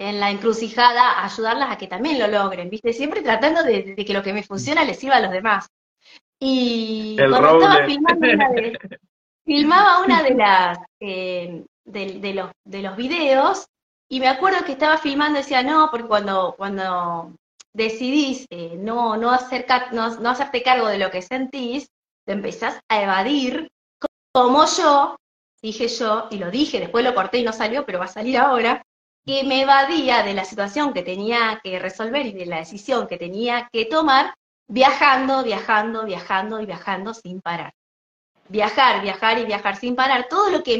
en 0.00 0.18
la 0.18 0.30
encrucijada, 0.30 1.22
ayudarlas 1.22 1.70
a 1.70 1.76
que 1.76 1.86
también 1.86 2.18
lo 2.18 2.26
logren, 2.26 2.70
¿viste? 2.70 2.94
Siempre 2.94 3.20
tratando 3.20 3.62
de, 3.62 3.94
de 3.94 4.04
que 4.04 4.14
lo 4.14 4.22
que 4.22 4.32
me 4.32 4.42
funciona 4.42 4.82
les 4.82 4.98
sirva 4.98 5.16
a 5.16 5.20
los 5.20 5.30
demás. 5.30 5.68
Y 6.40 7.16
cuando 7.18 7.58
estaba 7.58 7.84
filmando 7.84 8.32
una 8.32 8.48
de, 8.48 8.78
filmaba 9.44 10.02
una 10.02 10.22
de 10.22 10.34
las 10.34 10.78
eh, 11.00 11.64
de, 11.84 12.34
los 12.34 12.50
de 12.64 12.82
los 12.82 12.96
videos 12.96 13.66
y 14.08 14.20
me 14.20 14.28
acuerdo 14.28 14.64
que 14.64 14.72
estaba 14.72 14.96
filmando 14.96 15.38
y 15.38 15.42
decía 15.42 15.62
no 15.62 15.88
porque 15.90 16.08
cuando 16.08 16.54
cuando 16.56 17.34
decidís 17.74 18.46
eh, 18.48 18.76
no 18.78 19.18
no, 19.18 19.30
hacer, 19.30 19.66
no, 19.92 20.18
no 20.18 20.30
hacerte 20.30 20.62
cargo 20.62 20.88
de 20.88 20.98
lo 20.98 21.10
que 21.10 21.20
sentís 21.20 21.90
te 22.24 22.32
empezás 22.32 22.80
a 22.88 23.02
evadir 23.02 23.70
como 24.32 24.64
yo 24.64 25.16
dije 25.60 25.88
yo 25.88 26.28
y 26.30 26.38
lo 26.38 26.50
dije 26.50 26.80
después 26.80 27.04
lo 27.04 27.14
corté 27.14 27.38
y 27.38 27.42
no 27.42 27.52
salió 27.52 27.84
pero 27.84 27.98
va 27.98 28.06
a 28.06 28.08
salir 28.08 28.38
ahora 28.38 28.82
que 29.26 29.44
me 29.44 29.62
evadía 29.62 30.22
de 30.22 30.34
la 30.34 30.44
situación 30.44 30.92
que 30.92 31.02
tenía 31.02 31.60
que 31.62 31.78
resolver 31.78 32.26
y 32.26 32.32
de 32.32 32.46
la 32.46 32.58
decisión 32.58 33.06
que 33.06 33.18
tenía 33.18 33.68
que 33.72 33.84
tomar 33.84 34.34
viajando, 34.70 35.42
viajando, 35.42 36.04
viajando 36.04 36.60
y 36.60 36.66
viajando 36.66 37.12
sin 37.12 37.40
parar. 37.40 37.74
Viajar, 38.48 39.02
viajar 39.02 39.38
y 39.38 39.44
viajar 39.44 39.76
sin 39.76 39.96
parar. 39.96 40.26
Todo 40.28 40.50
lo 40.50 40.62
que 40.62 40.78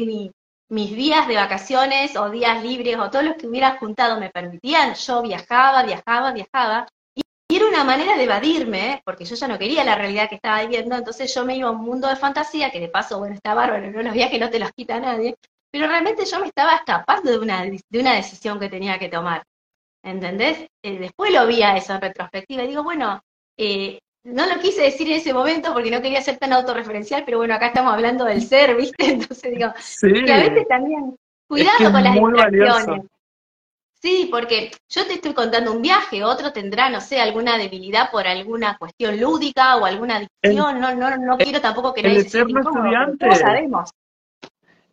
mis 0.69 0.95
días 0.95 1.27
de 1.27 1.35
vacaciones 1.35 2.15
o 2.15 2.29
días 2.29 2.63
libres 2.63 2.97
o 2.97 3.09
todo 3.09 3.21
lo 3.21 3.35
que 3.35 3.47
hubiera 3.47 3.77
juntado 3.77 4.19
me 4.19 4.29
permitían, 4.29 4.95
yo 4.95 5.21
viajaba, 5.21 5.83
viajaba, 5.83 6.31
viajaba. 6.31 6.87
Y 7.15 7.55
era 7.57 7.67
una 7.67 7.83
manera 7.83 8.15
de 8.15 8.23
evadirme, 8.23 9.01
porque 9.03 9.25
yo 9.25 9.35
ya 9.35 9.47
no 9.47 9.59
quería 9.59 9.83
la 9.83 9.95
realidad 9.95 10.29
que 10.29 10.35
estaba 10.35 10.61
viviendo, 10.61 10.95
entonces 10.95 11.33
yo 11.33 11.43
me 11.43 11.57
iba 11.57 11.67
a 11.67 11.71
un 11.71 11.81
mundo 11.81 12.07
de 12.07 12.15
fantasía, 12.15 12.71
que 12.71 12.79
de 12.79 12.87
paso, 12.87 13.19
bueno, 13.19 13.35
está 13.35 13.53
bárbaro, 13.53 13.91
¿no? 13.91 14.01
los 14.01 14.13
viajes 14.13 14.39
no 14.39 14.49
te 14.49 14.59
los 14.59 14.71
quita 14.71 15.01
nadie, 15.01 15.35
pero 15.71 15.87
realmente 15.87 16.25
yo 16.25 16.39
me 16.39 16.47
estaba 16.47 16.75
escapando 16.75 17.31
de 17.31 17.39
una, 17.39 17.63
de 17.63 17.99
una 17.99 18.15
decisión 18.15 18.59
que 18.59 18.69
tenía 18.69 18.99
que 18.99 19.09
tomar. 19.09 19.43
¿Entendés? 20.03 20.67
Eh, 20.83 20.99
después 20.99 21.31
lo 21.31 21.45
vi 21.47 21.61
a 21.61 21.77
eso 21.77 21.93
en 21.93 22.01
retrospectiva 22.01 22.63
y 22.63 22.67
digo, 22.67 22.83
bueno, 22.83 23.21
eh, 23.57 23.99
no 24.23 24.45
lo 24.47 24.59
quise 24.59 24.81
decir 24.81 25.07
en 25.07 25.17
ese 25.17 25.33
momento 25.33 25.73
porque 25.73 25.91
no 25.91 26.01
quería 26.01 26.21
ser 26.21 26.37
tan 26.37 26.53
autorreferencial, 26.53 27.23
pero 27.25 27.37
bueno, 27.37 27.53
acá 27.53 27.67
estamos 27.67 27.93
hablando 27.93 28.25
del 28.25 28.41
ser, 28.41 28.75
¿viste? 28.77 29.05
Entonces 29.05 29.51
digo, 29.51 29.71
que 30.01 30.33
a 30.33 30.37
veces 30.37 30.67
también, 30.67 31.15
cuidado 31.47 31.91
con 31.91 32.03
las 32.03 32.51
distracciones. 32.51 33.05
Sí, 34.01 34.29
porque 34.31 34.71
yo 34.89 35.05
te 35.05 35.13
estoy 35.13 35.35
contando 35.35 35.71
un 35.71 35.81
viaje, 35.83 36.23
otro 36.23 36.51
tendrá, 36.51 36.89
no 36.89 36.99
sé, 36.99 37.21
alguna 37.21 37.55
debilidad 37.59 38.09
por 38.09 38.25
alguna 38.25 38.75
cuestión 38.79 39.19
lúdica 39.19 39.77
o 39.77 39.85
alguna 39.85 40.15
adicción. 40.15 40.79
no, 40.79 40.95
no, 40.95 41.17
no 41.17 41.37
quiero 41.37 41.61
tampoco 41.61 41.93
que 41.93 42.01
el 42.01 42.17
eterno 42.17 42.61
estudiante. 42.61 43.35
sabemos. 43.35 43.91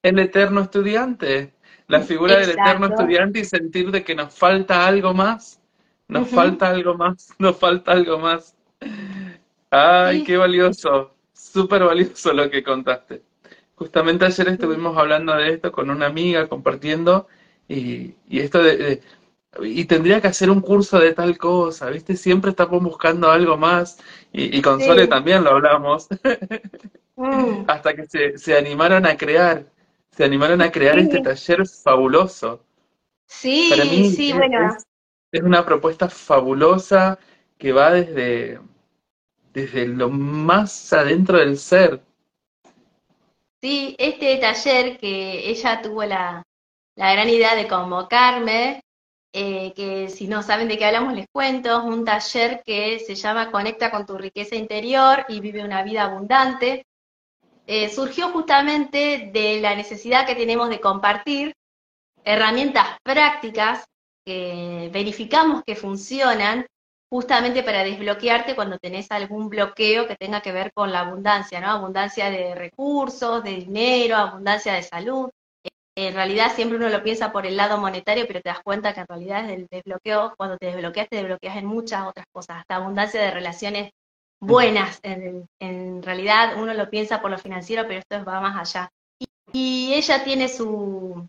El 0.09 0.19
eterno 0.19 0.63
estudiante. 0.63 1.53
La 1.87 2.01
figura 2.01 2.37
del 2.37 2.51
eterno 2.51 2.87
estudiante 2.87 3.41
y 3.41 3.45
sentir 3.45 3.91
de 3.91 4.05
que 4.05 4.15
nos 4.15 4.35
falta 4.35 4.87
algo 4.87 5.15
más. 5.15 5.61
Nos 6.07 6.29
falta 6.29 6.71
algo 6.71 6.95
más. 6.95 7.35
Nos 7.39 7.57
falta 7.59 7.93
algo 7.93 8.19
más. 8.19 8.55
Ay, 9.71 10.25
qué 10.25 10.37
valioso. 10.37 11.15
Súper 11.33 11.85
valioso 11.85 12.33
lo 12.33 12.51
que 12.51 12.63
contaste. 12.63 13.23
Justamente 13.75 14.25
ayer 14.25 14.49
estuvimos 14.49 14.97
hablando 14.97 15.35
de 15.35 15.51
esto 15.51 15.71
con 15.71 15.91
una 15.91 16.07
amiga, 16.07 16.49
compartiendo 16.49 17.29
y, 17.69 18.15
esto 18.31 18.63
de, 18.63 19.03
y 19.63 19.85
tendría 19.85 20.21
que 20.21 20.29
hacer 20.29 20.51
un 20.51 20.61
curso 20.61 20.99
de 20.99 21.13
tal 21.13 21.39
cosa, 21.39 21.91
¿viste? 21.91 22.17
Siempre 22.17 22.51
estamos 22.51 22.83
buscando 22.83 23.31
algo 23.31 23.57
más. 23.57 23.99
Y, 24.33 24.61
con 24.63 24.81
Sole 24.81 25.07
también 25.07 25.45
lo 25.45 25.51
hablamos. 25.51 26.09
Mm. 27.17 27.65
Hasta 27.69 27.95
que 27.95 28.07
se, 28.07 28.39
se, 28.39 28.57
animaron 28.57 29.07
a 29.07 29.17
crear, 29.17 29.67
se 30.19 30.25
animaron 30.25 30.61
a 30.63 30.73
crear 30.73 30.99
este 30.99 31.21
taller 31.21 31.65
fabuloso. 31.65 32.65
Sí, 33.25 33.71
sí, 34.17 34.33
bueno. 34.33 34.77
Es, 35.31 35.43
una 35.45 35.65
propuesta 35.65 36.09
fabulosa 36.09 37.21
que 37.57 37.71
va 37.71 37.93
desde, 37.93 38.59
desde 39.53 39.87
lo 39.87 40.09
más 40.11 40.93
adentro 40.93 41.39
del 41.39 41.57
ser. 41.57 42.01
Sí, 43.61 43.95
este 43.97 44.39
taller 44.39 44.99
que 44.99 45.51
ella 45.51 45.83
tuvo 45.83 46.03
la, 46.03 46.43
la 46.97 47.13
gran 47.13 47.29
idea 47.29 47.55
de 47.55 47.69
convocarme, 47.69 48.81
eh, 49.33 49.73
que 49.77 50.09
si 50.09 50.27
no 50.27 50.43
saben 50.43 50.67
de 50.67 50.79
qué 50.79 50.87
hablamos 50.87 51.15
les 51.15 51.27
cuento, 51.31 51.79
es 51.79 51.85
un 51.85 52.05
taller 52.05 52.65
que 52.67 52.99
se 52.99 53.15
llama 53.15 53.53
Conecta 53.53 53.93
con 53.93 54.05
tu 54.05 54.19
riqueza 54.19 54.57
interior 54.57 55.25
y 55.29 55.39
vive 55.39 55.63
una 55.63 55.85
vida 55.85 56.03
abundante. 56.03 56.87
Eh, 57.71 57.91
surgió 57.91 58.31
justamente 58.31 59.31
de 59.31 59.61
la 59.61 59.75
necesidad 59.75 60.27
que 60.27 60.35
tenemos 60.35 60.71
de 60.71 60.81
compartir 60.81 61.53
herramientas 62.25 62.97
prácticas 63.05 63.85
que 64.25 64.89
verificamos 64.91 65.63
que 65.67 65.77
funcionan 65.77 66.67
justamente 67.11 67.63
para 67.63 67.85
desbloquearte 67.85 68.55
cuando 68.55 68.79
tenés 68.79 69.11
algún 69.11 69.51
bloqueo 69.51 70.07
que 70.07 70.17
tenga 70.17 70.41
que 70.41 70.53
ver 70.53 70.73
con 70.73 70.93
la 70.93 71.01
abundancia, 71.01 71.61
¿no? 71.61 71.69
Abundancia 71.69 72.31
de 72.31 72.55
recursos, 72.55 73.45
de 73.45 73.57
dinero, 73.57 74.17
abundancia 74.17 74.73
de 74.73 74.83
salud 74.83 75.31
en 76.07 76.15
realidad 76.15 76.53
siempre 76.55 76.79
uno 76.79 76.89
lo 76.89 77.03
piensa 77.03 77.33
por 77.33 77.45
el 77.45 77.57
lado 77.57 77.79
monetario, 77.79 78.25
pero 78.29 78.41
te 78.41 78.51
das 78.51 78.61
cuenta 78.63 78.95
que 78.95 79.01
en 79.01 79.07
realidad 79.09 79.51
es 79.51 79.57
el 79.57 79.67
desbloqueo, 79.69 80.33
cuando 80.37 80.57
te 80.57 80.67
desbloqueas, 80.67 81.09
te 81.09 81.17
desbloqueas 81.17 81.57
en 81.57 81.67
muchas 81.67 82.07
otras 82.07 82.27
cosas, 82.31 82.59
hasta 82.59 82.77
abundancia 82.77 83.21
de 83.21 83.33
relaciones 83.33 83.91
buenas. 84.41 85.01
En, 85.03 86.03
realidad 86.03 86.61
uno 86.61 86.75
lo 86.75 86.89
piensa 86.91 87.21
por 87.21 87.31
lo 87.31 87.39
financiero, 87.39 87.85
pero 87.87 88.01
esto 88.01 88.25
va 88.25 88.41
más 88.41 88.57
allá. 88.57 88.91
Y, 89.53 89.93
ella 89.95 90.25
tiene 90.25 90.49
su, 90.49 91.27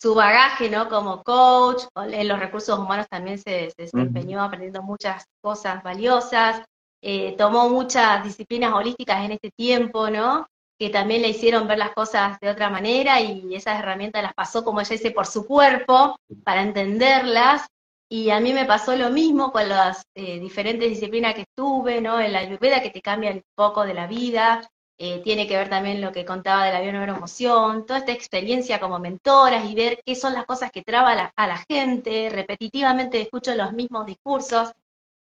su 0.00 0.14
bagaje, 0.14 0.68
¿no? 0.68 0.88
Como 0.88 1.22
coach, 1.22 1.84
en 1.96 2.28
los 2.28 2.38
recursos 2.38 2.78
humanos 2.78 3.06
también 3.08 3.38
se, 3.38 3.72
desempeñó 3.76 4.42
aprendiendo 4.42 4.82
muchas 4.82 5.24
cosas 5.42 5.82
valiosas, 5.82 6.62
eh, 7.02 7.34
tomó 7.36 7.68
muchas 7.68 8.22
disciplinas 8.24 8.72
holísticas 8.72 9.24
en 9.24 9.32
este 9.32 9.50
tiempo, 9.50 10.08
¿no? 10.10 10.46
que 10.78 10.90
también 10.90 11.22
le 11.22 11.28
hicieron 11.28 11.68
ver 11.68 11.78
las 11.78 11.92
cosas 11.92 12.38
de 12.40 12.50
otra 12.50 12.68
manera 12.68 13.20
y 13.20 13.54
esas 13.54 13.78
herramientas 13.78 14.22
las 14.22 14.34
pasó, 14.34 14.64
como 14.64 14.80
ella 14.80 14.90
dice, 14.90 15.10
por 15.12 15.26
su 15.26 15.46
cuerpo 15.46 16.16
para 16.44 16.62
entenderlas. 16.62 17.66
Y 18.08 18.30
a 18.30 18.40
mí 18.40 18.52
me 18.52 18.66
pasó 18.66 18.96
lo 18.96 19.10
mismo 19.10 19.50
con 19.50 19.68
las 19.68 20.06
eh, 20.14 20.38
diferentes 20.38 20.88
disciplinas 20.88 21.34
que 21.34 21.42
estuve, 21.42 22.00
¿no? 22.00 22.20
En 22.20 22.32
la 22.32 22.40
ayurveda 22.40 22.82
que 22.82 22.90
te 22.90 23.02
cambia 23.02 23.32
un 23.32 23.42
poco 23.54 23.84
de 23.84 23.94
la 23.94 24.06
vida, 24.06 24.68
eh, 24.96 25.20
tiene 25.24 25.48
que 25.48 25.56
ver 25.56 25.68
también 25.68 26.00
lo 26.00 26.12
que 26.12 26.24
contaba 26.24 26.66
de 26.66 26.72
la 26.72 26.80
bioneuroemoción, 26.80 27.84
toda 27.84 27.98
esta 27.98 28.12
experiencia 28.12 28.78
como 28.78 29.00
mentoras 29.00 29.68
y 29.68 29.74
ver 29.74 30.00
qué 30.04 30.14
son 30.14 30.34
las 30.34 30.46
cosas 30.46 30.70
que 30.70 30.82
traba 30.82 31.10
a 31.12 31.14
la, 31.16 31.32
a 31.34 31.46
la 31.48 31.56
gente, 31.68 32.28
repetitivamente 32.30 33.20
escucho 33.20 33.54
los 33.54 33.72
mismos 33.72 34.06
discursos. 34.06 34.72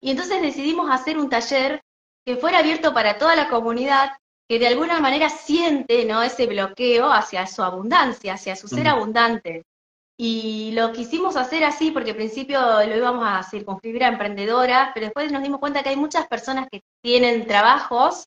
Y 0.00 0.12
entonces 0.12 0.40
decidimos 0.40 0.90
hacer 0.90 1.18
un 1.18 1.28
taller 1.28 1.82
que 2.24 2.36
fuera 2.36 2.60
abierto 2.60 2.94
para 2.94 3.18
toda 3.18 3.36
la 3.36 3.48
comunidad 3.48 4.12
que 4.48 4.58
de 4.58 4.66
alguna 4.66 5.00
manera 5.00 5.28
siente 5.28 6.06
¿no? 6.06 6.22
ese 6.22 6.46
bloqueo 6.46 7.12
hacia 7.12 7.46
su 7.46 7.62
abundancia, 7.62 8.34
hacia 8.34 8.56
su 8.56 8.68
ser 8.68 8.88
abundante. 8.88 9.64
Y 10.20 10.72
lo 10.72 10.92
quisimos 10.92 11.36
hacer 11.36 11.62
así 11.62 11.92
porque 11.92 12.10
al 12.10 12.16
principio 12.16 12.60
lo 12.60 12.96
íbamos 12.96 13.24
a 13.24 13.42
circunscribir 13.44 14.02
a 14.02 14.08
emprendedoras, 14.08 14.90
pero 14.92 15.06
después 15.06 15.30
nos 15.30 15.42
dimos 15.42 15.60
cuenta 15.60 15.82
que 15.82 15.90
hay 15.90 15.96
muchas 15.96 16.26
personas 16.26 16.66
que 16.70 16.82
tienen 17.00 17.46
trabajos 17.46 18.26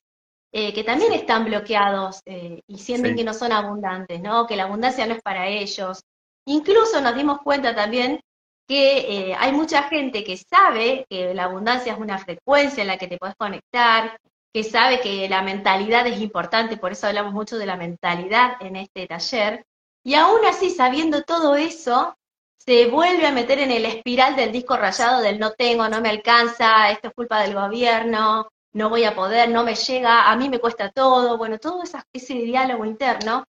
eh, 0.54 0.74
que 0.74 0.84
también 0.84 1.14
están 1.14 1.46
bloqueados 1.46 2.20
eh, 2.26 2.60
y 2.66 2.78
sienten 2.78 3.16
que 3.16 3.24
no 3.24 3.32
son 3.32 3.52
abundantes, 3.52 4.20
¿no? 4.20 4.46
que 4.46 4.54
la 4.54 4.64
abundancia 4.64 5.06
no 5.06 5.14
es 5.14 5.22
para 5.22 5.48
ellos. 5.48 6.02
Incluso 6.46 7.00
nos 7.00 7.14
dimos 7.14 7.38
cuenta 7.42 7.74
también 7.74 8.20
que 8.68 8.98
eh, 9.30 9.34
hay 9.34 9.52
mucha 9.52 9.84
gente 9.84 10.22
que 10.24 10.36
sabe 10.36 11.06
que 11.08 11.32
la 11.32 11.44
abundancia 11.44 11.94
es 11.94 11.98
una 11.98 12.18
frecuencia 12.18 12.82
en 12.82 12.88
la 12.88 12.98
que 12.98 13.08
te 13.08 13.16
puedes 13.16 13.34
conectar, 13.36 14.18
que 14.52 14.62
sabe 14.62 15.00
que 15.00 15.26
la 15.26 15.40
mentalidad 15.40 16.06
es 16.06 16.20
importante, 16.20 16.76
por 16.76 16.92
eso 16.92 17.06
hablamos 17.06 17.32
mucho 17.32 17.56
de 17.56 17.66
la 17.66 17.76
mentalidad 17.76 18.56
en 18.60 18.76
este 18.76 19.06
taller, 19.06 19.64
y 20.04 20.14
aún 20.14 20.44
así, 20.46 20.70
sabiendo 20.70 21.22
todo 21.22 21.56
eso, 21.56 22.16
se 22.58 22.86
vuelve 22.88 23.26
a 23.26 23.32
meter 23.32 23.58
en 23.58 23.70
el 23.70 23.84
espiral 23.84 24.36
del 24.36 24.52
disco 24.52 24.76
rayado 24.76 25.20
del 25.20 25.38
no 25.38 25.52
tengo, 25.52 25.88
no 25.88 26.00
me 26.00 26.10
alcanza, 26.10 26.90
esto 26.90 27.08
es 27.08 27.14
culpa 27.14 27.42
del 27.42 27.54
gobierno, 27.54 28.48
no 28.72 28.88
voy 28.88 29.04
a 29.04 29.14
poder, 29.14 29.48
no 29.48 29.64
me 29.64 29.74
llega, 29.74 30.30
a 30.30 30.36
mí 30.36 30.48
me 30.48 30.60
cuesta 30.60 30.90
todo, 30.90 31.36
bueno, 31.36 31.58
todo 31.58 31.82
ese 31.82 32.34
diálogo 32.34 32.84
interno, 32.84 33.44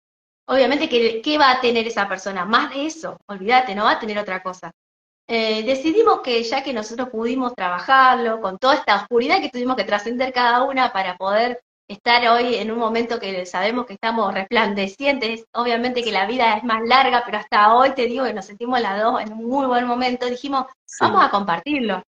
obviamente, 0.46 0.90
¿qué 0.90 1.38
va 1.38 1.52
a 1.52 1.62
tener 1.62 1.88
esa 1.88 2.08
persona? 2.08 2.46
Más 2.46 2.74
de 2.74 2.86
eso, 2.86 3.18
olvídate, 3.28 3.76
no 3.76 3.84
va 3.84 3.92
a 3.92 4.00
tener 4.00 4.18
otra 4.18 4.42
cosa. 4.42 4.72
Eh, 5.28 5.64
decidimos 5.64 6.22
que 6.22 6.44
ya 6.44 6.64
que 6.64 6.74
nosotros 6.74 7.10
pudimos 7.10 7.54
trabajarlo 7.56 8.42
con 8.42 8.58
toda 8.58 8.76
esta 8.76 8.98
oscuridad 8.98 9.40
que 9.40 9.50
tuvimos 9.50 9.78
que 9.78 9.86
trascender 9.86 10.34
cada 10.34 10.64
una 10.64 10.92
para 10.92 11.16
poder 11.16 11.62
estar 11.92 12.28
hoy 12.28 12.56
en 12.56 12.72
un 12.72 12.80
momento 12.80 13.20
que 13.20 13.46
sabemos 13.46 13.86
que 13.86 13.94
estamos 13.94 14.34
resplandecientes, 14.34 15.46
obviamente 15.54 16.04
que 16.04 16.12
la 16.12 16.26
vida 16.26 16.56
es 16.58 16.64
más 16.64 16.82
larga, 16.86 17.24
pero 17.26 17.38
hasta 17.38 17.76
hoy 17.76 17.94
te 17.94 18.06
digo 18.06 18.26
que 18.26 18.34
nos 18.34 18.46
sentimos 18.46 18.80
las 18.80 19.02
dos 19.02 19.22
en 19.22 19.34
un 19.34 19.46
muy 19.48 19.66
buen 19.66 19.86
momento, 19.86 20.26
dijimos, 20.26 20.66
vamos 21.00 21.24
a 21.24 21.30
compartirlo. 21.30 22.04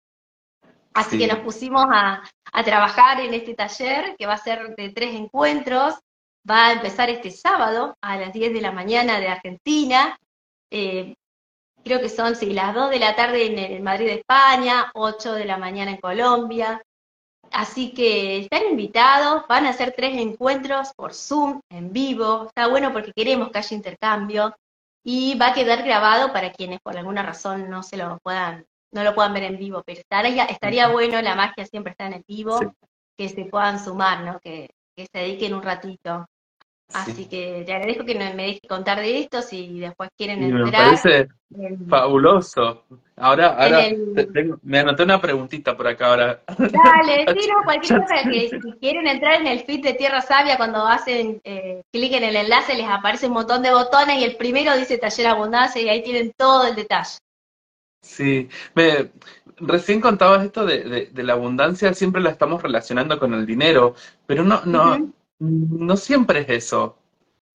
Así 0.94 1.18
que 1.18 1.26
nos 1.26 1.40
pusimos 1.40 1.84
a, 1.90 2.22
trabajar 2.64 3.20
en 3.20 3.34
este 3.34 3.54
taller 3.54 4.14
que 4.16 4.26
va 4.26 4.34
a 4.34 4.38
ser 4.38 4.76
de 4.76 4.90
tres 4.90 5.14
encuentros, 5.14 5.94
va 6.48 6.68
a 6.68 6.72
empezar 6.72 7.10
este 7.10 7.32
sábado 7.32 7.96
a 8.00 8.16
las 8.16 8.32
10 8.32 8.54
de 8.54 8.60
la 8.60 8.70
mañana 8.70 9.18
de 9.18 9.26
Argentina. 9.26 10.16
Eh, 10.70 11.16
creo 11.82 12.00
que 12.00 12.08
son, 12.08 12.36
sí, 12.36 12.52
las 12.52 12.72
2 12.72 12.90
de 12.90 12.98
la 13.00 13.16
tarde 13.16 13.46
en, 13.46 13.58
el 13.58 13.82
Madrid 13.82 14.08
España, 14.08 14.92
8 14.94 15.34
de 15.34 15.44
la 15.44 15.58
mañana 15.58 15.90
en 15.90 15.96
Colombia. 15.96 16.80
Así 17.54 17.94
que 17.94 18.38
están 18.40 18.64
invitados, 18.68 19.44
van 19.48 19.66
a 19.66 19.70
hacer 19.70 19.94
tres 19.96 20.18
encuentros 20.18 20.92
por 20.96 21.14
Zoom, 21.14 21.60
en 21.70 21.92
vivo. 21.92 22.46
Está 22.48 22.66
bueno 22.66 22.92
porque 22.92 23.12
queremos 23.12 23.50
que 23.50 23.58
haya 23.58 23.76
intercambio 23.76 24.56
y 25.04 25.38
va 25.38 25.48
a 25.48 25.54
quedar 25.54 25.84
grabado 25.84 26.32
para 26.32 26.52
quienes 26.52 26.80
por 26.80 26.96
alguna 26.96 27.22
razón 27.22 27.70
no 27.70 27.84
se 27.84 27.96
lo 27.96 28.18
puedan, 28.24 28.66
no 28.90 29.04
lo 29.04 29.14
puedan 29.14 29.34
ver 29.34 29.44
en 29.44 29.56
vivo, 29.56 29.84
pero 29.86 30.00
estaría, 30.00 30.46
estaría 30.46 30.88
bueno, 30.88 31.22
la 31.22 31.36
magia 31.36 31.64
siempre 31.64 31.92
está 31.92 32.08
en 32.08 32.14
el 32.14 32.24
vivo, 32.26 32.58
que 33.16 33.28
se 33.28 33.44
puedan 33.44 33.78
sumar, 33.78 34.24
¿no? 34.24 34.40
Que, 34.40 34.70
que 34.96 35.06
se 35.06 35.18
dediquen 35.20 35.54
un 35.54 35.62
ratito. 35.62 36.26
Así 36.92 37.26
que 37.26 37.64
te 37.66 37.72
agradezco 37.72 38.04
que 38.04 38.14
me 38.14 38.34
dejes 38.34 38.60
contar 38.68 39.00
de 39.00 39.18
esto, 39.18 39.42
si 39.42 39.80
después 39.80 40.10
quieren 40.16 40.42
entrar. 40.42 40.64
Me 40.64 40.72
parece 40.72 41.28
fabuloso. 41.88 42.84
Ahora, 43.16 43.56
ahora 43.56 43.86
me 44.62 44.78
anoté 44.78 45.02
una 45.02 45.20
preguntita 45.20 45.76
por 45.76 45.86
acá 45.86 46.08
ahora. 46.08 46.42
Dale, 46.46 47.26
sí, 47.40 47.48
no, 47.48 47.62
cualquier 47.64 48.00
cosa 48.00 48.22
que 48.30 48.48
si 48.48 48.72
quieren 48.80 49.06
entrar 49.06 49.40
en 49.40 49.46
el 49.46 49.60
feed 49.60 49.82
de 49.82 49.94
Tierra 49.94 50.20
Sabia, 50.20 50.56
cuando 50.56 50.86
hacen 50.86 51.40
eh, 51.44 51.82
clic 51.92 52.12
en 52.12 52.24
el 52.24 52.36
enlace 52.36 52.74
les 52.74 52.88
aparece 52.88 53.26
un 53.28 53.34
montón 53.34 53.62
de 53.62 53.72
botones 53.72 54.18
y 54.18 54.24
el 54.24 54.36
primero 54.36 54.76
dice 54.76 54.98
Taller 54.98 55.28
Abundancia 55.28 55.80
y 55.80 55.88
ahí 55.88 56.02
tienen 56.02 56.32
todo 56.36 56.66
el 56.66 56.74
detalle. 56.74 57.18
Sí, 58.02 58.48
me, 58.74 59.10
recién 59.56 60.00
contabas 60.00 60.44
esto 60.44 60.66
de, 60.66 61.08
de, 61.10 61.22
la 61.22 61.32
abundancia, 61.32 61.94
siempre 61.94 62.20
la 62.20 62.30
estamos 62.30 62.62
relacionando 62.62 63.18
con 63.18 63.32
el 63.32 63.46
dinero, 63.46 63.94
pero 64.26 64.44
no, 64.44 64.60
no, 64.66 65.12
no 65.44 65.96
siempre 65.96 66.40
es 66.40 66.48
eso. 66.64 66.98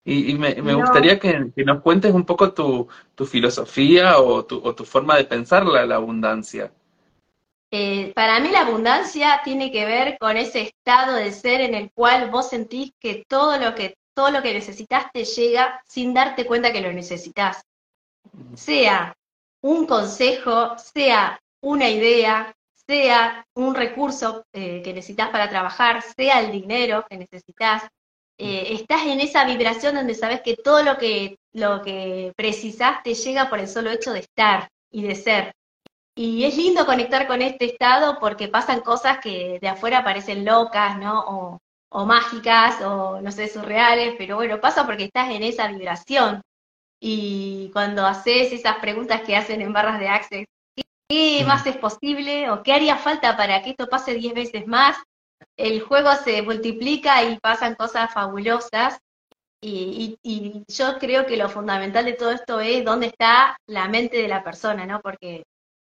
Y, 0.06 0.34
me, 0.36 0.54
gustaría 0.74 1.20
que, 1.20 1.52
nos 1.58 1.82
cuentes 1.82 2.14
un 2.14 2.26
poco 2.26 2.54
tu, 2.54 2.88
filosofía 3.28 4.20
o 4.20 4.44
tu, 4.44 4.60
o 4.64 4.74
tu, 4.74 4.84
forma 4.84 5.18
de 5.18 5.26
pensar 5.26 5.66
la, 5.66 5.96
abundancia. 5.96 6.72
Eh, 7.72 8.12
para 8.16 8.40
mí 8.40 8.50
la 8.50 8.62
abundancia 8.62 9.42
tiene 9.44 9.72
que 9.72 9.86
ver 9.86 10.18
con 10.20 10.36
ese 10.36 10.62
estado 10.62 11.16
de 11.16 11.32
ser 11.32 11.62
en 11.62 11.76
el 11.76 11.92
cual 11.92 12.32
vos 12.32 12.50
sentís 12.50 12.94
que 13.00 13.24
todo 13.28 13.60
lo 13.60 13.76
que, 13.76 13.98
todo 14.16 14.32
lo 14.32 14.42
que 14.42 14.54
necesitas 14.54 15.12
te 15.14 15.26
llega 15.26 15.80
sin 15.86 16.16
darte 16.16 16.46
cuenta 16.46 16.74
que 16.74 16.82
lo 16.82 16.92
necesitas. 16.92 17.64
Sea 18.56 19.16
un 19.62 19.86
consejo, 19.86 20.76
sea 20.78 21.40
una 21.62 21.90
idea, 21.90 22.56
sea 22.90 23.46
un 23.54 23.76
recurso 23.76 24.46
eh, 24.52 24.82
que 24.84 24.94
necesitas 24.94 25.30
para 25.30 25.48
trabajar, 25.48 26.02
sea 26.02 26.40
el 26.40 26.52
dinero 26.52 27.06
que 27.08 27.18
necesitas, 27.18 27.84
eh, 28.40 28.74
estás 28.74 29.04
en 29.06 29.20
esa 29.20 29.46
vibración 29.46 29.94
donde 29.94 30.16
sabes 30.16 30.42
que 30.42 30.58
todo 30.58 30.82
lo 30.82 30.98
que, 30.98 31.38
lo 31.54 31.84
que 31.84 32.34
precisas 32.36 33.04
te 33.04 33.14
llega 33.14 33.48
por 33.48 33.60
el 33.60 33.68
solo 33.68 33.92
hecho 33.92 34.12
de 34.12 34.22
estar 34.22 34.70
y 34.92 35.04
de 35.04 35.14
ser. 35.14 35.52
Y 36.16 36.46
es 36.46 36.58
lindo 36.58 36.88
conectar 36.88 37.28
con 37.28 37.44
este 37.44 37.66
estado 37.66 38.18
porque 38.20 38.48
pasan 38.48 38.82
cosas 38.82 39.20
que 39.20 39.60
de 39.62 39.68
afuera 39.68 40.04
parecen 40.04 40.44
locas, 40.44 40.98
¿no? 40.98 41.20
O, 41.28 41.60
o 41.92 42.06
mágicas, 42.06 42.82
o 42.82 43.22
no 43.22 43.32
sé, 43.32 43.48
surreales, 43.50 44.16
pero 44.18 44.38
bueno, 44.38 44.60
pasa 44.60 44.88
porque 44.88 45.06
estás 45.06 45.30
en 45.30 45.44
esa 45.44 45.68
vibración. 45.68 46.42
Y 47.00 47.70
cuando 47.72 48.06
haces 48.06 48.52
esas 48.52 48.78
preguntas 48.78 49.22
que 49.22 49.36
hacen 49.36 49.62
en 49.62 49.74
barras 49.74 50.00
de 50.00 50.08
Access, 50.08 50.46
¿qué 51.10 51.44
más 51.46 51.66
es 51.66 51.78
posible? 51.78 52.50
¿O 52.52 52.64
qué 52.64 52.74
haría 52.74 52.96
falta 52.96 53.36
para 53.36 53.62
que 53.62 53.72
esto 53.72 53.90
pase 53.90 54.14
10 54.14 54.34
veces 54.34 54.68
más? 54.68 54.98
El 55.58 55.82
juego 55.82 56.14
se 56.24 56.42
multiplica 56.42 57.24
y 57.24 57.40
pasan 57.40 57.76
cosas 57.76 58.14
fabulosas. 58.14 59.00
Y, 59.62 60.18
yo 60.68 60.98
creo 61.00 61.26
que 61.26 61.36
lo 61.36 61.50
fundamental 61.50 62.06
de 62.06 62.14
todo 62.14 62.32
esto 62.32 62.62
es 62.62 62.86
dónde 62.86 63.08
está 63.08 63.58
la 63.68 63.90
mente 63.90 64.18
de 64.18 64.28
la 64.28 64.44
persona, 64.44 64.86
¿no? 64.86 65.02
Porque, 65.02 65.44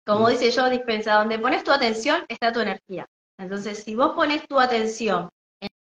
como 0.06 0.28
dice 0.30 0.52
yo, 0.52 0.70
dispensa, 0.70 1.14
donde 1.14 1.40
pones 1.40 1.64
tu 1.64 1.72
atención 1.72 2.26
está 2.28 2.52
tu 2.52 2.60
energía. 2.60 3.06
Entonces, 3.40 3.84
si 3.84 3.96
vos 3.96 4.14
pones 4.16 4.46
tu 4.48 4.60
atención 4.60 5.30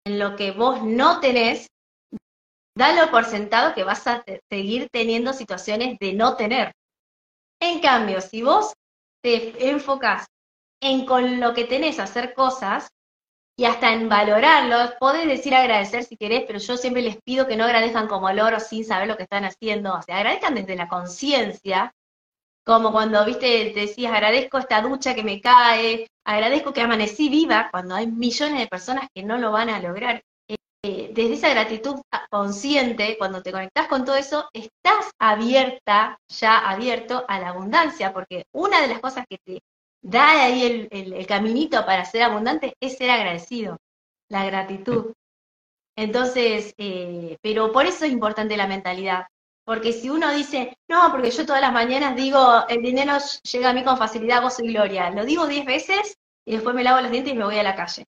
en 0.06 0.20
lo 0.20 0.36
que 0.36 0.52
vos 0.52 0.84
no 0.84 1.20
tenés, 1.20 1.68
dalo 2.76 3.10
por 3.10 3.26
sentado 3.26 3.74
que 3.74 3.84
vas 3.84 4.06
a 4.06 4.24
seguir 4.52 4.88
teniendo 4.92 5.34
situaciones 5.34 5.98
de 6.00 6.14
no 6.14 6.36
tener. 6.36 6.74
En 7.60 7.80
cambio, 7.80 8.22
si 8.22 8.44
vos 8.44 8.74
te 9.24 9.70
enfocas 9.70 10.28
en 10.82 11.06
con 11.06 11.40
lo 11.40 11.54
que 11.54 11.64
tenés 11.64 12.00
hacer 12.00 12.34
cosas 12.34 12.90
y 13.56 13.66
hasta 13.66 13.94
en 13.94 14.10
valorarlos, 14.10 14.94
podés 15.00 15.28
decir 15.28 15.56
agradecer 15.56 16.04
si 16.04 16.18
querés, 16.18 16.44
pero 16.46 16.60
yo 16.60 16.76
siempre 16.76 17.04
les 17.04 17.18
pido 17.22 17.48
que 17.48 17.56
no 17.56 17.64
agradezcan 17.66 18.08
como 18.08 18.32
loro 18.32 18.60
sin 18.60 18.84
saber 18.84 19.08
lo 19.08 19.16
que 19.16 19.24
están 19.24 19.46
haciendo, 19.46 19.94
o 19.94 20.02
sea, 20.02 20.18
agradezcan 20.18 20.56
desde 20.56 20.76
la 20.76 20.88
conciencia, 20.88 21.94
como 22.66 22.92
cuando, 22.92 23.24
viste, 23.26 23.72
decías, 23.76 24.14
agradezco 24.14 24.58
esta 24.58 24.82
ducha 24.82 25.14
que 25.14 25.24
me 25.24 25.40
cae, 25.40 26.08
agradezco 26.26 26.74
que 26.74 26.82
amanecí 26.82 27.30
viva, 27.30 27.70
cuando 27.72 27.96
hay 27.96 28.08
millones 28.08 28.60
de 28.60 28.68
personas 28.68 29.08
que 29.14 29.24
no 29.24 29.38
lo 29.38 29.52
van 29.52 29.70
a 29.70 29.80
lograr. 29.80 30.24
Eh, 30.86 31.12
desde 31.14 31.36
esa 31.36 31.50
gratitud 31.50 32.02
consciente, 32.30 33.16
cuando 33.18 33.42
te 33.42 33.54
conectas 33.54 33.88
con 33.88 34.04
todo 34.04 34.18
eso, 34.18 34.50
estás 34.52 35.12
abierta, 35.18 36.18
ya 36.28 36.60
abierto 36.60 37.24
a 37.30 37.40
la 37.40 37.50
abundancia, 37.50 38.12
porque 38.12 38.44
una 38.52 38.82
de 38.82 38.88
las 38.88 39.00
cosas 39.00 39.26
que 39.30 39.38
te 39.46 39.62
da 40.02 40.44
ahí 40.44 40.90
el, 40.92 41.26
caminito 41.26 41.86
para 41.86 42.04
ser 42.04 42.24
abundante 42.24 42.74
es 42.82 42.98
ser 42.98 43.12
agradecido, 43.12 43.78
la 44.30 44.46
gratitud. 44.46 45.14
Entonces, 45.96 46.74
eh, 46.78 47.38
pero 47.42 47.72
por 47.72 47.86
eso 47.86 48.04
es 48.04 48.12
importante 48.12 48.58
la 48.58 48.68
mentalidad, 48.68 49.28
porque 49.64 49.94
si 49.94 50.10
uno 50.10 50.34
dice, 50.34 50.76
no, 50.90 51.12
porque 51.12 51.32
yo 51.32 51.46
todas 51.46 51.62
las 51.62 51.72
mañanas 51.72 52.18
digo, 52.18 52.68
el 52.68 52.82
dinero 52.82 53.14
llega 53.50 53.70
a 53.70 53.74
mí 53.74 53.86
con 53.86 53.98
facilidad, 53.98 54.42
vos 54.42 54.56
soy 54.56 54.74
Gloria, 54.74 55.10
lo 55.12 55.24
digo 55.24 55.48
diez 55.48 55.66
veces 55.66 56.18
y 56.46 56.56
después 56.56 56.76
me 56.76 56.84
lavo 56.84 57.00
los 57.00 57.12
dientes 57.12 57.34
y 57.34 57.38
me 57.38 57.46
voy 57.46 57.58
a 57.58 57.64
la 57.64 57.76
calle. 57.76 58.06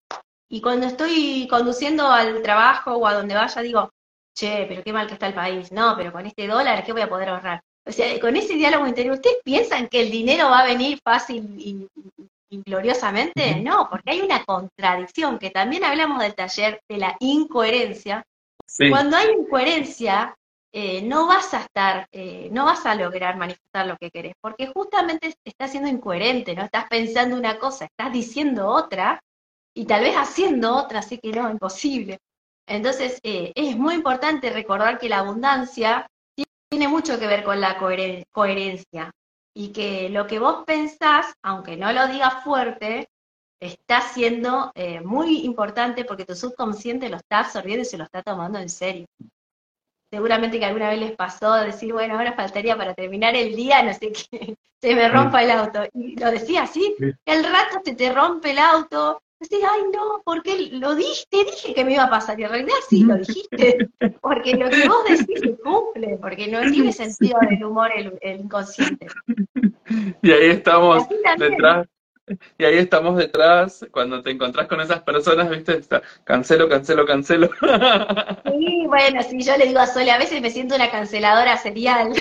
Y 0.50 0.62
cuando 0.62 0.88
estoy 0.88 1.48
conduciendo 1.50 2.08
al 2.08 2.42
trabajo 2.42 2.94
o 2.94 3.08
a 3.08 3.14
donde 3.14 3.36
vaya, 3.36 3.62
digo, 3.62 3.92
che, 4.36 4.66
pero 4.68 4.84
qué 4.84 4.94
mal 4.94 5.08
que 5.08 5.14
está 5.14 5.28
el 5.28 5.34
país. 5.34 5.72
No, 5.72 5.96
pero 5.98 6.12
con 6.12 6.26
este 6.26 6.48
dólar, 6.48 6.84
¿qué 6.84 6.92
voy 6.92 7.02
a 7.02 7.10
poder 7.10 7.30
ahorrar? 7.30 7.62
O 7.88 7.92
sea, 7.92 8.20
con 8.20 8.36
ese 8.36 8.56
diálogo 8.56 8.88
interior, 8.88 9.16
¿ustedes 9.16 9.38
piensan 9.44 9.88
que 9.88 10.02
el 10.02 10.12
dinero 10.12 10.50
va 10.50 10.62
a 10.62 10.66
venir 10.66 11.00
fácil 11.04 11.56
y, 11.58 11.88
gloriosamente? 12.66 13.60
No, 13.62 13.88
porque 13.90 14.12
hay 14.12 14.22
una 14.22 14.44
contradicción, 14.44 15.38
que 15.40 15.52
también 15.52 15.84
hablamos 15.84 16.20
del 16.20 16.36
taller 16.36 16.82
de 16.90 16.98
la 16.98 17.16
incoherencia. 17.20 18.24
Cuando 18.90 19.18
hay 19.18 19.28
incoherencia, 19.32 20.36
eh, 20.74 21.02
no 21.04 21.28
vas 21.28 21.54
a 21.54 21.62
estar, 21.62 22.08
eh, 22.12 22.50
no 22.52 22.66
vas 22.66 22.86
a 22.86 22.96
lograr 22.96 23.38
manifestar 23.38 23.88
lo 23.88 23.96
que 23.98 24.12
querés, 24.12 24.34
porque 24.42 24.68
justamente 24.68 25.34
estás 25.46 25.72
siendo 25.72 25.88
incoherente, 25.88 26.56
no 26.56 26.64
estás 26.64 26.86
pensando 26.90 27.38
una 27.38 27.60
cosa, 27.60 27.86
estás 27.86 28.12
diciendo 28.12 28.68
otra, 28.68 29.22
y 29.76 29.86
tal 29.86 30.02
vez 30.04 30.16
haciendo 30.16 30.76
otra, 30.76 31.00
así 31.00 31.20
que 31.20 31.32
no, 31.32 31.50
imposible. 31.50 32.20
Entonces, 32.68 33.20
eh, 33.24 33.52
es 33.56 33.78
muy 33.78 33.94
importante 33.96 34.50
recordar 34.50 34.98
que 34.98 35.10
la 35.10 35.20
abundancia 35.20 36.08
tiene 36.70 36.88
mucho 36.88 37.20
que 37.20 37.28
ver 37.28 37.44
con 37.44 37.62
la 37.62 37.78
coherencia 37.78 39.12
y 39.54 39.72
que 39.72 40.10
lo 40.10 40.28
que 40.28 40.40
vos 40.40 40.64
pensás, 40.66 41.34
aunque 41.44 41.78
no 41.78 41.92
lo 41.92 42.08
digas 42.08 42.44
fuerte, 42.44 43.08
está 43.60 44.02
siendo 44.02 44.72
eh, 44.76 45.02
muy 45.02 45.46
importante 45.46 46.06
porque 46.06 46.26
tu 46.26 46.36
subconsciente 46.36 47.10
lo 47.10 47.18
está 47.18 47.40
absorbiendo 47.40 47.84
y 47.84 47.86
se 47.86 47.98
lo 47.98 48.06
está 48.06 48.24
tomando 48.24 48.60
en 48.60 48.70
serio. 48.70 49.06
Seguramente 50.12 50.60
que 50.60 50.66
alguna 50.66 50.90
vez 50.90 51.00
les 51.00 51.16
pasó 51.16 51.54
decir, 51.56 51.92
bueno, 51.92 52.18
ahora 52.18 52.34
faltaría 52.34 52.78
para 52.78 52.94
terminar 52.94 53.36
el 53.36 53.56
día, 53.56 53.84
no 53.84 53.94
sé 53.94 54.12
qué, 54.12 54.56
se 54.82 54.96
me 54.96 55.10
rompa 55.10 55.44
el 55.44 55.52
auto. 55.52 55.84
Y 55.94 56.18
lo 56.18 56.32
decía 56.32 56.64
así, 56.64 56.96
el 57.26 57.44
rato 57.44 57.82
se 57.84 57.96
te 57.96 58.14
rompe 58.14 58.52
el 58.52 58.60
auto, 58.60 59.22
Decís, 59.40 59.60
ay 59.70 59.82
no, 59.94 60.22
porque 60.24 60.70
lo 60.72 60.96
dije, 60.96 61.26
dije 61.32 61.74
que 61.74 61.84
me 61.84 61.94
iba 61.94 62.06
a 62.06 62.10
pasar, 62.10 62.40
y 62.40 62.44
en 62.44 62.50
realidad 62.50 62.76
sí 62.88 63.04
lo 63.04 63.18
dijiste, 63.18 63.90
porque 64.22 64.56
lo 64.56 64.70
que 64.70 64.88
vos 64.88 65.04
decís 65.10 65.40
se 65.42 65.58
cumple, 65.58 66.18
porque 66.22 66.48
no 66.48 66.62
tiene 66.72 66.94
sentido 66.94 67.38
del 67.50 67.64
humor 67.64 67.92
el, 67.96 68.40
inconsciente. 68.40 69.08
Y 70.22 70.32
ahí 70.32 70.48
estamos 70.48 71.06
detrás, 71.38 71.88
y 72.58 72.64
ahí 72.64 72.78
estamos 72.78 73.18
detrás, 73.18 73.86
cuando 73.92 74.22
te 74.24 74.32
encontrás 74.32 74.68
con 74.68 74.80
esas 74.82 75.02
personas, 75.02 75.50
viste, 75.50 75.78
está, 75.78 76.02
cancelo, 76.24 76.68
cancelo, 76.70 77.06
cancelo. 77.06 77.50
Sí, 78.58 78.86
bueno, 78.88 79.22
sí, 79.22 79.42
yo 79.44 79.58
le 79.58 79.68
digo 79.68 79.80
a 79.80 79.88
Sole, 79.88 80.12
a 80.12 80.18
veces 80.18 80.42
me 80.42 80.50
siento 80.50 80.76
una 80.76 80.90
canceladora 80.90 81.58
serial. 81.58 82.14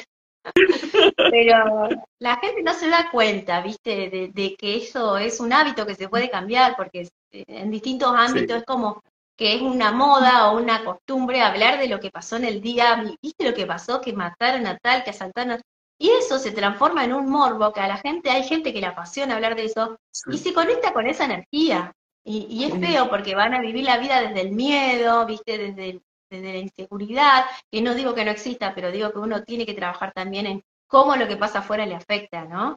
Pero 1.16 1.88
la 2.18 2.36
gente 2.36 2.62
no 2.62 2.74
se 2.74 2.88
da 2.88 3.10
cuenta, 3.10 3.60
¿viste? 3.60 4.30
De, 4.34 4.56
que 4.56 4.76
eso 4.76 5.16
es 5.16 5.40
un 5.40 5.52
hábito 5.52 5.86
que 5.86 5.94
se 5.94 6.08
puede 6.08 6.30
cambiar, 6.30 6.76
porque 6.76 7.08
en 7.32 7.70
distintos 7.70 8.12
ámbitos 8.14 8.58
es 8.58 8.64
como 8.64 9.02
que 9.36 9.56
es 9.56 9.62
una 9.62 9.90
moda 9.90 10.50
o 10.50 10.58
una 10.58 10.84
costumbre 10.84 11.40
hablar 11.40 11.78
de 11.78 11.88
lo 11.88 11.98
que 11.98 12.10
pasó 12.10 12.36
en 12.36 12.44
el 12.44 12.60
día, 12.60 13.02
¿viste 13.20 13.48
lo 13.48 13.54
que 13.54 13.66
pasó? 13.66 14.00
Que 14.00 14.12
mataron 14.12 14.66
a 14.66 14.78
tal, 14.78 15.02
que 15.02 15.10
asaltaron. 15.10 15.60
Y 15.98 16.10
eso 16.10 16.38
se 16.38 16.52
transforma 16.52 17.04
en 17.04 17.12
un 17.12 17.28
morbo, 17.28 17.72
que 17.72 17.80
a 17.80 17.88
la 17.88 17.96
gente, 17.96 18.30
hay 18.30 18.44
gente 18.44 18.72
que 18.72 18.80
le 18.80 18.86
apasiona 18.86 19.34
hablar 19.34 19.56
de 19.56 19.64
eso, 19.64 19.96
y 20.30 20.38
se 20.38 20.52
conecta 20.52 20.92
con 20.92 21.06
esa 21.06 21.24
energía. 21.24 21.92
Y, 22.26 22.46
y, 22.48 22.64
es 22.64 22.80
feo 22.80 23.10
porque 23.10 23.34
van 23.34 23.52
a 23.52 23.60
vivir 23.60 23.84
la 23.84 23.98
vida 23.98 24.22
desde 24.22 24.40
el 24.40 24.52
miedo, 24.52 25.26
¿viste? 25.26 25.58
Desde 25.58 25.90
el, 25.90 26.02
de 26.42 26.52
la 26.52 26.58
inseguridad, 26.58 27.44
que 27.70 27.82
no 27.82 27.94
digo 27.94 28.14
que 28.14 28.24
no 28.24 28.30
exista, 28.30 28.74
pero 28.74 28.90
digo 28.90 29.12
que 29.12 29.18
uno 29.18 29.42
tiene 29.42 29.66
que 29.66 29.74
trabajar 29.74 30.12
también 30.12 30.46
en 30.46 30.62
cómo 30.86 31.16
lo 31.16 31.28
que 31.28 31.36
pasa 31.36 31.60
afuera 31.60 31.86
le 31.86 31.94
afecta, 31.94 32.44
¿no? 32.44 32.76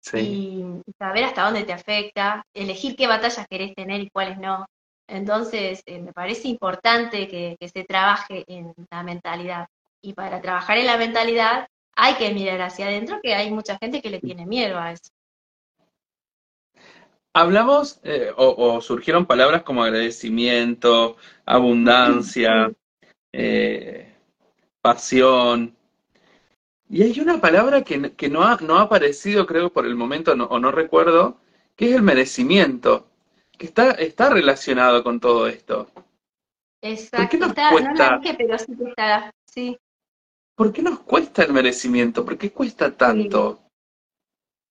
Sí. 0.00 0.18
Y 0.18 0.92
saber 0.98 1.24
hasta 1.24 1.44
dónde 1.44 1.64
te 1.64 1.72
afecta, 1.72 2.44
elegir 2.54 2.94
qué 2.94 3.06
batallas 3.06 3.46
querés 3.48 3.74
tener 3.74 4.00
y 4.00 4.10
cuáles 4.10 4.38
no. 4.38 4.66
Entonces, 5.06 5.82
eh, 5.86 6.00
me 6.00 6.12
parece 6.12 6.48
importante 6.48 7.28
que, 7.28 7.56
se 7.68 7.84
trabaje 7.84 8.44
en 8.46 8.72
la 8.90 9.02
mentalidad. 9.02 9.68
Y 10.02 10.12
para 10.12 10.40
trabajar 10.40 10.78
en 10.78 10.86
la 10.86 10.96
mentalidad 10.96 11.68
hay 11.96 12.14
que 12.14 12.32
mirar 12.32 12.60
hacia 12.62 12.86
adentro, 12.86 13.20
que 13.22 13.34
hay 13.34 13.50
mucha 13.50 13.78
gente 13.78 14.02
que 14.02 14.10
le 14.10 14.20
tiene 14.20 14.46
miedo 14.46 14.78
a 14.78 14.92
eso. 14.92 15.10
Hablamos 17.32 18.00
eh, 18.04 18.30
o, 18.36 18.80
surgieron 18.80 19.26
palabras 19.26 19.62
como 19.62 19.82
agradecimiento, 19.82 21.16
abundancia, 21.44 22.70
eh, 23.36 24.14
pasión. 24.80 25.76
Y 26.88 27.02
hay 27.02 27.18
una 27.18 27.40
palabra 27.40 27.82
que, 27.82 27.98
no, 28.28 28.42
ha, 28.42 28.56
no, 28.60 28.76
ha, 28.76 28.82
aparecido, 28.82 29.46
creo, 29.46 29.72
por 29.72 29.86
el 29.86 29.96
momento, 29.96 30.32
o 30.32 30.60
no 30.60 30.70
recuerdo, 30.70 31.40
que 31.74 31.90
es 31.90 31.96
el 31.96 32.02
merecimiento, 32.02 33.08
que 33.58 33.66
está, 33.66 33.90
está 33.92 34.30
relacionado 34.30 35.02
con 35.02 35.18
todo 35.18 35.48
esto. 35.48 35.90
Exacto, 36.80 37.16
¿Por 37.16 37.28
qué 37.28 37.38
nos 37.38 37.54
cuesta? 37.54 38.20
pero 38.36 38.58
sí 38.58 38.72
está, 38.86 39.34
sí. 39.46 39.78
¿Por 40.54 40.72
qué 40.72 40.82
nos 40.82 41.00
cuesta 41.00 41.42
el 41.42 41.52
merecimiento? 41.52 42.24
¿Por 42.24 42.38
qué 42.38 42.52
cuesta 42.52 42.96
tanto? 42.96 43.60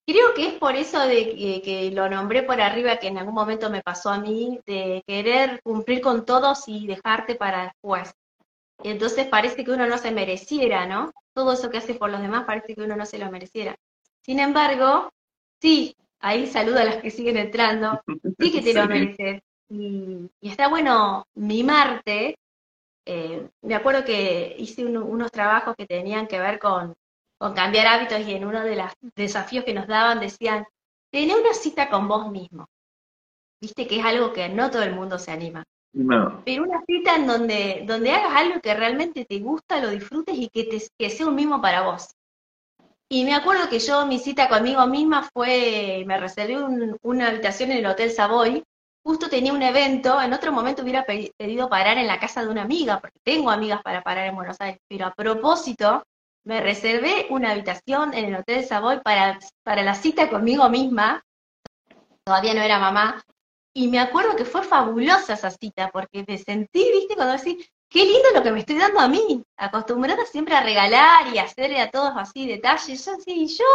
Creo 0.06 0.34
que 0.34 0.48
es 0.48 0.54
por 0.54 0.76
eso 0.76 1.00
de 1.00 1.36
que, 1.36 1.62
que, 1.62 1.92
lo 1.92 2.10
nombré 2.10 2.44
por 2.44 2.62
arriba, 2.62 2.98
que 2.98 3.08
en 3.08 3.18
algún 3.18 3.34
momento 3.34 3.70
me 3.70 3.82
pasó 3.82 4.10
a 4.10 4.20
mí, 4.20 4.60
de 4.66 5.02
querer 5.08 5.60
cumplir 5.64 6.02
con 6.02 6.26
todos 6.26 6.68
y 6.68 6.88
dejarte 6.88 7.36
para 7.36 7.64
después. 7.64 8.14
Y 8.82 8.90
entonces 8.90 9.28
parece 9.28 9.64
que 9.64 9.72
uno 9.72 9.88
no 9.88 9.98
se 9.98 10.12
mereciera, 10.12 10.86
¿no? 10.86 11.12
Todo 11.34 11.54
eso 11.54 11.70
que 11.70 11.78
hace 11.78 11.96
por 11.96 12.10
los 12.10 12.22
demás 12.22 12.46
parece 12.46 12.76
que 12.76 12.82
uno 12.82 12.96
no 12.96 13.06
se 13.06 13.18
lo 13.18 13.30
mereciera. 13.30 13.76
Sin 14.22 14.40
embargo, 14.40 15.10
sí, 15.62 15.96
ahí 16.20 16.48
saludo 16.48 16.80
a 16.80 16.86
las 16.86 16.98
que 16.98 17.12
siguen 17.12 17.38
entrando, 17.38 18.02
sí 18.40 18.52
que 18.52 18.62
te 18.62 18.74
lo 18.74 18.86
mereces. 18.88 19.42
Y, 19.70 20.30
está 20.42 20.68
bueno 20.68 21.28
mimarte. 21.36 22.38
Eh, 23.06 23.50
me 23.62 23.76
acuerdo 23.76 24.06
que 24.06 24.56
hice 24.58 24.86
unos 24.86 25.32
trabajos 25.32 25.76
que 25.78 25.86
tenían 25.86 26.28
que 26.28 26.40
ver 26.40 26.58
con, 26.60 26.96
con 27.38 27.54
cambiar 27.54 27.88
hábitos 27.88 28.22
y 28.22 28.34
en 28.34 28.46
uno 28.46 28.64
de 28.64 28.78
los 28.78 28.92
desafíos 29.16 29.66
que 29.66 29.74
nos 29.74 29.88
daban 29.88 30.20
decían, 30.20 30.66
tené 31.12 31.36
una 31.36 31.54
cita 31.54 31.90
con 31.90 32.08
vos 32.08 32.32
mismo. 32.32 32.68
Viste 33.60 33.88
que 33.88 34.00
es 34.00 34.06
algo 34.06 34.34
que 34.34 34.48
no 34.50 34.72
todo 34.72 34.84
el 34.84 34.96
mundo 34.96 35.20
se 35.20 35.32
anima. 35.32 35.64
Pero 35.94 36.64
una 36.64 36.82
cita 36.88 37.16
en 37.16 37.28
donde, 37.28 37.84
donde 37.86 38.12
hagas 38.12 38.36
algo 38.36 38.62
que 38.62 38.74
realmente 38.74 39.26
te 39.26 39.40
gusta, 39.40 39.80
lo 39.80 39.90
disfrutes 39.90 40.36
y 40.36 40.50
que, 40.50 40.64
te, 40.64 40.82
que 40.98 41.10
sea 41.10 41.28
un 41.28 41.36
mismo 41.36 41.62
para 41.62 41.82
vos. 41.82 42.16
Y 43.10 43.26
me 43.26 43.36
acuerdo 43.36 43.70
que 43.70 43.78
yo, 43.78 44.08
mi 44.08 44.18
cita 44.18 44.50
conmigo 44.50 44.88
misma 44.88 45.30
fue, 45.32 46.04
me 46.08 46.20
reservé 46.20 46.58
una 47.04 47.28
habitación 47.28 47.72
en 47.72 47.78
el 47.78 47.86
Hotel 47.86 48.10
Savoy, 48.10 48.64
justo 49.04 49.30
tenía 49.30 49.54
un 49.54 49.62
evento, 49.62 50.20
en 50.20 50.34
otro 50.34 50.52
momento 50.52 50.82
hubiera 50.82 51.06
pedido 51.06 51.70
parar 51.70 52.00
en 52.00 52.08
la 52.08 52.20
casa 52.20 52.42
de 52.44 52.50
una 52.50 52.64
amiga, 52.64 53.00
porque 53.00 53.20
tengo 53.24 53.52
amigas 53.52 53.84
para 53.84 54.02
parar 54.02 54.28
en 54.28 54.36
Buenos 54.36 54.60
Aires, 54.60 54.80
pero 54.88 55.06
a 55.06 55.14
propósito, 55.14 56.04
me 56.46 56.60
reservé 56.60 57.28
una 57.30 57.52
habitación 57.52 58.16
en 58.16 58.26
el 58.26 58.36
Hotel 58.36 58.66
Savoy 58.66 59.02
para, 59.02 59.40
para 59.64 59.84
la 59.84 59.94
cita 59.94 60.30
conmigo 60.30 60.68
misma, 60.70 61.24
todavía 62.26 62.56
no 62.56 62.62
era 62.62 62.80
mamá, 62.80 63.24
y 63.74 63.88
me 63.88 64.00
acuerdo 64.00 64.36
que 64.36 64.46
fue 64.46 64.64
fabulosa 64.64 65.34
esa 65.34 65.50
cita, 65.50 65.90
porque 65.92 66.24
me 66.28 66.38
sentí, 66.38 66.92
viste, 66.92 67.16
cuando 67.16 67.34
decís, 67.34 67.70
qué 67.90 68.06
lindo 68.06 68.30
lo 68.34 68.44
que 68.44 68.52
me 68.52 68.60
estoy 68.60 68.78
dando 68.78 69.00
a 69.00 69.08
mí, 69.08 69.44
acostumbrada 69.58 70.26
siempre 70.26 70.56
a 70.56 70.64
regalar 70.64 71.34
y 71.34 71.40
hacerle 71.40 71.82
a 71.82 71.90
todos 71.90 72.14
así 72.16 72.48
detalles, 72.48 73.06
yo 73.06 73.14
así, 73.14 73.48
yo, 73.48 73.66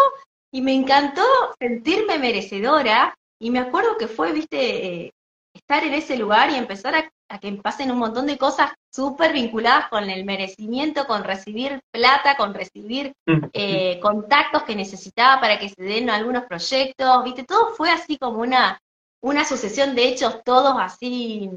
y 0.52 0.62
me 0.62 0.74
encantó 0.74 1.22
sentirme 1.58 2.18
merecedora, 2.18 3.14
y 3.40 3.50
me 3.50 3.58
acuerdo 3.58 3.96
que 3.96 4.08
fue, 4.08 4.32
viste, 4.32 5.06
eh, 5.06 5.12
estar 5.52 5.84
en 5.84 5.94
ese 5.94 6.16
lugar 6.16 6.50
y 6.50 6.56
empezar 6.56 6.94
a, 6.94 7.38
que 7.38 7.52
pasen 7.52 7.90
un 7.90 7.98
montón 7.98 8.26
de 8.26 8.38
cosas 8.38 8.72
súper 8.90 9.32
vinculadas 9.32 9.88
con 9.88 10.08
el 10.08 10.24
merecimiento, 10.24 11.06
con 11.06 11.24
recibir 11.24 11.80
plata, 11.92 12.36
con 12.36 12.54
recibir 12.54 13.12
mm. 13.26 13.46
eh, 13.52 14.00
contactos 14.00 14.62
que 14.62 14.74
necesitaba 14.74 15.40
para 15.40 15.58
que 15.58 15.68
se 15.68 15.82
den 15.82 16.08
algunos 16.08 16.44
proyectos, 16.44 17.24
viste, 17.24 17.44
todo 17.44 17.74
fue 17.74 17.90
así 17.90 18.16
como 18.16 18.40
una, 18.40 18.80
una 19.20 19.44
sucesión 19.44 19.94
de 19.94 20.08
hechos 20.08 20.42
todos 20.44 20.74
así 20.78 21.50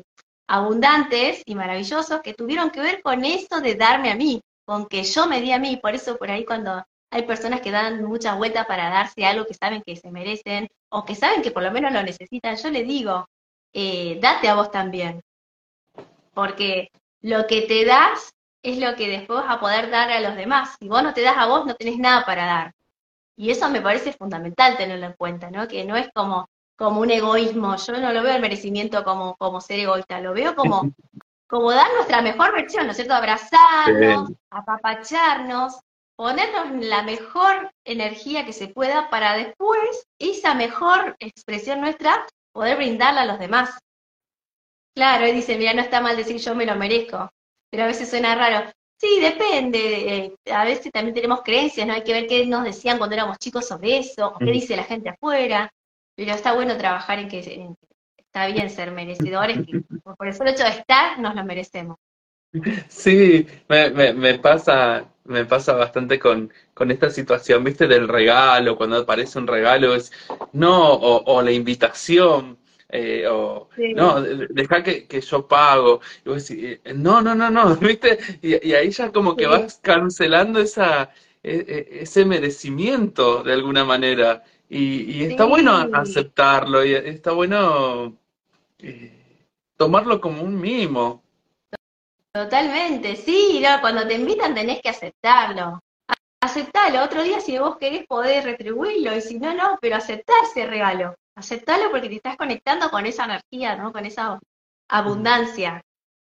abundantes 0.48 1.44
y 1.46 1.56
maravillosos 1.56 2.22
que 2.22 2.34
tuvieron 2.34 2.72
que 2.72 2.82
ver 2.82 3.02
con 3.02 3.24
eso 3.24 3.62
de 3.62 3.76
darme 3.76 4.12
a 4.12 4.16
mí, 4.16 4.42
con 4.66 4.86
que 4.88 5.04
yo 5.04 5.28
me 5.28 5.42
di 5.42 5.52
a 5.52 5.60
mí. 5.60 5.78
Por 5.78 5.96
eso 5.96 6.18
por 6.18 6.30
ahí 6.30 6.46
cuando 6.46 6.84
hay 7.10 7.24
personas 7.24 7.62
que 7.62 7.72
dan 7.72 8.04
muchas 8.04 8.38
vueltas 8.38 8.66
para 8.66 8.90
darse 8.90 9.26
algo 9.26 9.46
que 9.46 9.54
saben 9.54 9.82
que 9.86 9.96
se 9.96 10.12
merecen 10.12 10.68
o 10.90 11.06
que 11.06 11.16
saben 11.16 11.42
que 11.42 11.52
por 11.52 11.64
lo 11.64 11.72
menos 11.72 11.92
lo 11.92 12.04
necesitan, 12.04 12.58
yo 12.58 12.70
le 12.70 12.84
digo, 12.84 13.28
eh, 13.74 14.20
date 14.22 14.50
a 14.50 14.56
vos 14.56 14.72
también. 14.72 15.22
Porque 16.34 16.90
lo 17.22 17.48
que 17.48 17.62
te 17.64 17.86
das 17.86 18.34
es 18.64 18.78
lo 18.78 18.96
que 18.96 19.08
después 19.08 19.44
vas 19.44 19.56
a 19.56 19.60
poder 19.60 19.90
dar 19.90 20.12
a 20.12 20.22
los 20.22 20.36
demás. 20.36 20.76
Si 20.80 20.88
vos 20.88 21.04
no 21.04 21.14
te 21.14 21.22
das 21.22 21.38
a 21.38 21.48
vos, 21.48 21.66
no 21.66 21.76
tenés 21.76 21.98
nada 21.98 22.26
para 22.26 22.46
dar. 22.46 22.74
Y 23.36 23.52
eso 23.52 23.70
me 23.70 23.82
parece 23.82 24.14
fundamental 24.14 24.78
tenerlo 24.78 25.06
en 25.08 25.14
cuenta, 25.14 25.50
¿no? 25.50 25.68
Que 25.68 25.84
no 25.86 25.96
es 25.96 26.10
como, 26.14 26.50
como 26.82 27.02
un 27.02 27.12
egoísmo. 27.12 27.76
Yo 27.76 27.94
no 27.94 28.12
lo 28.12 28.24
veo 28.24 28.36
el 28.36 28.42
merecimiento 28.42 29.04
como, 29.04 29.36
como 29.38 29.62
ser 29.62 29.80
egoísta, 29.80 30.20
lo 30.20 30.34
veo 30.34 30.56
como, 30.56 30.82
como 31.48 31.72
dar 31.72 31.86
nuestra 31.94 32.24
mejor 32.24 32.54
versión, 32.54 32.86
¿no 32.86 32.92
es 32.92 32.98
cierto? 32.98 33.14
Abrazarnos, 33.14 34.32
apapacharnos, 34.50 35.80
ponernos 36.16 36.84
la 36.84 37.04
mejor 37.04 37.72
energía 37.86 38.46
que 38.46 38.54
se 38.54 38.68
pueda 38.68 39.12
para 39.12 39.38
después 39.38 40.08
esa 40.18 40.56
mejor 40.56 41.16
expresión 41.20 41.82
nuestra 41.82 42.26
poder 42.52 42.78
brindarla 42.78 43.22
a 43.22 43.26
los 43.26 43.38
demás. 43.38 43.78
Claro, 44.96 45.28
y 45.28 45.34
dice, 45.34 45.58
mira, 45.58 45.76
no 45.76 45.82
está 45.82 46.02
mal 46.02 46.18
decir 46.18 46.38
yo 46.38 46.56
me 46.56 46.66
lo 46.66 46.76
merezco, 46.76 47.30
pero 47.70 47.84
a 47.84 47.88
veces 47.88 48.10
suena 48.10 48.34
raro. 48.34 48.72
Sí, 49.00 49.20
depende. 49.20 50.16
Eh, 50.16 50.36
a 50.52 50.66
veces 50.66 50.92
también 50.92 51.14
tenemos 51.14 51.42
creencias, 51.44 51.86
¿no? 51.86 51.94
Hay 51.94 52.04
que 52.04 52.14
ver 52.14 52.28
qué 52.28 52.46
nos 52.48 52.64
decían 52.64 52.98
cuando 52.98 53.16
éramos 53.16 53.38
chicos 53.38 53.68
sobre 53.68 54.00
eso, 54.00 54.30
o 54.30 54.40
qué 54.40 54.52
dice 54.52 54.76
la 54.76 54.84
gente 54.84 55.10
afuera. 55.10 55.72
Pero 56.16 56.34
está 56.34 56.54
bueno 56.54 56.78
trabajar 56.78 57.20
en 57.20 57.28
que 57.30 57.70
está 58.18 58.48
bien 58.48 58.70
ser 58.70 58.92
merecedores, 58.92 59.58
que 59.66 59.82
por 60.04 60.28
el 60.28 60.34
solo 60.34 60.52
hecho 60.52 60.64
de 60.64 60.70
estar 60.70 61.20
nos 61.20 61.36
lo 61.36 61.44
merecemos. 61.44 61.98
Sí, 62.90 63.48
me, 63.70 63.90
me, 63.90 64.40
pasa, 64.40 65.06
me 65.24 65.46
pasa 65.46 65.74
bastante 65.74 66.20
con, 66.20 66.52
con, 66.74 66.92
esta 66.92 67.10
situación, 67.10 67.64
viste, 67.64 67.88
del 67.88 68.10
regalo, 68.10 68.76
cuando 68.76 68.98
aparece 68.98 69.40
un 69.40 69.48
regalo 69.48 69.96
es 69.96 70.12
no, 70.52 70.94
o, 70.94 71.42
la 71.42 71.52
invitación, 71.52 72.58
eh, 72.90 73.26
o 73.26 73.70
no, 73.96 74.22
deja 74.22 74.84
que, 74.84 75.08
que, 75.08 75.22
yo 75.22 75.48
pago, 75.48 76.02
y 76.26 76.30
vos 76.30 76.46
decís, 76.46 76.80
eh, 76.84 76.94
no, 76.94 77.22
no, 77.22 77.34
no, 77.36 77.50
no, 77.50 77.76
viste, 77.78 78.18
y, 78.42 78.74
ahí 78.74 78.92
ya 78.92 79.14
como 79.14 79.38
que 79.38 79.48
vas 79.48 79.80
cancelando 79.82 80.60
esa, 80.60 81.10
e, 81.42 81.56
e, 81.56 82.04
ese 82.04 82.26
merecimiento 82.26 83.44
de 83.44 83.54
alguna 83.54 83.86
manera. 83.86 84.44
Y, 84.74 85.26
está 85.26 85.44
bueno 85.44 85.74
aceptarlo, 85.94 86.86
y 86.86 86.94
está 86.94 87.34
bueno 87.34 88.16
eh, 88.80 89.46
tomarlo 89.76 90.22
como 90.22 90.44
un 90.44 90.58
mimo. 90.62 91.22
Totalmente, 92.34 93.18
sí, 93.18 93.62
cuando 93.82 94.08
te 94.08 94.14
invitan 94.14 94.56
tenés 94.56 94.82
que 94.82 94.88
aceptarlo. 94.88 95.82
Aceptalo, 96.42 97.04
otro 97.04 97.22
día 97.22 97.42
si 97.42 97.58
vos 97.58 97.78
querés 97.78 98.08
poder 98.08 98.46
retribuirlo, 98.46 99.14
y 99.14 99.22
si 99.22 99.40
no, 99.40 99.54
no, 99.54 99.78
pero 99.82 99.98
aceptar 99.98 100.38
ese 100.44 100.66
regalo. 100.66 101.16
Aceptalo 101.36 101.92
porque 101.92 102.08
te 102.08 102.16
estás 102.16 102.38
conectando 102.38 102.90
con 102.90 103.06
esa 103.06 103.26
energía, 103.26 103.76
¿no? 103.76 103.92
Con 103.92 104.06
esa 104.06 104.40
abundancia 104.90 105.82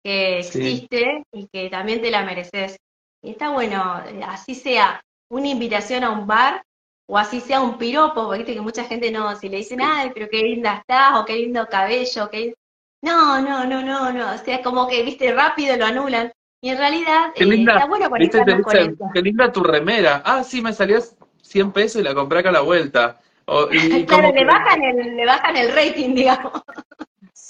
que 0.04 0.38
existe 0.38 1.24
y 1.32 1.48
que 1.52 1.70
también 1.70 2.00
te 2.00 2.12
la 2.12 2.22
mereces. 2.22 2.78
Y 3.20 3.30
está 3.30 3.50
bueno, 3.50 4.00
así 4.28 4.54
sea 4.54 5.02
una 5.28 5.48
invitación 5.48 6.04
a 6.04 6.10
un 6.10 6.28
bar, 6.28 6.62
o 7.10 7.16
así 7.16 7.40
sea 7.40 7.62
un 7.62 7.78
piropo, 7.78 8.26
porque 8.26 8.38
viste 8.38 8.54
que 8.54 8.60
mucha 8.60 8.84
gente 8.84 9.10
no, 9.10 9.34
si 9.34 9.48
le 9.48 9.58
dicen, 9.58 9.80
ay, 9.82 10.10
pero 10.12 10.28
qué 10.30 10.42
linda 10.42 10.76
estás, 10.76 11.18
o 11.18 11.24
qué 11.24 11.36
lindo 11.36 11.66
cabello, 11.66 12.28
qué... 12.30 12.54
No, 13.00 13.40
no, 13.40 13.64
no, 13.64 13.82
no, 13.82 14.12
no, 14.12 14.34
o 14.34 14.38
sea, 14.38 14.60
como 14.62 14.86
que, 14.86 15.02
viste, 15.02 15.32
rápido 15.32 15.76
lo 15.76 15.86
anulan. 15.86 16.30
Y 16.60 16.70
en 16.70 16.78
realidad, 16.78 17.32
qué 17.34 17.46
linda, 17.46 17.72
eh, 17.72 17.76
está 17.76 17.88
bueno 17.88 18.10
conectarnos 18.10 18.62
con 18.62 18.76
eso. 18.76 19.04
Qué 19.14 19.22
linda 19.22 19.50
tu 19.50 19.62
remera. 19.62 20.20
Ah, 20.24 20.44
sí, 20.44 20.60
me 20.60 20.72
salió 20.72 20.98
100 21.42 21.72
pesos 21.72 22.00
y 22.00 22.04
la 22.04 22.14
compré 22.14 22.40
acá 22.40 22.50
a 22.50 22.52
la 22.52 22.60
vuelta. 22.60 23.18
claro, 23.46 24.32
le, 24.32 24.44
bajan 24.44 24.82
el, 24.82 25.16
le 25.16 25.24
bajan 25.24 25.56
el 25.56 25.72
rating, 25.72 26.14
digamos. 26.14 26.52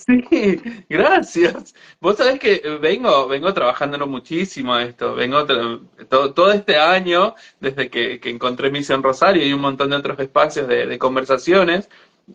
Sí, 0.09 0.63
gracias. 0.89 1.75
Vos 2.01 2.17
sabés 2.17 2.41
que 2.41 2.63
vengo, 2.81 3.29
vengo 3.29 3.53
trabajándolo 3.53 4.07
muchísimo 4.07 4.77
esto. 4.79 5.15
Vengo 5.15 5.45
todo, 6.09 6.33
todo, 6.33 6.51
este 6.53 6.79
año, 6.79 7.35
desde 7.61 7.91
que, 7.91 8.19
que, 8.19 8.31
encontré 8.31 8.71
Misión 8.71 9.03
Rosario 9.03 9.47
y 9.47 9.53
un 9.53 9.61
montón 9.61 9.91
de 9.91 9.97
otros 9.97 10.19
espacios 10.19 10.67
de, 10.67 10.99
conversaciones, 10.99 11.91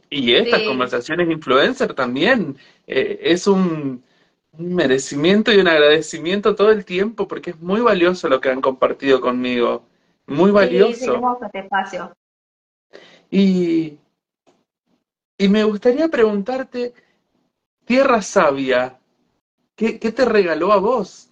y 0.09 0.34
estas 0.36 0.61
conversaciones 0.61 1.30
influencer 1.32 1.95
también, 1.95 2.57
eh, 2.86 3.19
es 3.24 3.47
un, 3.47 4.03
merecimiento 4.55 5.51
y 5.51 5.57
un 5.57 5.67
agradecimiento 5.67 6.53
todo 6.53 6.71
el 6.71 6.86
tiempo, 6.86 7.28
porque 7.28 7.51
es 7.51 7.59
muy 7.59 7.82
valioso 7.82 8.30
lo 8.30 8.39
que 8.39 8.49
han 8.49 8.61
compartido 8.61 9.19
conmigo. 9.19 9.88
Muy 10.28 10.51
valioso. 10.51 11.15
Sí, 11.15 11.45
este 11.45 11.59
espacio. 11.59 12.15
Y, 13.32 13.97
y 15.39 15.49
me 15.49 15.63
gustaría 15.63 16.07
preguntarte, 16.07 16.93
Tierra 17.86 18.21
Sabia, 18.21 18.97
¿qué, 19.75 19.97
te 19.97 20.25
regaló 20.25 20.71
a 20.71 20.77
vos? 20.77 21.29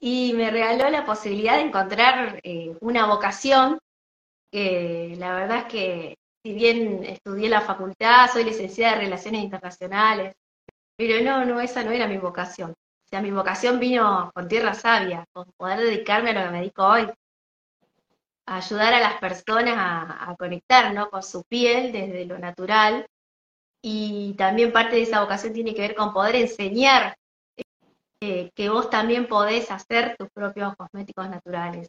Y 0.00 0.32
me 0.34 0.50
regaló 0.50 0.88
la 0.88 1.04
posibilidad 1.04 1.56
de 1.56 1.62
encontrar 1.62 2.40
eh, 2.42 2.76
una 2.80 3.06
vocación, 3.06 3.78
que 4.50 5.14
la 5.18 5.34
verdad 5.34 5.58
es 5.58 5.64
que 5.64 6.18
si 6.42 6.54
bien 6.54 7.04
estudié 7.04 7.50
la 7.50 7.60
facultad, 7.60 8.30
soy 8.32 8.44
licenciada 8.44 8.94
en 8.94 9.00
Relaciones 9.02 9.42
Internacionales, 9.42 10.34
pero 10.96 11.22
no, 11.22 11.44
no, 11.44 11.60
esa 11.60 11.84
no 11.84 11.90
era 11.90 12.06
mi 12.06 12.16
vocación. 12.16 12.70
O 12.70 13.08
sea, 13.08 13.20
mi 13.20 13.30
vocación 13.30 13.78
vino 13.78 14.30
con 14.34 14.48
Tierra 14.48 14.72
Sabia, 14.72 15.26
con 15.32 15.52
poder 15.58 15.80
dedicarme 15.80 16.30
a 16.30 16.32
lo 16.32 16.40
que 16.44 16.50
me 16.50 16.58
dedico 16.60 16.86
hoy, 16.86 17.06
ayudar 18.46 18.94
a 18.94 19.00
las 19.00 19.20
personas 19.20 19.74
a, 19.76 20.30
a 20.30 20.36
conectar 20.36 20.94
¿no? 20.94 21.10
con 21.10 21.22
su 21.22 21.44
piel 21.44 21.92
desde 21.92 22.24
lo 22.24 22.38
natural 22.38 23.06
y 23.88 24.34
también 24.34 24.72
parte 24.72 24.96
de 24.96 25.02
esa 25.02 25.20
vocación 25.20 25.52
tiene 25.52 25.72
que 25.72 25.82
ver 25.82 25.94
con 25.94 26.12
poder 26.12 26.34
enseñar 26.34 27.16
eh, 28.20 28.50
que 28.52 28.68
vos 28.68 28.90
también 28.90 29.28
podés 29.28 29.70
hacer 29.70 30.16
tus 30.18 30.28
propios 30.30 30.74
cosméticos 30.74 31.30
naturales. 31.30 31.88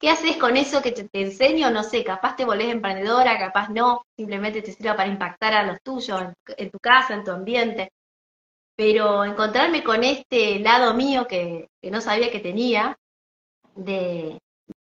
¿Qué 0.00 0.10
haces 0.10 0.38
con 0.38 0.56
eso 0.56 0.82
que 0.82 0.90
te, 0.90 1.08
enseño? 1.12 1.70
No 1.70 1.84
sé, 1.84 2.02
capaz 2.02 2.34
te 2.34 2.44
volvés 2.44 2.72
emprendedora, 2.72 3.38
capaz 3.38 3.68
no, 3.68 4.02
simplemente 4.16 4.60
te 4.60 4.72
sirva 4.72 4.96
para 4.96 5.08
impactar 5.08 5.54
a 5.54 5.62
los 5.62 5.80
tuyos, 5.82 6.20
en, 6.56 6.70
tu 6.72 6.80
casa, 6.80 7.14
en 7.14 7.22
tu 7.22 7.30
ambiente. 7.30 7.92
Pero 8.74 9.24
encontrarme 9.24 9.84
con 9.84 10.02
este 10.02 10.58
lado 10.58 10.94
mío 10.94 11.28
que, 11.28 11.68
no 11.80 12.00
sabía 12.00 12.32
que 12.32 12.40
tenía, 12.40 12.96
de, 13.76 14.40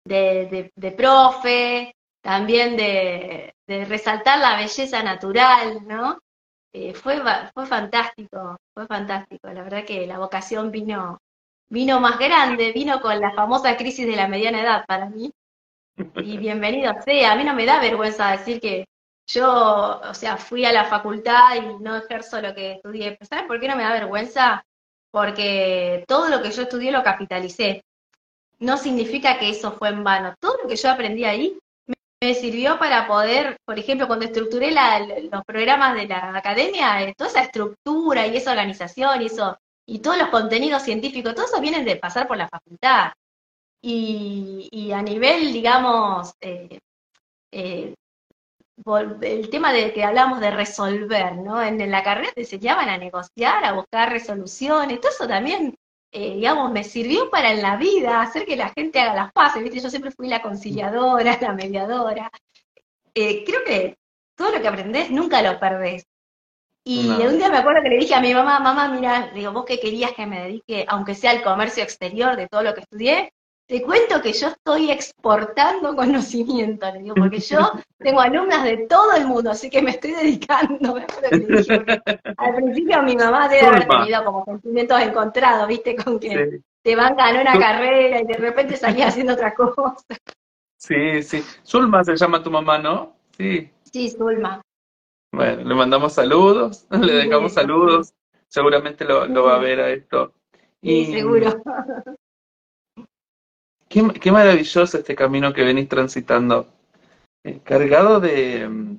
de, 0.03 0.91
profe, 0.97 1.95
también 2.21 2.75
de, 2.75 3.53
de 3.67 3.85
resaltar 3.85 4.39
la 4.39 4.57
belleza 4.57 5.01
natural, 5.01 5.87
¿no? 5.87 6.19
Eh, 6.73 6.93
fue, 6.93 7.21
fue 7.53 7.65
fantástico, 7.65 8.57
fue 8.73 8.87
fantástico. 8.87 9.49
La 9.49 9.63
verdad 9.63 9.85
que 9.85 10.07
la 10.07 10.17
vocación 10.19 10.71
vino, 10.71 11.19
vino 11.69 11.99
más 11.99 12.17
grande, 12.17 12.71
vino 12.71 13.01
con 13.01 13.19
la 13.19 13.31
famosa 13.33 13.75
crisis 13.75 14.07
de 14.07 14.15
la 14.15 14.27
mediana 14.27 14.61
edad 14.61 14.85
para 14.87 15.09
mí. 15.09 15.31
Y 16.23 16.37
bienvenido 16.37 16.93
sea, 17.03 17.33
a 17.33 17.35
mí 17.35 17.43
no 17.43 17.53
me 17.53 17.65
da 17.65 17.79
vergüenza 17.79 18.31
decir 18.31 18.61
que 18.61 18.85
yo, 19.27 19.99
o 20.01 20.13
sea, 20.13 20.37
fui 20.37 20.65
a 20.65 20.71
la 20.71 20.85
facultad 20.85 21.55
y 21.55 21.83
no 21.83 21.95
ejerzo 21.97 22.41
lo 22.41 22.55
que 22.55 22.73
estudié. 22.73 23.17
¿Sabes 23.21 23.45
por 23.45 23.59
qué 23.59 23.67
no 23.67 23.75
me 23.75 23.83
da 23.83 23.93
vergüenza? 23.93 24.63
Porque 25.11 26.05
todo 26.07 26.29
lo 26.29 26.41
que 26.41 26.51
yo 26.51 26.63
estudié 26.63 26.91
lo 26.91 27.03
capitalicé. 27.03 27.83
No 28.59 28.77
significa 28.77 29.37
que 29.39 29.49
eso 29.49 29.73
fue 29.73 29.89
en 29.89 30.03
vano. 30.03 30.35
Todo 30.39 30.57
lo 30.63 30.69
que 30.69 30.75
yo 30.75 30.89
aprendí 30.89 31.25
ahí 31.25 31.57
me 32.21 32.35
sirvió 32.35 32.77
para 32.77 33.07
poder, 33.07 33.57
por 33.65 33.79
ejemplo, 33.79 34.07
cuando 34.07 34.25
estructuré 34.25 34.71
los 35.31 35.43
programas 35.43 35.95
de 35.95 36.07
la 36.07 36.37
academia, 36.37 37.01
eh, 37.03 37.15
toda 37.17 37.29
esa 37.31 37.41
estructura 37.41 38.27
y 38.27 38.37
esa 38.37 38.51
organización 38.51 39.21
y 39.21 39.25
eso, 39.25 39.57
y 39.87 39.99
todos 39.99 40.17
los 40.17 40.29
contenidos 40.29 40.83
científicos, 40.83 41.33
todo 41.33 41.45
eso 41.45 41.59
vienen 41.59 41.83
de 41.83 41.95
pasar 41.95 42.27
por 42.27 42.37
la 42.37 42.47
facultad. 42.47 43.11
Y, 43.83 44.91
a 44.93 45.01
nivel, 45.01 45.51
digamos, 45.51 46.33
eh, 46.39 46.79
eh, 47.51 47.95
el 49.21 49.49
tema 49.49 49.73
de 49.73 49.91
que 49.93 50.03
hablamos 50.03 50.39
de 50.39 50.51
resolver, 50.51 51.35
¿no? 51.37 51.61
En, 51.61 51.89
la 51.89 52.03
carrera 52.03 52.31
te 52.33 52.41
enseñaban 52.41 52.89
a 52.89 52.97
negociar, 52.97 53.65
a 53.65 53.73
buscar 53.73 54.11
resoluciones, 54.11 54.99
todo 55.01 55.11
eso 55.11 55.27
también, 55.27 55.75
eh, 56.11 56.35
digamos, 56.35 56.71
me 56.71 56.83
sirvió 56.83 57.29
para 57.29 57.51
en 57.51 57.61
la 57.61 57.77
vida, 57.77 58.21
hacer 58.21 58.45
que 58.45 58.55
la 58.55 58.69
gente 58.69 58.99
haga 58.99 59.13
las 59.15 59.31
paces, 59.31 59.63
¿viste? 59.63 59.79
Yo 59.79 59.89
siempre 59.89 60.11
fui 60.11 60.27
la 60.27 60.41
conciliadora, 60.41 61.37
la 61.39 61.53
mediadora. 61.53 62.29
Eh, 63.13 63.43
creo 63.45 63.63
que 63.65 63.97
todo 64.35 64.51
lo 64.51 64.61
que 64.61 64.67
aprendes 64.67 65.09
nunca 65.11 65.41
lo 65.41 65.59
perdés. 65.59 66.05
Y 66.83 67.09
un 67.09 67.37
día 67.37 67.49
me 67.49 67.59
acuerdo 67.59 67.83
que 67.83 67.89
le 67.89 67.99
dije 67.99 68.15
a 68.15 68.21
mi 68.21 68.33
mamá, 68.33 68.59
mamá, 68.59 68.87
mira, 68.87 69.31
digo, 69.35 69.51
vos 69.51 69.65
qué 69.65 69.79
querías 69.79 70.13
que 70.13 70.25
me 70.25 70.41
dedique, 70.41 70.83
aunque 70.87 71.13
sea 71.13 71.31
al 71.31 71.43
comercio 71.43 71.83
exterior 71.83 72.35
de 72.35 72.47
todo 72.47 72.63
lo 72.63 72.73
que 72.73 72.81
estudié, 72.81 73.33
te 73.71 73.81
cuento 73.83 74.21
que 74.21 74.33
yo 74.33 74.49
estoy 74.49 74.91
exportando 74.91 75.95
conocimiento, 75.95 76.91
digo, 76.91 77.15
porque 77.15 77.39
yo 77.39 77.71
tengo 77.99 78.19
alumnas 78.19 78.65
de 78.65 78.85
todo 78.85 79.13
el 79.13 79.25
mundo, 79.25 79.51
así 79.51 79.69
que 79.69 79.81
me 79.81 79.91
estoy 79.91 80.11
dedicando. 80.11 80.97
al 80.97 82.55
principio 82.55 83.01
mi 83.03 83.15
mamá 83.15 83.47
debe 83.47 83.67
haber 83.67 83.87
tenido 83.87 84.25
como 84.25 84.43
sentimientos 84.43 84.99
encontrados, 84.99 85.69
¿viste? 85.69 85.95
Con 85.95 86.19
que 86.19 86.59
te 86.83 86.95
van 86.97 87.17
a 87.17 87.29
una 87.29 87.57
carrera 87.57 88.19
y 88.19 88.25
de 88.25 88.33
repente 88.33 88.75
salías 88.75 89.07
haciendo 89.07 89.35
otra 89.35 89.55
cosa. 89.55 90.05
Sí, 90.75 91.23
sí. 91.23 91.41
Zulma 91.65 92.03
se 92.03 92.17
llama 92.17 92.43
tu 92.43 92.51
mamá, 92.51 92.77
¿no? 92.77 93.15
Sí. 93.37 93.71
Sí, 93.83 94.09
Zulma. 94.09 94.61
Bueno, 95.31 95.63
le 95.63 95.75
mandamos 95.75 96.11
saludos, 96.11 96.87
le 96.91 97.13
dejamos 97.13 97.53
saludos. 97.53 98.13
Seguramente 98.49 99.05
lo, 99.05 99.43
va 99.45 99.55
a 99.55 99.59
ver 99.59 99.79
a 99.79 99.91
esto. 99.91 100.33
Sí, 100.83 101.05
seguro. 101.05 101.63
Qué, 103.91 104.31
maravilloso 104.31 104.97
este 104.97 105.15
camino 105.15 105.51
que 105.51 105.65
venís 105.65 105.89
transitando, 105.89 106.65
eh, 107.43 107.59
cargado 107.61 108.21
de, 108.21 108.97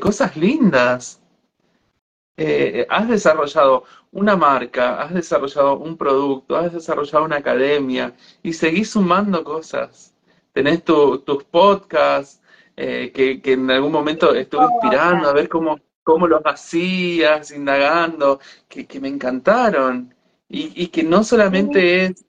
cosas 0.00 0.36
lindas. 0.36 1.20
Eh, 2.36 2.84
has 2.90 3.08
desarrollado 3.08 3.84
una 4.10 4.34
marca, 4.34 5.00
has 5.00 5.14
desarrollado 5.14 5.78
un 5.78 5.96
producto, 5.96 6.56
has 6.56 6.72
desarrollado 6.72 7.24
una 7.24 7.36
academia 7.36 8.12
y 8.42 8.52
seguís 8.52 8.90
sumando 8.90 9.44
cosas. 9.44 10.12
Tenés 10.52 10.82
tus 10.84 11.44
podcasts 11.44 12.42
eh, 12.76 13.12
que, 13.14 13.52
en 13.52 13.70
algún 13.70 13.92
momento 13.92 14.34
estuve 14.34 14.64
inspirando 14.64 15.28
a 15.28 15.32
ver 15.32 15.48
cómo, 15.48 15.78
cómo 16.02 16.26
los 16.26 16.42
hacías, 16.44 17.52
indagando, 17.52 18.40
que, 18.68 19.00
me 19.00 19.08
encantaron. 19.08 20.12
Y, 20.48 20.88
que 20.88 21.02
no 21.04 21.24
solamente 21.24 22.04
es 22.06 22.26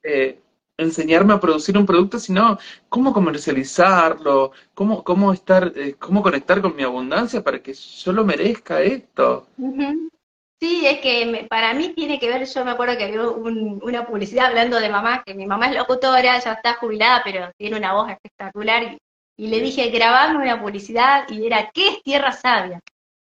enseñarme 0.83 1.33
a 1.33 1.39
producir 1.39 1.77
un 1.77 1.85
producto, 1.85 2.19
sino 2.19 2.57
cómo 2.89 3.13
comercializarlo, 3.13 4.51
cómo, 4.73 5.03
cómo 5.03 5.33
estar, 5.33 5.71
eh, 5.75 5.95
cómo 5.97 6.21
conectar 6.21 6.61
con 6.61 6.75
mi 6.75 6.83
abundancia 6.83 7.43
para 7.43 7.61
que 7.61 7.73
yo 7.73 8.11
lo 8.11 8.23
merezca 8.23 8.81
esto. 8.81 9.47
Sí, 10.63 10.85
es 10.85 11.01
que 11.01 11.45
para 11.49 11.73
mí 11.73 11.89
tiene 11.89 12.19
que 12.19 12.29
ver, 12.29 12.45
yo 12.45 12.63
me 12.63 12.71
acuerdo 12.71 12.97
que 12.97 13.03
había 13.03 13.27
una 13.27 14.07
publicidad 14.07 14.45
hablando 14.45 14.79
de 14.79 14.89
mamá, 14.89 15.21
que 15.25 15.33
mi 15.33 15.45
mamá 15.45 15.67
es 15.67 15.75
locutora, 15.75 16.39
ya 16.39 16.53
está 16.53 16.75
jubilada, 16.75 17.21
pero 17.21 17.51
tiene 17.57 17.75
una 17.77 17.93
voz 17.93 18.09
espectacular, 18.09 18.97
y, 19.35 19.47
le 19.47 19.59
dije, 19.59 19.89
grabame 19.89 20.37
una 20.37 20.61
publicidad, 20.61 21.27
y 21.29 21.45
era, 21.45 21.69
¿qué 21.73 21.89
es 21.89 22.03
Tierra 22.03 22.31
Sabia? 22.31 22.79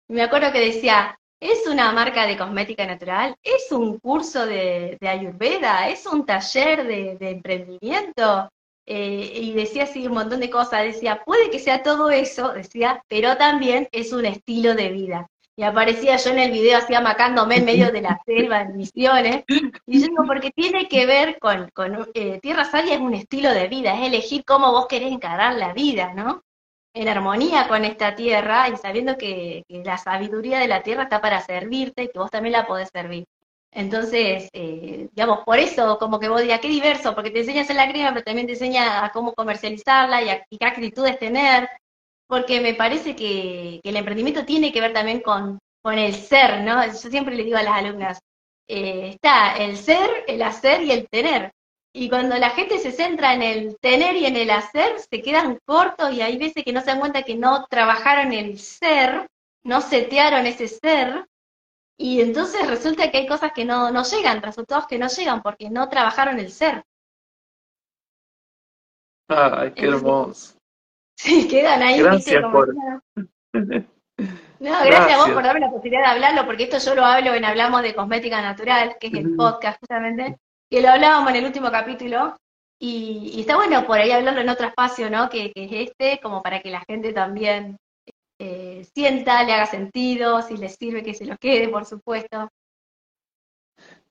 Y 0.08 0.12
me 0.12 0.22
acuerdo 0.22 0.52
que 0.52 0.60
decía, 0.60 1.18
es 1.42 1.66
una 1.66 1.90
marca 1.90 2.24
de 2.24 2.36
cosmética 2.36 2.86
natural, 2.86 3.34
es 3.42 3.72
un 3.72 3.98
curso 3.98 4.46
de, 4.46 4.96
ayurveda, 5.00 5.88
es 5.88 6.06
un 6.06 6.24
taller 6.24 6.86
de, 6.86 7.30
emprendimiento. 7.30 8.48
Eh, 8.86 9.32
y 9.34 9.52
decía 9.52 9.84
así 9.84 10.06
un 10.06 10.14
montón 10.14 10.40
de 10.40 10.50
cosas, 10.50 10.84
decía, 10.84 11.22
puede 11.24 11.50
que 11.50 11.58
sea 11.58 11.82
todo 11.82 12.10
eso, 12.10 12.52
decía, 12.52 13.02
pero 13.08 13.36
también 13.36 13.88
es 13.90 14.12
un 14.12 14.24
estilo 14.24 14.74
de 14.74 14.90
vida. 14.90 15.26
Y 15.56 15.64
aparecía 15.64 16.16
yo 16.16 16.30
en 16.30 16.38
el 16.38 16.52
video 16.52 16.78
así 16.78 16.94
amacándome 16.94 17.56
en 17.56 17.64
medio 17.64 17.90
de 17.90 18.02
la 18.02 18.20
selva 18.26 18.62
en 18.62 18.76
Misiones, 18.76 19.44
y 19.86 20.00
yo 20.00 20.06
digo, 20.06 20.24
porque 20.26 20.52
tiene 20.52 20.88
que 20.88 21.06
ver 21.06 21.38
con, 21.40 21.68
con 21.74 22.08
eh, 22.14 22.38
Tierra 22.40 22.64
Sabia 22.64 22.94
es 22.94 23.00
un 23.00 23.14
estilo 23.14 23.50
de 23.50 23.66
vida, 23.66 23.94
es 23.94 24.06
elegir 24.06 24.44
cómo 24.44 24.70
vos 24.70 24.86
querés 24.86 25.10
encarar 25.10 25.56
la 25.56 25.72
vida, 25.72 26.14
¿no? 26.14 26.42
En 26.94 27.08
armonía 27.08 27.68
con 27.68 27.84
esta 27.84 28.14
tierra 28.14 28.68
y 28.68 28.76
sabiendo 28.76 29.16
que, 29.16 29.64
la 29.68 29.98
sabiduría 29.98 30.58
de 30.58 30.68
la 30.68 30.82
tierra 30.82 31.04
está 31.04 31.20
para 31.20 31.40
servirte 31.40 32.04
y 32.04 32.08
que 32.08 32.18
vos 32.18 32.30
también 32.30 32.52
la 32.52 32.66
podés 32.66 32.90
servir. 32.92 33.24
Entonces, 33.70 34.50
eh, 34.52 35.08
digamos, 35.12 35.40
por 35.44 35.58
eso 35.58 35.98
como 35.98 36.20
que 36.20 36.28
vos 36.28 36.42
digas, 36.42 36.60
qué 36.60 36.68
diverso, 36.68 37.14
porque 37.14 37.30
te 37.30 37.40
enseña 37.40 37.60
a 37.60 37.64
hacer 37.64 37.76
la 37.76 37.88
crema, 37.90 38.10
pero 38.12 38.22
también 38.24 38.46
te 38.46 38.52
enseña 38.52 39.04
a 39.04 39.10
cómo 39.12 39.32
comercializarla 39.32 40.22
y, 40.22 40.58
qué 40.58 40.66
actitudes 40.66 41.18
tener, 41.18 41.68
porque 42.26 42.60
me 42.60 42.74
parece 42.74 43.16
que, 43.16 43.80
el 43.82 43.96
emprendimiento 43.96 44.44
tiene 44.44 44.72
que 44.72 44.80
ver 44.80 44.92
también 44.92 45.20
con, 45.20 45.58
con 45.82 45.98
el 45.98 46.14
ser, 46.14 46.62
¿no? 46.62 46.84
Yo 46.86 46.92
siempre 46.92 47.34
le 47.34 47.44
digo 47.44 47.56
a 47.56 47.62
las 47.62 47.76
alumnas, 47.76 48.20
eh, 48.68 49.10
está 49.14 49.56
el 49.56 49.76
ser, 49.76 50.24
el 50.26 50.42
hacer 50.42 50.82
y 50.82 50.92
el 50.92 51.08
tener. 51.08 51.52
Y 51.94 52.08
cuando 52.08 52.36
la 52.38 52.50
gente 52.50 52.78
se 52.78 52.92
centra 52.92 53.34
en 53.34 53.42
el 53.42 53.76
tener 53.78 54.16
y 54.16 54.26
en 54.26 54.36
el 54.36 54.50
hacer, 54.50 54.98
se 54.98 55.20
quedan 55.20 55.58
cortos 55.66 56.12
y 56.12 56.22
hay 56.22 56.38
veces 56.38 56.64
que 56.64 56.72
no 56.72 56.80
se 56.80 56.86
dan 56.86 57.00
cuenta 57.00 57.22
que 57.22 57.34
no 57.34 57.66
trabajaron 57.66 58.32
el 58.32 58.58
ser, 58.58 59.28
no 59.62 59.80
setearon 59.80 60.46
ese 60.46 60.68
ser, 60.68 61.26
y 61.98 62.20
entonces 62.20 62.66
resulta 62.66 63.10
que 63.10 63.18
hay 63.18 63.26
cosas 63.26 63.52
que 63.52 63.64
no, 63.64 63.90
no 63.90 64.02
llegan, 64.02 64.42
resultados 64.42 64.86
que 64.86 64.98
no 64.98 65.08
llegan 65.08 65.42
porque 65.42 65.70
no 65.70 65.88
trabajaron 65.88 66.38
el 66.38 66.50
ser. 66.50 66.82
Ay, 69.28 69.72
qué 69.72 69.86
hermoso. 69.86 70.56
Sí, 71.14 71.46
quedan 71.46 71.82
ahí. 71.82 72.02
Gracias 72.02 72.42
por... 72.50 72.74
No, 74.58 74.70
gracias, 74.84 75.14
a 75.14 75.16
vos 75.18 75.30
por 75.30 75.42
darme 75.42 75.58
la 75.58 75.70
posibilidad 75.70 76.02
de 76.02 76.08
hablarlo, 76.08 76.46
porque 76.46 76.64
esto 76.64 76.78
yo 76.78 76.94
lo 76.94 77.04
hablo 77.04 77.34
en 77.34 77.44
Hablamos 77.44 77.82
de 77.82 77.96
Cosmética 77.96 78.40
Natural, 78.40 78.96
que 79.00 79.08
es 79.08 79.14
el 79.14 79.34
podcast 79.34 79.80
justamente, 79.80 80.38
que 80.72 80.80
lo 80.80 80.88
hablábamos 80.88 81.28
en 81.28 81.36
el 81.36 81.44
último 81.44 81.70
capítulo, 81.70 82.34
y, 82.80 83.38
está 83.38 83.56
bueno 83.56 83.86
por 83.86 83.98
ahí 83.98 84.10
hablarlo 84.10 84.40
en 84.40 84.48
otro 84.48 84.68
espacio, 84.68 85.10
¿no? 85.10 85.28
Que, 85.28 85.52
es 85.54 85.70
este, 85.70 86.18
como 86.22 86.42
para 86.42 86.62
que 86.62 86.70
la 86.70 86.82
gente 86.88 87.12
también 87.12 87.76
eh, 88.38 88.82
sienta, 88.94 89.44
le 89.44 89.52
haga 89.52 89.66
sentido, 89.66 90.40
si 90.40 90.56
le 90.56 90.70
sirve 90.70 91.02
que 91.02 91.12
se 91.12 91.26
lo 91.26 91.36
quede, 91.36 91.68
por 91.68 91.84
supuesto. 91.84 92.48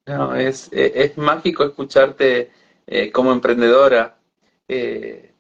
No, 0.06 0.36
es, 0.36 0.70
es 0.72 1.18
mágico 1.18 1.64
escucharte 1.64 2.52
eh, 2.86 3.12
como 3.12 3.32
emprendedora. 3.32 4.20
Eh, 4.68 5.34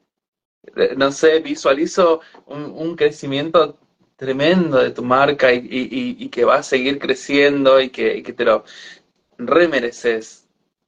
no 0.97 1.11
sé, 1.11 1.39
visualizo 1.39 2.21
un, 2.47 2.95
crecimiento 2.95 3.77
tremendo 4.15 4.79
de 4.79 4.89
tu 4.89 5.03
marca 5.03 5.53
y, 5.53 6.27
que 6.29 6.45
va 6.45 6.55
a 6.55 6.63
seguir 6.63 6.97
creciendo 6.97 7.79
y 7.79 7.89
que, 7.89 8.17
y 8.17 8.23
que 8.23 8.33
te 8.33 8.43
lo 8.43 8.65
remereces 9.37 10.40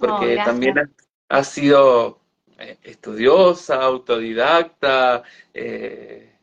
porque 0.07 0.35
también 0.37 0.89
has, 1.29 1.47
sido 1.47 2.19
eh, 2.59 2.77
estudiosa, 2.83 3.81
autodidacta, 3.81 5.23
eh, 5.53 6.33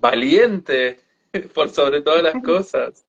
valiente, 0.00 1.00
por 1.54 1.70
sobre 1.70 2.02
todas 2.02 2.22
las 2.22 2.42
cosas. 2.42 3.06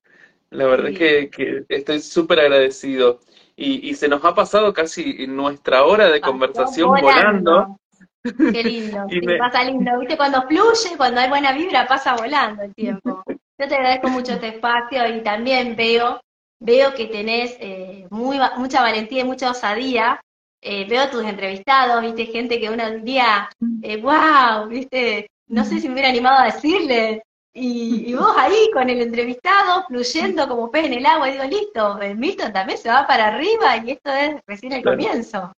La 0.50 0.66
verdad 0.66 0.90
es 0.90 1.30
que, 1.30 1.64
estoy 1.68 2.00
súper 2.00 2.40
agradecido. 2.40 3.20
Y, 3.58 3.94
se 3.94 4.06
nos 4.06 4.22
ha 4.22 4.34
pasado 4.34 4.74
casi 4.74 5.26
nuestra 5.26 5.84
hora 5.84 6.10
de 6.10 6.20
conversación 6.20 6.90
volando. 7.00 7.78
Qué 8.22 8.62
lindo, 8.62 9.06
pasa 9.38 9.64
lindo. 9.64 9.98
¿Viste? 9.98 10.16
Cuando 10.16 10.42
fluye, 10.42 10.96
cuando 10.98 11.20
hay 11.22 11.28
buena 11.30 11.52
vibra, 11.52 11.86
pasa 11.86 12.16
volando 12.16 12.62
el 12.64 12.74
tiempo. 12.74 13.22
Yo 13.26 13.66
te 13.66 13.74
agradezco 13.74 14.08
mucho 14.08 14.34
este 14.34 14.48
espacio 14.48 15.08
y 15.08 15.22
también 15.22 15.74
veo 15.74 16.20
veo 16.60 16.94
que 16.94 17.06
tenés 17.06 17.56
eh, 17.60 18.06
muy, 18.10 18.38
mucha 18.56 18.82
valentía 18.82 19.22
y 19.22 19.24
mucha 19.24 19.50
osadía. 19.50 20.20
Eh, 20.60 20.86
veo 20.88 21.08
tus 21.10 21.24
entrevistados, 21.24 22.02
viste, 22.02 22.26
gente 22.26 22.58
que 22.58 22.70
uno 22.70 22.90
diría, 22.90 23.48
eh, 23.82 24.00
wow, 24.00 24.66
viste, 24.68 25.30
no 25.48 25.64
sé 25.64 25.78
si 25.78 25.86
me 25.86 25.94
hubiera 25.94 26.08
animado 26.08 26.38
a 26.38 26.46
decirle. 26.46 27.22
Y, 27.58 28.12
vos 28.14 28.34
ahí 28.36 28.70
con 28.72 28.90
el 28.90 29.00
entrevistado, 29.00 29.84
fluyendo 29.86 30.46
como 30.46 30.70
pez 30.70 30.86
en 30.86 30.94
el 30.94 31.06
agua, 31.06 31.28
y 31.28 31.32
digo, 31.32 31.44
listo, 31.44 31.98
Milton 32.16 32.52
también 32.52 32.78
se 32.78 32.90
va 32.90 33.06
para 33.06 33.28
arriba 33.28 33.78
y 33.78 33.92
esto 33.92 34.10
es 34.10 34.36
recién 34.46 34.72
el 34.72 34.82
comienzo. 34.82 35.52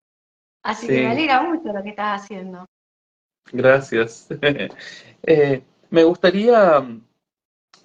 Así 0.62 0.86
que 0.86 1.02
me 1.02 1.12
alegra 1.12 1.42
mucho 1.42 1.74
lo 1.74 1.82
que 1.82 1.90
estás 1.90 2.22
haciendo. 2.22 2.66
Gracias. 3.52 4.28
Eh, 5.30 5.62
me 5.90 6.04
gustaría, 6.04 6.86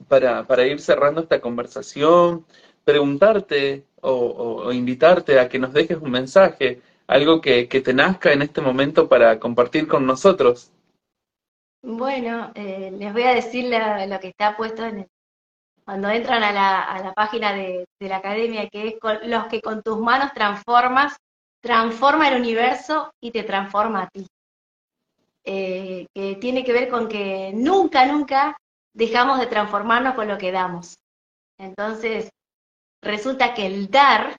para, 0.07 0.47
para, 0.47 0.67
ir 0.67 0.81
cerrando 0.81 1.23
esta 1.23 1.41
conversación, 1.41 2.47
preguntarte 2.85 3.85
o, 4.01 4.73
invitarte 4.73 5.39
a 5.39 5.49
que 5.49 5.59
nos 5.59 5.73
dejes 5.73 5.99
un 5.99 6.11
mensaje, 6.11 6.81
algo 7.07 7.41
que, 7.41 7.67
te 7.67 7.95
nazca 7.95 8.33
en 8.33 8.43
este 8.43 8.61
momento 8.61 9.09
para 9.09 9.39
compartir 9.39 9.87
con 9.87 10.07
nosotros. 10.07 10.71
Bueno, 11.83 12.53
eh, 12.55 12.93
les 12.97 13.13
voy 13.13 13.23
a 13.23 13.35
decir 13.35 13.65
lo 13.65 14.21
que 14.21 14.29
está 14.29 14.57
puesto 14.57 14.85
en 14.85 15.07
cuando 15.85 16.09
entran 16.09 16.45
a 16.45 16.53
la, 16.53 16.83
a 16.83 17.03
la 17.03 17.13
página 17.13 17.53
de, 17.53 17.87
de, 17.99 18.09
la 18.09 18.19
academia, 18.19 18.69
que 18.69 18.87
es 18.87 18.95
los 19.25 19.47
que 19.47 19.61
con 19.61 19.83
tus 19.83 19.99
manos 19.99 20.33
transformas, 20.33 21.17
transforma 21.61 22.29
el 22.29 22.41
universo 22.41 23.13
y 23.21 23.33
te 23.33 23.43
transforma 23.43 24.03
a 24.03 24.09
ti. 24.09 24.27
Eh, 25.45 26.07
que 26.15 26.37
tiene 26.37 26.65
que 26.65 26.73
ver 26.73 26.89
con 26.89 27.09
que 27.09 27.53
nunca, 27.53 28.07
nunca 28.07 28.57
dejamos 28.95 29.41
de 29.41 29.47
transformarnos 29.47 30.15
con 30.15 30.29
lo 30.29 30.39
que 30.39 30.53
damos. 30.53 30.97
Entonces, 31.59 32.31
resulta 33.03 33.55
que 33.55 33.67
el 33.67 33.91
dar, 33.91 34.37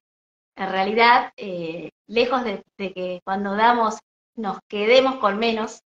en 0.56 0.72
realidad, 0.72 1.32
eh, 1.38 1.90
lejos 2.08 2.44
de, 2.44 2.64
que 2.78 3.22
cuando 3.24 3.56
damos 3.56 4.00
nos 4.36 4.60
quedemos 4.68 5.18
con 5.18 5.38
menos, 5.38 5.82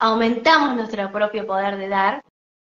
aumentamos 0.00 0.74
nuestro 0.74 1.12
propio 1.12 1.46
poder 1.46 1.76
de 1.76 1.88
dar 1.88 2.22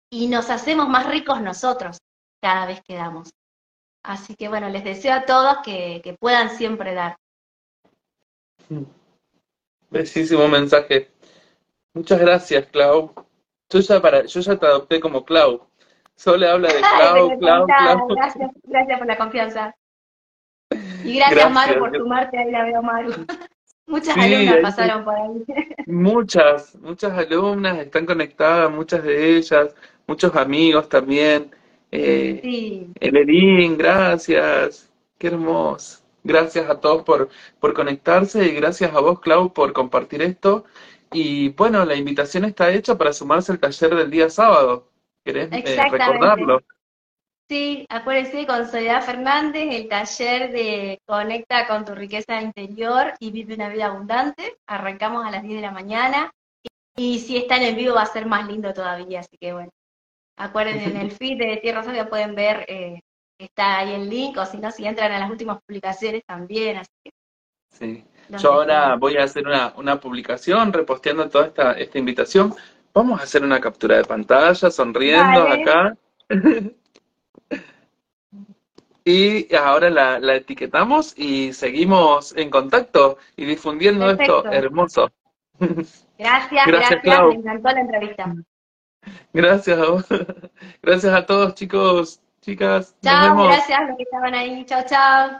y 0.09 0.27
nos 0.27 0.49
hacemos 0.49 0.89
más 0.89 1.07
ricos 1.07 1.41
nosotros 1.41 1.97
cada 2.41 2.65
vez 2.65 2.81
que 2.83 2.95
damos. 2.95 3.31
Así 4.03 4.35
que 4.35 4.49
bueno, 4.49 4.69
les 4.69 4.83
deseo 4.83 5.13
a 5.13 5.25
todos 5.25 5.57
que, 5.63 6.15
puedan 6.19 6.49
siempre 6.49 6.93
dar. 6.93 7.15
Bellísimo 9.89 10.47
mensaje. 10.47 11.11
Muchas 11.93 12.19
gracias, 12.19 12.67
Clau. 12.67 13.13
Yo 13.69 13.79
ya, 13.79 14.25
yo 14.25 14.41
ya 14.41 14.59
te 14.59 14.65
adopté 14.65 14.99
como 14.99 15.25
Clau. 15.25 15.67
Solo 16.15 16.49
habla 16.49 16.69
de 16.69 16.79
Clau, 16.79 17.39
Clau, 17.39 17.65
Clau. 17.65 18.07
Gracias, 18.07 18.51
gracias 18.63 18.97
por 18.97 19.07
la 19.07 19.17
confianza. 19.17 19.75
Y 21.03 21.17
gracias, 21.17 21.51
Maru, 21.51 21.79
por 21.79 21.97
sumarte. 21.97 22.37
Ahí 22.37 22.51
la 22.51 22.63
veo, 22.63 22.81
Maru. 22.81 23.11
Muchas 23.87 24.17
alumnas 24.17 24.57
pasaron 24.61 25.03
por 25.03 25.15
ahí. 25.15 25.45
Muchas, 25.85 26.75
muchas 26.81 27.13
alumnas 27.13 27.77
están 27.77 28.07
conectadas, 28.07 28.71
muchas 28.71 29.03
de 29.03 29.37
ellas, 29.37 29.75
muchos 30.07 30.35
amigos 30.35 30.89
también. 30.89 31.51
Eh, 31.91 32.39
sí. 32.41 32.91
gracias. 33.77 34.91
Qué 35.19 35.27
hermoso. 35.27 36.01
Gracias 36.23 36.67
a 36.67 36.79
todos 36.79 37.03
por, 37.03 37.29
por 37.59 37.75
conectarse 37.75 38.43
y 38.43 38.55
gracias 38.55 38.91
a 38.95 38.99
vos, 38.99 39.19
Clau, 39.19 39.53
por 39.53 39.71
compartir 39.73 40.23
esto. 40.23 40.65
Y 41.11 41.49
bueno, 41.49 41.85
la 41.85 41.95
invitación 41.95 42.45
está 42.45 42.73
hecha 42.73 42.97
para 42.97 43.13
sumarse 43.13 43.51
al 43.51 43.59
taller 43.59 43.93
del 43.95 44.09
día 44.09 44.29
sábado. 44.31 44.89
¿Querés 45.25 45.49
eh, 45.51 45.89
recordarlo? 45.89 46.61
Sí, 47.49 47.85
acuérdense 47.89 48.45
con 48.45 48.67
Soledad 48.67 49.03
Fernández, 49.03 49.67
el 49.71 49.89
taller 49.89 50.51
de 50.51 50.99
Conecta 51.05 51.67
con 51.67 51.83
tu 51.83 51.93
riqueza 51.95 52.41
interior 52.41 53.13
y 53.19 53.31
vive 53.31 53.55
una 53.55 53.69
vida 53.69 53.87
abundante. 53.87 54.57
Arrancamos 54.67 55.25
a 55.25 55.31
las 55.31 55.43
10 55.43 55.55
de 55.55 55.61
la 55.61 55.71
mañana. 55.71 56.31
Y, 56.95 57.19
si 57.19 57.37
están 57.37 57.61
en 57.63 57.75
vivo 57.75 57.95
va 57.95 58.03
a 58.03 58.07
ser 58.07 58.25
más 58.25 58.47
lindo 58.47 58.73
todavía, 58.73 59.19
así 59.19 59.35
que 59.37 59.51
bueno. 59.51 59.71
Acuérdense, 60.37 60.89
en 60.89 60.97
el 60.97 61.11
feed 61.11 61.37
de 61.37 61.57
Tierra 61.57 61.83
Sabia 61.83 62.07
pueden 62.07 62.35
ver, 62.35 62.65
eh, 62.67 63.01
está 63.37 63.79
ahí 63.79 63.93
el 63.93 64.09
link, 64.09 64.37
o 64.37 64.45
si 64.45 64.57
no, 64.57 64.71
si 64.71 64.85
entran 64.85 65.11
a 65.11 65.19
las 65.19 65.29
últimas 65.29 65.59
publicaciones 65.65 66.23
también, 66.25 66.77
así 66.77 66.91
que 67.03 67.11
Sí. 67.71 68.05
Yo 68.29 68.53
ahora 68.53 68.95
voy 68.95 69.17
a 69.17 69.23
hacer 69.23 69.45
una, 69.45 69.73
una 69.75 69.99
publicación 69.99 70.71
reposteando 70.71 71.29
toda 71.29 71.47
esta, 71.47 71.73
esta 71.73 71.99
invitación. 71.99 72.55
Vamos 72.95 73.19
a 73.19 73.23
hacer 73.23 73.43
una 73.43 73.59
captura 73.59 73.97
de 73.97 74.05
pantalla, 74.05 74.71
sonriendo 74.71 75.49
acá. 75.49 75.97
y 79.03 79.53
ahora 79.53 79.89
la, 79.89 80.17
la, 80.17 80.35
etiquetamos 80.35 81.13
y 81.19 81.51
seguimos 81.51 82.33
en 82.37 82.49
contacto 82.49 83.17
y 83.35 83.43
difundiendo 83.43 84.09
esto 84.09 84.45
hermoso. 84.45 85.11
Gracias, 86.17 86.65
gracias, 86.65 87.01
gracias. 87.03 87.27
me 87.27 87.33
encantó 87.33 87.69
la 87.71 87.81
entrevista. 87.81 88.35
Gracias 89.33 89.77
a 89.77 89.89
vos. 89.89 90.05
Gracias 90.81 91.13
a 91.13 91.25
todos, 91.25 91.55
chicos, 91.55 92.21
chicas. 92.39 92.95
Chao, 93.03 93.43
gracias 93.43 93.77
a 93.77 93.83
los 93.83 93.97
que 93.97 94.03
estaban 94.03 94.33
ahí. 94.33 94.65
Chao, 94.65 94.83
chao. 94.87 95.37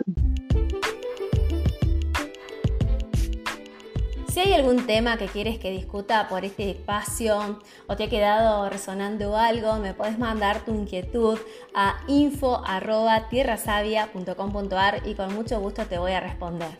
Si 4.35 4.41
hay 4.41 4.51
algún 4.51 4.85
tema 4.85 5.15
que 5.15 5.27
quieres 5.27 5.57
que 5.59 5.71
discuta 5.71 6.27
por 6.27 6.43
este 6.43 6.69
espacio 6.69 7.61
o 7.87 7.95
te 7.95 8.03
ha 8.03 8.09
quedado 8.09 8.69
resonando 8.69 9.37
algo, 9.37 9.77
me 9.77 9.93
puedes 9.93 10.19
mandar 10.19 10.65
tu 10.65 10.73
inquietud 10.73 11.39
a 11.73 12.01
info.tierrasavia.com.ar 12.09 15.07
y 15.07 15.15
con 15.15 15.33
mucho 15.33 15.61
gusto 15.61 15.85
te 15.85 15.99
voy 15.99 16.11
a 16.11 16.19
responder. 16.19 16.77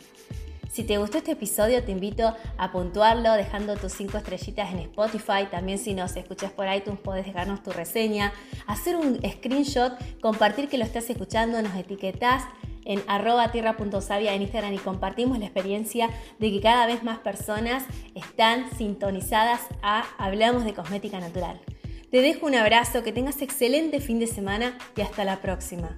Si 0.75 0.83
te 0.83 0.97
gustó 0.97 1.19
este 1.19 1.31
episodio, 1.31 1.81
te 1.85 1.93
invito 1.93 2.35
a 2.57 2.71
puntuarlo 2.73 3.31
dejando 3.31 3.77
tus 3.77 3.93
5 3.93 4.17
estrellitas 4.17 4.73
en 4.73 4.79
Spotify. 4.79 5.47
También 5.49 5.79
si 5.79 5.93
nos 5.93 6.17
escuchas 6.17 6.51
por 6.51 6.67
iTunes, 6.67 6.99
puedes 6.99 7.25
dejarnos 7.25 7.63
tu 7.63 7.71
reseña, 7.71 8.33
hacer 8.67 8.97
un 8.97 9.21
screenshot, 9.25 9.93
compartir 10.19 10.67
que 10.67 10.77
lo 10.77 10.83
estás 10.83 11.09
escuchando, 11.09 11.61
nos 11.61 11.73
etiquetás 11.77 12.43
en 12.83 13.01
arroba 13.07 13.53
tierra.savia 13.53 14.33
en 14.33 14.41
Instagram 14.41 14.73
y 14.73 14.79
compartimos 14.79 15.39
la 15.39 15.45
experiencia 15.45 16.09
de 16.39 16.51
que 16.51 16.59
cada 16.59 16.87
vez 16.87 17.03
más 17.03 17.19
personas 17.19 17.85
están 18.13 18.69
sintonizadas 18.77 19.61
a 19.81 20.03
Hablamos 20.17 20.65
de 20.65 20.73
Cosmética 20.73 21.21
Natural. 21.21 21.61
Te 22.11 22.19
dejo 22.19 22.47
un 22.47 22.55
abrazo, 22.55 23.01
que 23.01 23.13
tengas 23.13 23.41
excelente 23.41 24.01
fin 24.01 24.19
de 24.19 24.27
semana 24.27 24.77
y 24.97 25.01
hasta 25.03 25.23
la 25.23 25.39
próxima. 25.39 25.95